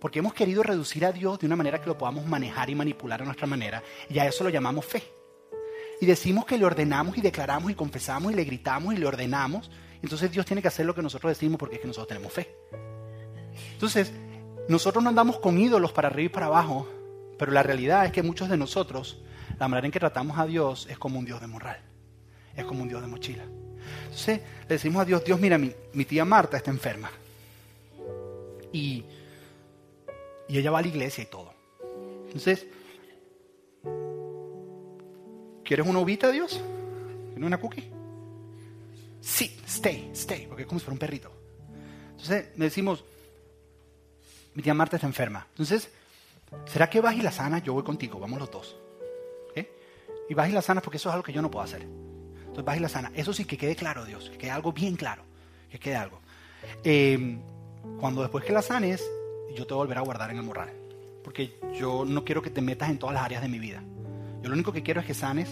Porque 0.00 0.18
hemos 0.18 0.34
querido 0.34 0.62
reducir 0.62 1.04
a 1.04 1.12
Dios 1.12 1.38
de 1.38 1.46
una 1.46 1.56
manera 1.56 1.80
que 1.80 1.86
lo 1.86 1.96
podamos 1.96 2.26
manejar 2.26 2.68
y 2.70 2.74
manipular 2.74 3.22
a 3.22 3.24
nuestra 3.24 3.46
manera. 3.46 3.82
Y 4.08 4.18
a 4.18 4.26
eso 4.26 4.44
lo 4.44 4.50
llamamos 4.50 4.84
fe. 4.84 5.02
Y 6.00 6.06
decimos 6.06 6.44
que 6.44 6.58
le 6.58 6.64
ordenamos 6.64 7.16
y 7.16 7.20
declaramos 7.20 7.70
y 7.70 7.74
confesamos 7.74 8.32
y 8.32 8.34
le 8.34 8.44
gritamos 8.44 8.94
y 8.94 8.96
le 8.96 9.06
ordenamos. 9.06 9.70
Entonces 10.02 10.30
Dios 10.30 10.44
tiene 10.44 10.60
que 10.60 10.68
hacer 10.68 10.86
lo 10.86 10.94
que 10.94 11.02
nosotros 11.02 11.30
decimos 11.30 11.58
porque 11.58 11.76
es 11.76 11.80
que 11.80 11.86
nosotros 11.86 12.08
tenemos 12.08 12.32
fe. 12.32 12.54
Entonces, 13.72 14.12
nosotros 14.68 15.02
no 15.02 15.10
andamos 15.10 15.38
con 15.38 15.58
ídolos 15.58 15.92
para 15.92 16.08
arriba 16.08 16.26
y 16.26 16.28
para 16.28 16.46
abajo, 16.46 16.88
pero 17.38 17.52
la 17.52 17.62
realidad 17.62 18.06
es 18.06 18.12
que 18.12 18.22
muchos 18.22 18.48
de 18.48 18.56
nosotros, 18.56 19.22
la 19.58 19.68
manera 19.68 19.86
en 19.86 19.92
que 19.92 20.00
tratamos 20.00 20.38
a 20.38 20.46
Dios 20.46 20.86
es 20.90 20.98
como 20.98 21.18
un 21.18 21.24
Dios 21.24 21.40
de 21.40 21.46
moral, 21.46 21.80
es 22.56 22.64
como 22.64 22.82
un 22.82 22.88
Dios 22.88 23.00
de 23.00 23.08
mochila. 23.08 23.44
Entonces, 24.04 24.40
le 24.62 24.68
decimos 24.68 25.02
a 25.02 25.04
Dios, 25.04 25.24
Dios, 25.24 25.38
mira, 25.38 25.58
mi, 25.58 25.72
mi 25.92 26.04
tía 26.04 26.24
Marta 26.24 26.56
está 26.56 26.70
enferma. 26.70 27.10
Y, 28.72 29.04
y 30.48 30.58
ella 30.58 30.70
va 30.70 30.78
a 30.78 30.82
la 30.82 30.88
iglesia 30.88 31.22
y 31.22 31.26
todo. 31.26 31.52
Entonces, 32.26 32.66
¿quieres 35.64 35.86
una 35.86 35.98
uvita, 35.98 36.30
Dios? 36.30 36.60
¿Quieres 37.30 37.46
una 37.46 37.58
cookie? 37.58 37.90
Sí, 39.20 39.58
stay, 39.66 40.10
stay, 40.12 40.46
porque 40.46 40.62
es 40.62 40.68
como 40.68 40.78
si 40.78 40.84
fuera 40.84 40.94
un 40.94 40.98
perrito. 40.98 41.32
Entonces 42.10 42.48
le 42.56 42.64
decimos, 42.66 43.04
mi 44.54 44.62
tía 44.62 44.74
Marta 44.74 44.96
está 44.96 45.06
enferma. 45.06 45.46
Entonces, 45.50 45.88
¿será 46.66 46.88
que 46.88 47.00
vas 47.00 47.16
y 47.16 47.22
la 47.22 47.32
sana? 47.32 47.58
Yo 47.58 47.72
voy 47.72 47.82
contigo, 47.82 48.18
vamos 48.18 48.38
los 48.38 48.50
dos. 48.50 48.76
¿Eh? 49.54 49.70
Y 50.28 50.34
vas 50.34 50.48
y 50.48 50.52
la 50.52 50.62
sanas 50.62 50.84
porque 50.84 50.98
eso 50.98 51.08
es 51.08 51.14
algo 51.14 51.24
que 51.24 51.32
yo 51.32 51.42
no 51.42 51.50
puedo 51.50 51.64
hacer. 51.64 51.82
Entonces 51.82 52.64
vas 52.64 52.76
y 52.76 52.80
la 52.80 52.88
sana. 52.88 53.10
Eso 53.14 53.32
sí 53.32 53.44
que 53.44 53.56
quede 53.56 53.74
claro, 53.74 54.04
Dios, 54.04 54.30
que 54.30 54.38
quede 54.38 54.50
algo 54.50 54.72
bien 54.72 54.94
claro, 54.96 55.24
que 55.70 55.78
quede 55.78 55.96
algo. 55.96 56.20
Eh, 56.84 57.38
cuando 57.98 58.22
después 58.22 58.44
que 58.44 58.52
la 58.52 58.62
sanes, 58.62 59.04
yo 59.54 59.66
te 59.66 59.74
volveré 59.74 60.00
a 60.00 60.02
guardar 60.04 60.30
en 60.30 60.36
el 60.36 60.42
morral. 60.42 60.72
Porque 61.22 61.58
yo 61.78 62.04
no 62.04 62.24
quiero 62.24 62.42
que 62.42 62.50
te 62.50 62.60
metas 62.60 62.90
en 62.90 62.98
todas 62.98 63.14
las 63.14 63.24
áreas 63.24 63.42
de 63.42 63.48
mi 63.48 63.58
vida. 63.58 63.82
Yo 64.44 64.50
lo 64.50 64.54
único 64.56 64.74
que 64.74 64.82
quiero 64.82 65.00
es 65.00 65.06
que 65.06 65.14
sanes 65.14 65.48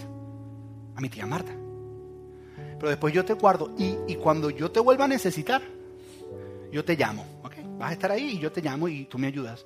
a 0.95 1.01
mi 1.01 1.09
tía 1.09 1.25
Marta. 1.25 1.51
Pero 2.77 2.89
después 2.89 3.11
yo 3.11 3.25
te 3.25 3.33
guardo 3.33 3.73
y, 3.75 3.97
y 4.07 4.17
cuando 4.17 4.51
yo 4.51 4.69
te 4.69 4.79
vuelva 4.79 5.05
a 5.05 5.07
necesitar, 5.07 5.63
yo 6.71 6.85
te 6.85 6.95
llamo. 6.95 7.25
Vas 7.79 7.89
a 7.89 7.93
estar 7.93 8.11
ahí 8.11 8.35
y 8.35 8.39
yo 8.39 8.51
te 8.51 8.61
llamo 8.61 8.87
y 8.87 9.05
tú 9.05 9.17
me 9.17 9.25
ayudas. 9.25 9.65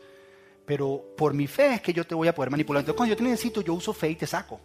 Pero 0.66 1.04
por 1.18 1.34
mi 1.34 1.46
fe 1.46 1.74
es 1.74 1.82
que 1.82 1.92
yo 1.92 2.08
te 2.08 2.16
voy 2.16 2.30
a 2.30 2.34
poder 2.34 2.52
manipular. 2.52 2.80
Entonces 2.80 2.96
cuando 2.96 3.14
yo 3.14 3.18
te 3.18 3.24
necesito, 3.24 3.60
yo 3.60 3.74
uso 3.74 3.92
fe 3.92 4.12
y 4.12 4.16
te 4.16 4.26
saco. 4.26 4.62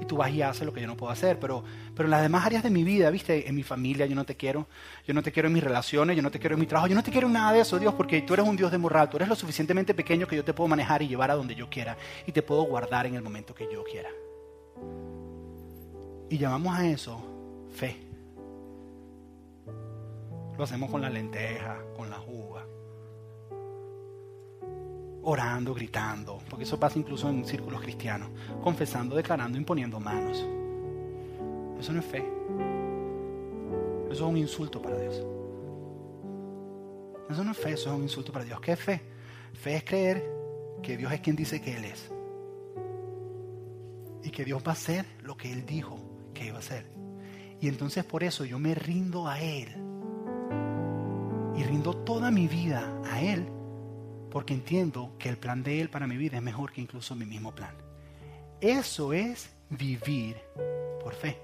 Y 0.00 0.06
tú 0.06 0.16
vas 0.16 0.30
y 0.32 0.42
haces 0.42 0.66
lo 0.66 0.72
que 0.72 0.80
yo 0.80 0.86
no 0.86 0.96
puedo 0.96 1.12
hacer. 1.12 1.38
Pero, 1.38 1.62
pero 1.94 2.06
en 2.06 2.10
las 2.10 2.22
demás 2.22 2.44
áreas 2.44 2.62
de 2.62 2.70
mi 2.70 2.82
vida, 2.82 3.10
viste, 3.10 3.48
en 3.48 3.54
mi 3.54 3.62
familia 3.62 4.06
yo 4.06 4.14
no 4.14 4.24
te 4.24 4.36
quiero. 4.36 4.66
Yo 5.06 5.14
no 5.14 5.22
te 5.22 5.30
quiero 5.30 5.48
en 5.48 5.54
mis 5.54 5.62
relaciones, 5.62 6.16
yo 6.16 6.22
no 6.22 6.30
te 6.30 6.38
quiero 6.38 6.54
en 6.54 6.60
mi 6.60 6.66
trabajo. 6.66 6.88
Yo 6.88 6.94
no 6.94 7.02
te 7.02 7.10
quiero 7.10 7.28
en 7.28 7.34
nada 7.34 7.52
de 7.52 7.60
eso, 7.60 7.78
Dios, 7.78 7.94
porque 7.94 8.22
tú 8.22 8.34
eres 8.34 8.46
un 8.46 8.56
Dios 8.56 8.72
de 8.72 8.78
moral. 8.78 9.08
Tú 9.08 9.18
eres 9.18 9.28
lo 9.28 9.36
suficientemente 9.36 9.94
pequeño 9.94 10.26
que 10.26 10.36
yo 10.36 10.44
te 10.44 10.52
puedo 10.52 10.68
manejar 10.68 11.02
y 11.02 11.08
llevar 11.08 11.30
a 11.30 11.34
donde 11.34 11.54
yo 11.54 11.68
quiera. 11.70 11.96
Y 12.26 12.32
te 12.32 12.42
puedo 12.42 12.62
guardar 12.62 13.06
en 13.06 13.14
el 13.14 13.22
momento 13.22 13.54
que 13.54 13.68
yo 13.72 13.84
quiera. 13.84 14.10
Y 16.28 16.38
llamamos 16.38 16.76
a 16.76 16.86
eso 16.86 17.34
fe. 17.74 17.96
Lo 20.56 20.64
hacemos 20.64 20.90
con 20.90 21.00
la 21.00 21.10
lenteja, 21.10 21.78
con 21.96 22.08
la 22.08 22.20
uva. 22.20 22.53
Orando, 25.24 25.74
gritando, 25.74 26.38
porque 26.48 26.64
eso 26.64 26.78
pasa 26.78 26.98
incluso 26.98 27.28
en 27.28 27.44
círculos 27.44 27.80
cristianos. 27.80 28.28
Confesando, 28.62 29.16
declarando, 29.16 29.56
imponiendo 29.56 29.98
manos. 29.98 30.44
Eso 31.78 31.92
no 31.92 32.00
es 32.00 32.06
fe. 32.06 32.24
Eso 34.10 34.24
es 34.26 34.30
un 34.30 34.36
insulto 34.36 34.80
para 34.80 34.98
Dios. 34.98 35.14
Eso 37.28 37.42
no 37.42 37.52
es 37.52 37.58
fe, 37.58 37.72
eso 37.72 37.90
es 37.90 37.96
un 37.96 38.02
insulto 38.02 38.32
para 38.32 38.44
Dios. 38.44 38.60
¿Qué 38.60 38.72
es 38.72 38.80
fe? 38.80 39.00
Fe 39.54 39.76
es 39.76 39.84
creer 39.84 40.24
que 40.82 40.96
Dios 40.96 41.12
es 41.12 41.20
quien 41.20 41.36
dice 41.36 41.60
que 41.60 41.76
Él 41.76 41.84
es. 41.84 42.10
Y 44.22 44.30
que 44.30 44.44
Dios 44.44 44.62
va 44.62 44.70
a 44.70 44.74
hacer 44.74 45.06
lo 45.22 45.36
que 45.36 45.52
Él 45.52 45.64
dijo 45.66 45.98
que 46.32 46.46
iba 46.46 46.56
a 46.56 46.60
hacer. 46.60 46.86
Y 47.60 47.68
entonces 47.68 48.04
por 48.04 48.22
eso 48.22 48.44
yo 48.44 48.58
me 48.58 48.74
rindo 48.74 49.26
a 49.26 49.40
Él. 49.40 49.68
Y 51.56 51.62
rindo 51.64 51.94
toda 51.96 52.30
mi 52.30 52.46
vida 52.46 53.00
a 53.10 53.22
Él. 53.22 53.48
Porque 54.34 54.52
entiendo 54.52 55.12
que 55.16 55.28
el 55.28 55.36
plan 55.38 55.62
de 55.62 55.80
Él 55.80 55.88
para 55.88 56.08
mi 56.08 56.16
vida 56.16 56.38
es 56.38 56.42
mejor 56.42 56.72
que 56.72 56.80
incluso 56.80 57.14
mi 57.14 57.24
mismo 57.24 57.54
plan. 57.54 57.72
Eso 58.60 59.12
es 59.12 59.54
vivir 59.70 60.36
por 61.00 61.14
fe. 61.14 61.38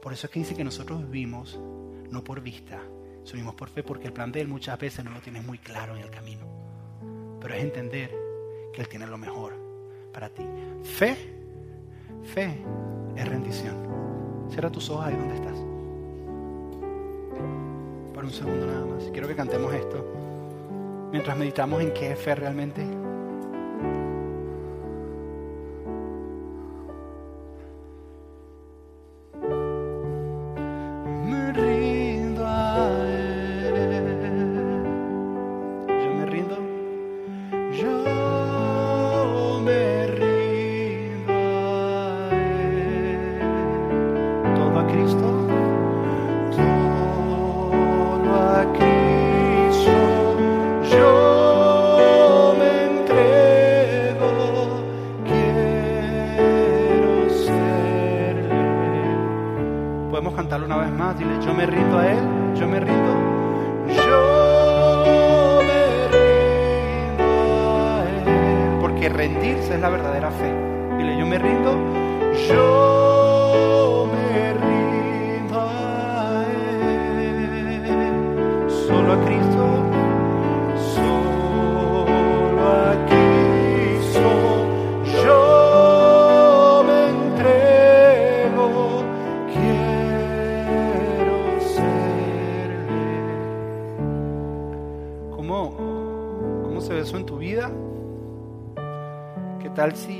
Por 0.00 0.12
eso 0.12 0.28
es 0.28 0.32
que 0.32 0.38
dice 0.38 0.54
que 0.54 0.62
nosotros 0.62 1.02
vivimos 1.10 1.58
no 2.08 2.22
por 2.22 2.42
vista, 2.42 2.80
vivimos 3.32 3.56
por 3.56 3.70
fe, 3.70 3.82
porque 3.82 4.06
el 4.06 4.12
plan 4.12 4.30
de 4.30 4.40
Él 4.40 4.46
muchas 4.46 4.78
veces 4.78 5.04
no 5.04 5.10
lo 5.10 5.20
tienes 5.20 5.44
muy 5.44 5.58
claro 5.58 5.96
en 5.96 6.02
el 6.02 6.10
camino. 6.10 6.46
Pero 7.40 7.54
es 7.54 7.60
entender 7.64 8.14
que 8.72 8.82
Él 8.82 8.88
tiene 8.88 9.08
lo 9.08 9.18
mejor 9.18 9.56
para 10.12 10.28
ti. 10.28 10.44
Fe, 10.84 11.16
fe 12.22 12.56
es 13.16 13.28
rendición. 13.28 14.46
Cierra 14.48 14.70
tus 14.70 14.88
ojos 14.90 15.06
ahí 15.06 15.16
donde 15.16 15.34
estás. 15.34 15.58
Por 18.14 18.24
un 18.24 18.30
segundo 18.30 18.64
nada 18.64 18.86
más. 18.86 19.10
Quiero 19.10 19.26
que 19.26 19.34
cantemos 19.34 19.74
esto 19.74 20.19
mientras 21.10 21.36
meditamos 21.36 21.82
en 21.82 21.92
qué 21.92 22.12
es 22.12 22.18
fe 22.18 22.34
realmente. 22.34 22.99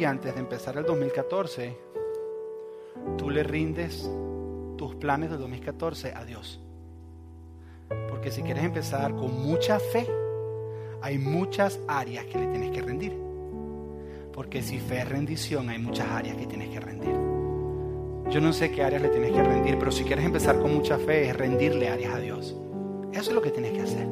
¿Qué 0.00 0.06
tal 0.06 0.12
si 0.12 0.16
antes 0.16 0.34
de 0.34 0.40
empezar 0.40 0.78
el 0.78 0.84
2014 0.84 1.76
tú 3.18 3.28
le 3.28 3.42
rindes 3.42 4.10
tus 4.78 4.94
planes 4.94 5.28
del 5.28 5.40
2014 5.40 6.14
a 6.14 6.24
Dios? 6.24 6.58
Porque 8.08 8.30
si 8.30 8.40
quieres 8.40 8.64
empezar 8.64 9.14
con 9.14 9.42
mucha 9.42 9.78
fe, 9.78 10.06
hay 11.02 11.18
muchas 11.18 11.78
áreas 11.86 12.24
que 12.24 12.38
le 12.38 12.46
tienes 12.46 12.70
que 12.70 12.80
rendir. 12.80 13.14
Porque 14.32 14.62
si 14.62 14.78
fe 14.78 15.00
es 15.00 15.08
rendición, 15.10 15.68
hay 15.68 15.78
muchas 15.78 16.08
áreas 16.08 16.34
que 16.38 16.46
tienes 16.46 16.70
que 16.70 16.80
rendir. 16.80 17.14
Yo 18.30 18.40
no 18.40 18.54
sé 18.54 18.70
qué 18.70 18.82
áreas 18.82 19.02
le 19.02 19.10
tienes 19.10 19.32
que 19.32 19.42
rendir, 19.42 19.78
pero 19.78 19.92
si 19.92 20.04
quieres 20.04 20.24
empezar 20.24 20.58
con 20.60 20.72
mucha 20.72 20.96
fe, 20.96 21.28
es 21.28 21.36
rendirle 21.36 21.90
áreas 21.90 22.14
a 22.14 22.20
Dios. 22.20 22.56
Eso 23.12 23.30
es 23.30 23.34
lo 23.34 23.42
que 23.42 23.50
tienes 23.50 23.72
que 23.72 23.82
hacer. 23.82 24.06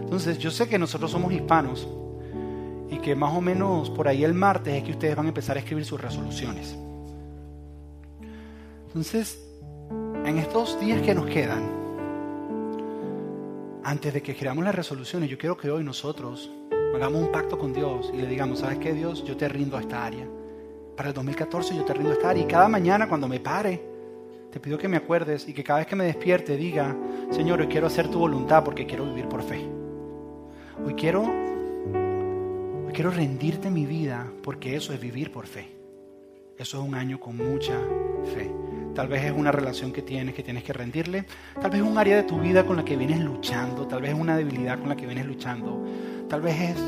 Entonces, 0.00 0.38
yo 0.38 0.50
sé 0.50 0.66
que 0.66 0.78
nosotros 0.78 1.10
somos 1.10 1.30
hispanos 1.30 1.86
y 2.90 2.98
que 2.98 3.14
más 3.14 3.34
o 3.34 3.40
menos 3.40 3.90
por 3.90 4.08
ahí 4.08 4.24
el 4.24 4.34
martes 4.34 4.74
es 4.74 4.82
que 4.82 4.92
ustedes 4.92 5.16
van 5.16 5.26
a 5.26 5.28
empezar 5.28 5.56
a 5.56 5.60
escribir 5.60 5.84
sus 5.84 6.00
resoluciones. 6.00 6.76
Entonces, 8.86 9.42
en 10.24 10.38
estos 10.38 10.80
días 10.80 11.02
que 11.02 11.14
nos 11.14 11.26
quedan, 11.26 11.78
antes 13.84 14.12
de 14.12 14.22
que 14.22 14.34
creamos 14.34 14.64
las 14.64 14.74
resoluciones, 14.74 15.30
yo 15.30 15.38
quiero 15.38 15.56
que 15.56 15.70
hoy 15.70 15.84
nosotros 15.84 16.50
hagamos 16.94 17.22
un 17.22 17.32
pacto 17.32 17.58
con 17.58 17.72
Dios 17.72 18.10
y 18.12 18.18
le 18.18 18.26
digamos, 18.26 18.60
¿sabes 18.60 18.78
qué 18.78 18.92
Dios? 18.92 19.24
Yo 19.24 19.36
te 19.36 19.48
rindo 19.48 19.76
a 19.76 19.80
esta 19.80 20.04
área. 20.04 20.26
Para 20.96 21.10
el 21.10 21.14
2014 21.14 21.76
yo 21.76 21.84
te 21.84 21.94
rindo 21.94 22.10
a 22.10 22.14
esta 22.14 22.30
área 22.30 22.42
y 22.42 22.46
cada 22.46 22.68
mañana 22.68 23.08
cuando 23.08 23.28
me 23.28 23.40
pare, 23.40 23.82
te 24.50 24.58
pido 24.60 24.78
que 24.78 24.88
me 24.88 24.96
acuerdes 24.96 25.46
y 25.46 25.52
que 25.52 25.62
cada 25.62 25.80
vez 25.80 25.88
que 25.88 25.96
me 25.96 26.04
despierte 26.04 26.56
diga, 26.56 26.96
Señor, 27.30 27.60
hoy 27.60 27.68
quiero 27.68 27.86
hacer 27.86 28.08
tu 28.08 28.18
voluntad 28.18 28.64
porque 28.64 28.86
quiero 28.86 29.04
vivir 29.04 29.28
por 29.28 29.42
fe. 29.42 29.64
Hoy 30.84 30.94
quiero, 30.94 31.22
quiero 32.92 33.10
rendirte 33.10 33.70
mi 33.70 33.86
vida 33.86 34.30
porque 34.42 34.76
eso 34.76 34.92
es 34.92 35.00
vivir 35.00 35.32
por 35.32 35.46
fe. 35.46 35.68
Eso 36.58 36.80
es 36.80 36.88
un 36.88 36.94
año 36.94 37.20
con 37.20 37.36
mucha 37.36 37.78
fe. 38.34 38.50
tal 38.94 39.06
vez 39.06 39.24
es 39.24 39.32
una 39.32 39.52
relación 39.52 39.92
que 39.92 40.02
tienes 40.02 40.34
que 40.34 40.42
tienes 40.42 40.64
que 40.64 40.72
rendirle, 40.72 41.24
tal 41.60 41.70
vez 41.70 41.80
es 41.80 41.86
un 41.86 41.96
área 41.98 42.16
de 42.16 42.24
tu 42.24 42.40
vida 42.40 42.66
con 42.66 42.76
la 42.76 42.84
que 42.84 42.96
vienes 42.96 43.20
luchando, 43.20 43.86
tal 43.86 44.02
vez 44.02 44.10
es 44.10 44.18
una 44.18 44.36
debilidad 44.36 44.80
con 44.80 44.88
la 44.88 44.96
que 44.96 45.06
vienes 45.06 45.24
luchando, 45.24 45.84
tal 46.28 46.40
vez 46.40 46.60
es 46.60 46.80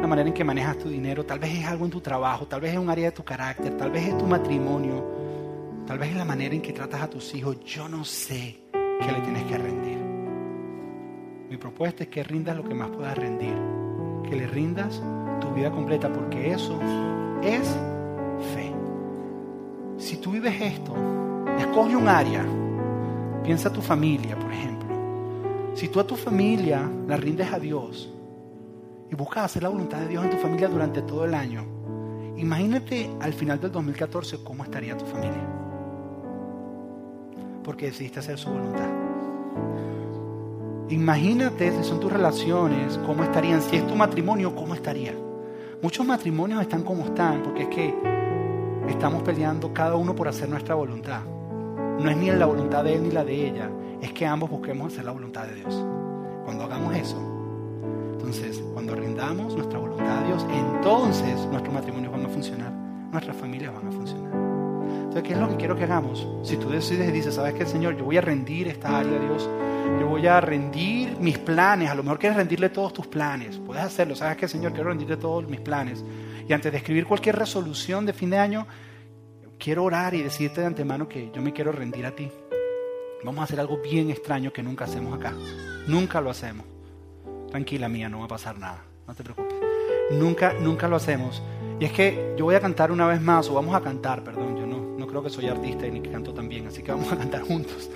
la 0.00 0.06
manera 0.06 0.28
en 0.28 0.34
que 0.34 0.44
manejas 0.44 0.78
tu 0.78 0.88
dinero, 0.88 1.26
tal 1.26 1.40
vez 1.40 1.52
es 1.58 1.64
algo 1.64 1.84
en 1.84 1.90
tu 1.90 2.00
trabajo, 2.00 2.46
tal 2.46 2.60
vez 2.60 2.74
es 2.74 2.78
un 2.78 2.90
área 2.90 3.06
de 3.06 3.12
tu 3.12 3.24
carácter, 3.24 3.76
tal 3.76 3.90
vez 3.90 4.06
es 4.06 4.18
tu 4.18 4.26
matrimonio, 4.26 5.04
tal 5.84 5.98
vez 5.98 6.10
es 6.10 6.16
la 6.16 6.24
manera 6.24 6.54
en 6.54 6.62
que 6.62 6.72
tratas 6.72 7.02
a 7.02 7.10
tus 7.10 7.34
hijos. 7.34 7.58
Yo 7.64 7.88
no 7.88 8.04
sé 8.04 8.60
qué 8.72 9.12
le 9.12 9.20
tienes 9.20 9.44
que 9.44 9.58
rendir. 9.58 9.98
Mi 11.50 11.56
propuesta 11.56 12.04
es 12.04 12.08
que 12.08 12.22
rindas 12.22 12.56
lo 12.56 12.64
que 12.64 12.74
más 12.74 12.90
puedas 12.90 13.18
rendir, 13.18 13.54
que 14.28 14.36
le 14.36 14.46
rindas 14.46 15.02
tu 15.42 15.52
vida 15.54 15.70
completa, 15.70 16.12
porque 16.12 16.52
eso 16.52 16.78
es 17.42 17.68
fe. 18.54 18.72
Si 19.98 20.16
tú 20.16 20.32
vives 20.32 20.54
esto, 20.60 20.94
escoge 21.58 21.96
un 21.96 22.08
área, 22.08 22.44
piensa 23.42 23.72
tu 23.72 23.80
familia, 23.80 24.38
por 24.38 24.52
ejemplo. 24.52 24.88
Si 25.74 25.88
tú 25.88 26.00
a 26.00 26.06
tu 26.06 26.16
familia 26.16 26.88
la 27.06 27.16
rindes 27.16 27.52
a 27.52 27.58
Dios, 27.58 28.12
y 29.10 29.14
buscas 29.14 29.44
hacer 29.44 29.62
la 29.62 29.68
voluntad 29.68 29.98
de 29.98 30.08
Dios 30.08 30.24
en 30.24 30.30
tu 30.30 30.38
familia 30.38 30.68
durante 30.68 31.02
todo 31.02 31.24
el 31.24 31.34
año, 31.34 31.64
imagínate 32.36 33.10
al 33.20 33.32
final 33.32 33.60
del 33.60 33.72
2014 33.72 34.42
cómo 34.42 34.64
estaría 34.64 34.96
tu 34.96 35.04
familia. 35.04 35.46
Porque 37.62 37.86
decidiste 37.86 38.20
hacer 38.20 38.38
su 38.38 38.50
voluntad. 38.50 38.88
Imagínate 40.88 41.72
si 41.72 41.84
son 41.84 42.00
tus 42.00 42.12
relaciones, 42.12 42.98
cómo 43.06 43.22
estarían. 43.22 43.62
Si 43.62 43.76
es 43.76 43.86
tu 43.86 43.94
matrimonio, 43.94 44.54
cómo 44.54 44.74
estaría. 44.74 45.14
Muchos 45.82 46.06
matrimonios 46.06 46.60
están 46.60 46.84
como 46.84 47.06
están, 47.06 47.42
porque 47.42 47.62
es 47.62 47.68
que 47.68 47.92
estamos 48.88 49.24
peleando 49.24 49.74
cada 49.74 49.96
uno 49.96 50.14
por 50.14 50.28
hacer 50.28 50.48
nuestra 50.48 50.76
voluntad. 50.76 51.22
No 51.98 52.08
es 52.08 52.16
ni 52.16 52.30
la 52.30 52.46
voluntad 52.46 52.84
de 52.84 52.94
él 52.94 53.02
ni 53.02 53.10
la 53.10 53.24
de 53.24 53.48
ella, 53.48 53.68
es 54.00 54.12
que 54.12 54.24
ambos 54.24 54.48
busquemos 54.48 54.92
hacer 54.92 55.04
la 55.04 55.10
voluntad 55.10 55.44
de 55.44 55.56
Dios. 55.56 55.84
Cuando 56.44 56.62
hagamos 56.62 56.94
eso, 56.94 57.16
entonces, 58.12 58.62
cuando 58.72 58.94
rindamos 58.94 59.56
nuestra 59.56 59.80
voluntad 59.80 60.18
a 60.18 60.26
Dios, 60.28 60.46
entonces 60.52 61.34
nuestros 61.50 61.74
matrimonios 61.74 62.12
van 62.12 62.26
a 62.26 62.28
funcionar, 62.28 62.70
nuestras 63.10 63.36
familias 63.36 63.74
van 63.74 63.88
a 63.88 63.90
funcionar. 63.90 64.51
Entonces, 65.12 65.22
¿qué 65.24 65.32
es 65.34 65.38
lo 65.38 65.48
que 65.48 65.56
quiero 65.56 65.76
que 65.76 65.84
hagamos? 65.84 66.26
Si 66.42 66.56
tú 66.56 66.70
decides 66.70 67.08
y 67.08 67.12
dices, 67.12 67.34
¿sabes 67.34 67.54
qué, 67.54 67.66
Señor? 67.66 67.96
Yo 67.96 68.04
voy 68.04 68.16
a 68.16 68.20
rendir 68.22 68.68
esta 68.68 68.98
área 68.98 69.18
Dios, 69.18 69.48
yo 70.00 70.06
voy 70.06 70.26
a 70.26 70.40
rendir 70.40 71.16
mis 71.20 71.38
planes, 71.38 71.90
a 71.90 71.94
lo 71.94 72.02
mejor 72.02 72.18
quieres 72.18 72.36
rendirle 72.36 72.70
todos 72.70 72.92
tus 72.92 73.06
planes, 73.06 73.58
puedes 73.58 73.82
hacerlo, 73.82 74.16
¿sabes 74.16 74.38
qué, 74.38 74.48
Señor? 74.48 74.72
Quiero 74.72 74.88
rendirle 74.88 75.16
todos 75.18 75.46
mis 75.48 75.60
planes. 75.60 76.02
Y 76.48 76.52
antes 76.52 76.72
de 76.72 76.78
escribir 76.78 77.06
cualquier 77.06 77.36
resolución 77.36 78.06
de 78.06 78.12
fin 78.12 78.30
de 78.30 78.38
año, 78.38 78.66
quiero 79.58 79.84
orar 79.84 80.14
y 80.14 80.22
decirte 80.22 80.60
de 80.60 80.66
antemano 80.66 81.08
que 81.08 81.30
yo 81.32 81.42
me 81.42 81.52
quiero 81.52 81.72
rendir 81.72 82.06
a 82.06 82.12
ti. 82.12 82.30
Vamos 83.22 83.40
a 83.40 83.44
hacer 83.44 83.60
algo 83.60 83.78
bien 83.78 84.10
extraño 84.10 84.52
que 84.52 84.62
nunca 84.62 84.86
hacemos 84.86 85.14
acá. 85.14 85.32
Nunca 85.86 86.20
lo 86.20 86.30
hacemos. 86.30 86.66
Tranquila 87.50 87.88
mía, 87.88 88.08
no 88.08 88.20
va 88.20 88.24
a 88.24 88.28
pasar 88.28 88.58
nada, 88.58 88.82
no 89.06 89.14
te 89.14 89.22
preocupes. 89.22 89.54
Nunca, 90.12 90.54
nunca 90.54 90.88
lo 90.88 90.96
hacemos. 90.96 91.42
Y 91.78 91.84
es 91.84 91.92
que 91.92 92.34
yo 92.36 92.46
voy 92.46 92.54
a 92.54 92.60
cantar 92.60 92.90
una 92.90 93.06
vez 93.06 93.20
más, 93.20 93.48
o 93.48 93.54
vamos 93.54 93.74
a 93.74 93.80
cantar, 93.80 94.24
perdón, 94.24 94.56
no, 94.98 95.06
creo 95.06 95.22
que 95.22 95.30
soy 95.30 95.48
artista 95.48 95.86
y 95.86 95.90
ni 95.90 96.00
que 96.00 96.10
canto 96.10 96.32
tan 96.32 96.48
bien, 96.48 96.66
así 96.66 96.82
que 96.82 96.92
vamos 96.92 97.10
a 97.12 97.18
cantar 97.18 97.42
juntos. 97.42 97.90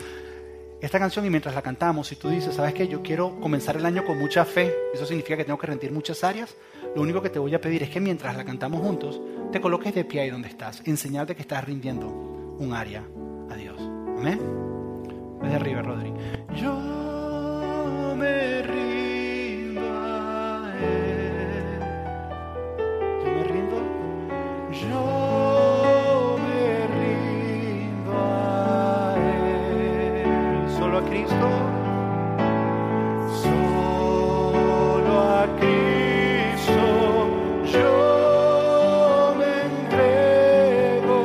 Esta 0.80 0.98
canción 0.98 1.24
y 1.24 1.30
mientras 1.30 1.54
la 1.54 1.62
cantamos, 1.62 2.06
si 2.08 2.16
tú 2.16 2.28
dices, 2.28 2.54
¿sabes 2.54 2.74
qué? 2.74 2.86
Yo 2.86 3.02
quiero 3.02 3.40
comenzar 3.40 3.76
el 3.76 3.86
año 3.86 4.04
con 4.04 4.18
mucha 4.18 4.44
fe, 4.44 4.74
eso 4.92 5.06
significa 5.06 5.36
que 5.36 5.44
tengo 5.44 5.58
que 5.58 5.66
rendir 5.66 5.90
muchas 5.90 6.22
áreas, 6.22 6.54
lo 6.94 7.02
único 7.02 7.22
que 7.22 7.30
te 7.30 7.38
voy 7.38 7.54
a 7.54 7.60
pedir 7.60 7.82
es 7.82 7.90
que 7.90 8.00
mientras 8.00 8.36
la 8.36 8.44
cantamos 8.44 8.82
juntos, 8.82 9.20
te 9.52 9.60
coloques 9.60 9.94
de 9.94 10.04
pie 10.04 10.20
ahí 10.20 10.30
donde 10.30 10.48
estás, 10.48 10.82
en 10.84 10.96
señal 10.96 11.26
de 11.26 11.34
que 11.34 11.42
estás 11.42 11.64
rindiendo 11.64 12.08
un 12.08 12.72
área 12.74 13.04
a 13.50 13.54
Dios. 13.54 13.78
Amén. 14.18 14.40
Desde 15.42 15.56
arriba, 15.56 15.82
Rodri. 15.82 16.12
Yo 16.54 18.14
me 18.16 18.62
rindo 18.62 19.80
a 19.82 20.72
Él. 20.80 21.80
Yo 23.24 23.30
me 23.30 23.44
rindo. 23.44 25.25
Solo 30.96 31.04
a 31.04 31.10
Cristo. 31.10 31.48
Solo 33.42 35.12
a 35.20 35.46
Cristo. 35.60 36.86
Yo 37.70 39.34
me 39.36 39.52
entrego. 39.66 41.18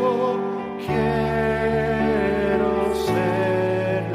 Quiero 0.86 2.70
serle 3.06 4.12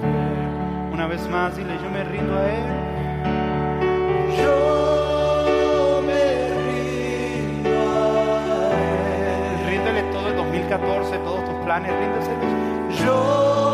fiel. 0.00 0.92
Una 0.94 1.06
vez 1.06 1.22
más, 1.28 1.56
dile, 1.56 1.78
yo 1.80 1.88
me 1.90 2.02
rindo 2.02 2.34
a 2.36 2.50
Él. 2.50 2.64
Yo 4.36 6.02
me 6.04 6.24
rindo 7.52 7.70
a 7.70 8.72
Él. 9.14 9.70
Ríndele 9.70 10.02
todo 10.10 10.26
el 10.28 10.34
2014, 10.34 11.18
todos 11.18 11.44
tus 11.44 11.54
planes, 11.64 11.92
ríndeselos. 12.00 12.52
Yo 12.98 13.69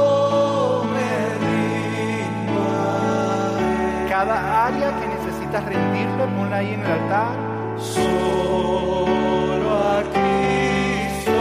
área 4.66 4.90
que 4.98 5.06
necesitas 5.06 5.64
rendirle, 5.64 6.26
ponla 6.36 6.56
ahí 6.56 6.74
en 6.74 6.80
el 6.80 6.90
altar. 6.90 7.36
Solo 7.78 9.68
a 9.78 10.02
Cristo 10.14 11.36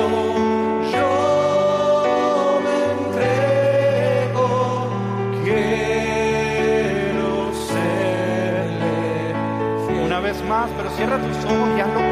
yo 0.93 1.11
me 2.65 2.75
entrego. 2.99 4.47
Quiero 5.43 7.31
serle 7.67 9.33
fiel. 9.87 10.03
Una 10.05 10.19
vez 10.19 10.37
más, 10.43 10.69
pero 10.77 10.89
cierra 10.91 11.17
tus 11.17 11.37
ojos 11.45 11.69
y 11.75 11.79
hazlo 11.81 12.04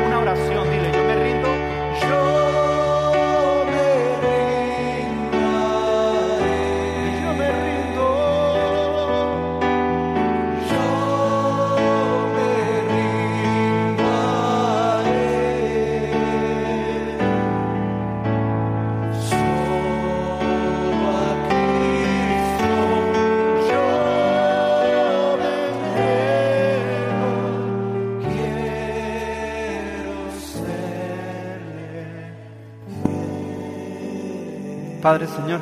Padre 35.03 35.27
Señor, 35.27 35.59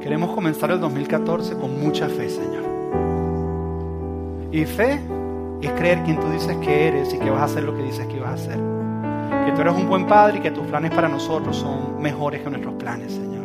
queremos 0.00 0.32
comenzar 0.32 0.72
el 0.72 0.80
2014 0.80 1.54
con 1.54 1.80
mucha 1.80 2.08
fe, 2.08 2.28
Señor. 2.28 2.64
Y 4.50 4.64
fe 4.64 5.00
es 5.62 5.70
creer 5.70 6.02
quien 6.02 6.18
tú 6.18 6.28
dices 6.30 6.56
que 6.56 6.88
eres 6.88 7.14
y 7.14 7.20
que 7.20 7.30
vas 7.30 7.42
a 7.42 7.44
hacer 7.44 7.62
lo 7.62 7.76
que 7.76 7.84
dices 7.84 8.08
que 8.08 8.16
ibas 8.16 8.30
a 8.30 8.34
hacer. 8.34 8.58
Que 9.44 9.52
tú 9.52 9.60
eres 9.60 9.74
un 9.74 9.88
buen 9.88 10.08
padre 10.08 10.38
y 10.38 10.40
que 10.40 10.50
tus 10.50 10.66
planes 10.66 10.90
para 10.90 11.08
nosotros 11.08 11.56
son 11.56 12.02
mejores 12.02 12.42
que 12.42 12.50
nuestros 12.50 12.74
planes, 12.74 13.12
Señor. 13.12 13.44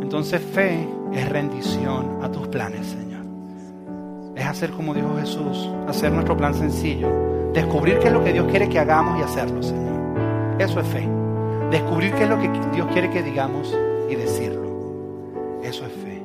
Entonces 0.00 0.40
fe 0.40 0.88
es 1.12 1.28
rendición 1.28 2.20
a 2.22 2.30
tus 2.30 2.46
planes, 2.46 2.86
Señor. 2.86 3.24
Es 4.36 4.46
hacer 4.46 4.70
como 4.70 4.94
dijo 4.94 5.16
Jesús, 5.18 5.68
hacer 5.88 6.12
nuestro 6.12 6.36
plan 6.36 6.54
sencillo, 6.54 7.08
descubrir 7.52 7.98
qué 7.98 8.06
es 8.06 8.12
lo 8.12 8.22
que 8.22 8.32
Dios 8.32 8.46
quiere 8.48 8.68
que 8.68 8.78
hagamos 8.78 9.18
y 9.18 9.22
hacerlo, 9.24 9.60
Señor. 9.64 10.60
Eso 10.60 10.78
es 10.78 10.86
fe. 10.86 11.17
Descubrir 11.70 12.14
qué 12.14 12.24
es 12.24 12.30
lo 12.30 12.38
que 12.38 12.50
Dios 12.72 12.88
quiere 12.92 13.10
que 13.10 13.22
digamos 13.22 13.76
y 14.08 14.14
decirlo. 14.14 14.68
Eso 15.62 15.84
es 15.84 15.92
fe. 15.92 16.22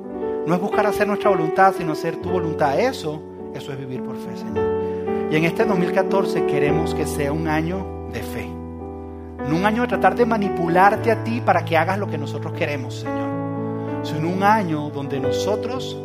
No 0.47 0.55
es 0.55 0.61
buscar 0.61 0.85
hacer 0.85 1.07
nuestra 1.07 1.29
voluntad, 1.29 1.73
sino 1.77 1.93
hacer 1.93 2.17
tu 2.17 2.29
voluntad. 2.29 2.79
Eso, 2.79 3.21
eso 3.53 3.71
es 3.71 3.79
vivir 3.79 4.01
por 4.03 4.15
fe, 4.15 4.35
Señor. 4.37 5.29
Y 5.31 5.35
en 5.35 5.45
este 5.45 5.65
2014 5.65 6.45
queremos 6.45 6.93
que 6.93 7.05
sea 7.05 7.33
un 7.33 7.47
año 7.47 8.09
de 8.13 8.21
fe. 8.21 8.47
No 9.49 9.57
un 9.57 9.65
año 9.65 9.81
de 9.81 9.87
tratar 9.89 10.15
de 10.15 10.25
manipularte 10.25 11.11
a 11.11 11.23
ti 11.23 11.41
para 11.41 11.65
que 11.65 11.75
hagas 11.75 11.97
lo 11.97 12.07
que 12.07 12.17
nosotros 12.17 12.53
queremos, 12.53 12.99
Señor. 12.99 14.03
Sino 14.03 14.29
un 14.29 14.43
año 14.43 14.89
donde 14.89 15.19
nosotros 15.19 15.97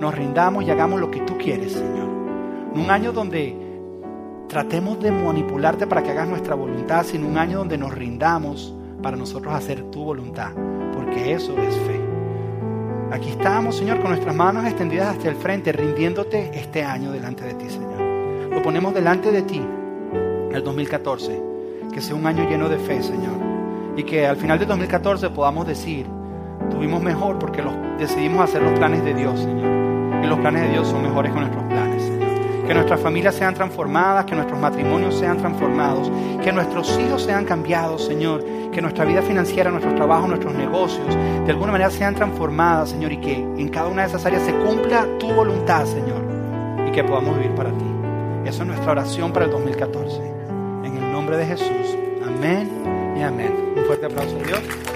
nos 0.00 0.14
rindamos 0.14 0.64
y 0.64 0.70
hagamos 0.70 1.00
lo 1.00 1.10
que 1.10 1.20
tú 1.20 1.36
quieres, 1.36 1.72
Señor. 1.72 2.08
Un 2.74 2.90
año 2.90 3.12
donde 3.12 3.71
tratemos 4.52 5.00
de 5.00 5.10
manipularte 5.10 5.86
para 5.86 6.02
que 6.02 6.10
hagas 6.10 6.28
nuestra 6.28 6.54
voluntad, 6.54 7.06
sino 7.06 7.26
un 7.26 7.38
año 7.38 7.56
donde 7.56 7.78
nos 7.78 7.94
rindamos 7.94 8.74
para 9.02 9.16
nosotros 9.16 9.54
hacer 9.54 9.84
tu 9.84 10.04
voluntad, 10.04 10.50
porque 10.92 11.32
eso 11.32 11.56
es 11.56 11.74
fe. 11.74 11.98
Aquí 13.10 13.30
estamos, 13.30 13.78
Señor, 13.78 14.00
con 14.00 14.10
nuestras 14.10 14.36
manos 14.36 14.66
extendidas 14.66 15.16
hacia 15.16 15.30
el 15.30 15.36
frente, 15.36 15.72
rindiéndote 15.72 16.50
este 16.52 16.84
año 16.84 17.12
delante 17.12 17.44
de 17.44 17.54
ti, 17.54 17.70
Señor. 17.70 17.98
Lo 18.50 18.62
ponemos 18.62 18.92
delante 18.92 19.32
de 19.32 19.40
ti, 19.40 19.62
el 20.52 20.62
2014, 20.62 21.42
que 21.90 22.02
sea 22.02 22.14
un 22.14 22.26
año 22.26 22.46
lleno 22.46 22.68
de 22.68 22.76
fe, 22.76 23.02
Señor. 23.02 23.52
y 23.96 24.02
que 24.02 24.26
al 24.26 24.36
final 24.36 24.58
del 24.58 24.68
2014 24.68 25.30
podamos 25.30 25.66
decir, 25.66 26.06
tuvimos 26.70 27.02
mejor 27.02 27.38
porque 27.38 27.62
decidimos 27.98 28.42
hacer 28.42 28.62
los 28.62 28.78
planes 28.78 29.02
de 29.02 29.14
Dios, 29.14 29.40
Señor. 29.40 30.22
Y 30.22 30.26
los 30.26 30.38
planes 30.40 30.62
de 30.62 30.68
Dios 30.72 30.88
son 30.88 31.02
mejores 31.02 31.32
que 31.32 31.40
nuestros. 31.40 31.61
Que 32.66 32.74
nuestras 32.74 33.00
familias 33.00 33.34
sean 33.34 33.54
transformadas, 33.54 34.24
que 34.24 34.34
nuestros 34.34 34.58
matrimonios 34.58 35.18
sean 35.18 35.38
transformados, 35.38 36.10
que 36.42 36.52
nuestros 36.52 36.98
hijos 36.98 37.22
sean 37.22 37.44
cambiados, 37.44 38.04
Señor. 38.04 38.44
Que 38.70 38.80
nuestra 38.80 39.04
vida 39.04 39.20
financiera, 39.20 39.70
nuestros 39.70 39.94
trabajos, 39.94 40.28
nuestros 40.28 40.54
negocios, 40.54 41.06
de 41.44 41.50
alguna 41.50 41.72
manera 41.72 41.90
sean 41.90 42.14
transformadas, 42.14 42.90
Señor. 42.90 43.12
Y 43.12 43.18
que 43.18 43.34
en 43.34 43.68
cada 43.68 43.88
una 43.88 44.02
de 44.02 44.08
esas 44.08 44.24
áreas 44.24 44.42
se 44.42 44.52
cumpla 44.52 45.06
tu 45.18 45.32
voluntad, 45.32 45.84
Señor. 45.84 46.22
Y 46.86 46.92
que 46.92 47.04
podamos 47.04 47.36
vivir 47.36 47.54
para 47.54 47.70
ti. 47.70 47.84
Esa 48.44 48.62
es 48.62 48.68
nuestra 48.68 48.92
oración 48.92 49.32
para 49.32 49.46
el 49.46 49.50
2014. 49.50 50.16
En 50.84 50.96
el 50.96 51.12
nombre 51.12 51.36
de 51.36 51.46
Jesús. 51.46 51.96
Amén 52.24 52.70
y 53.16 53.22
amén. 53.22 53.52
Un 53.76 53.84
fuerte 53.84 54.06
aplauso 54.06 54.36
a 54.36 54.46
Dios. 54.46 54.91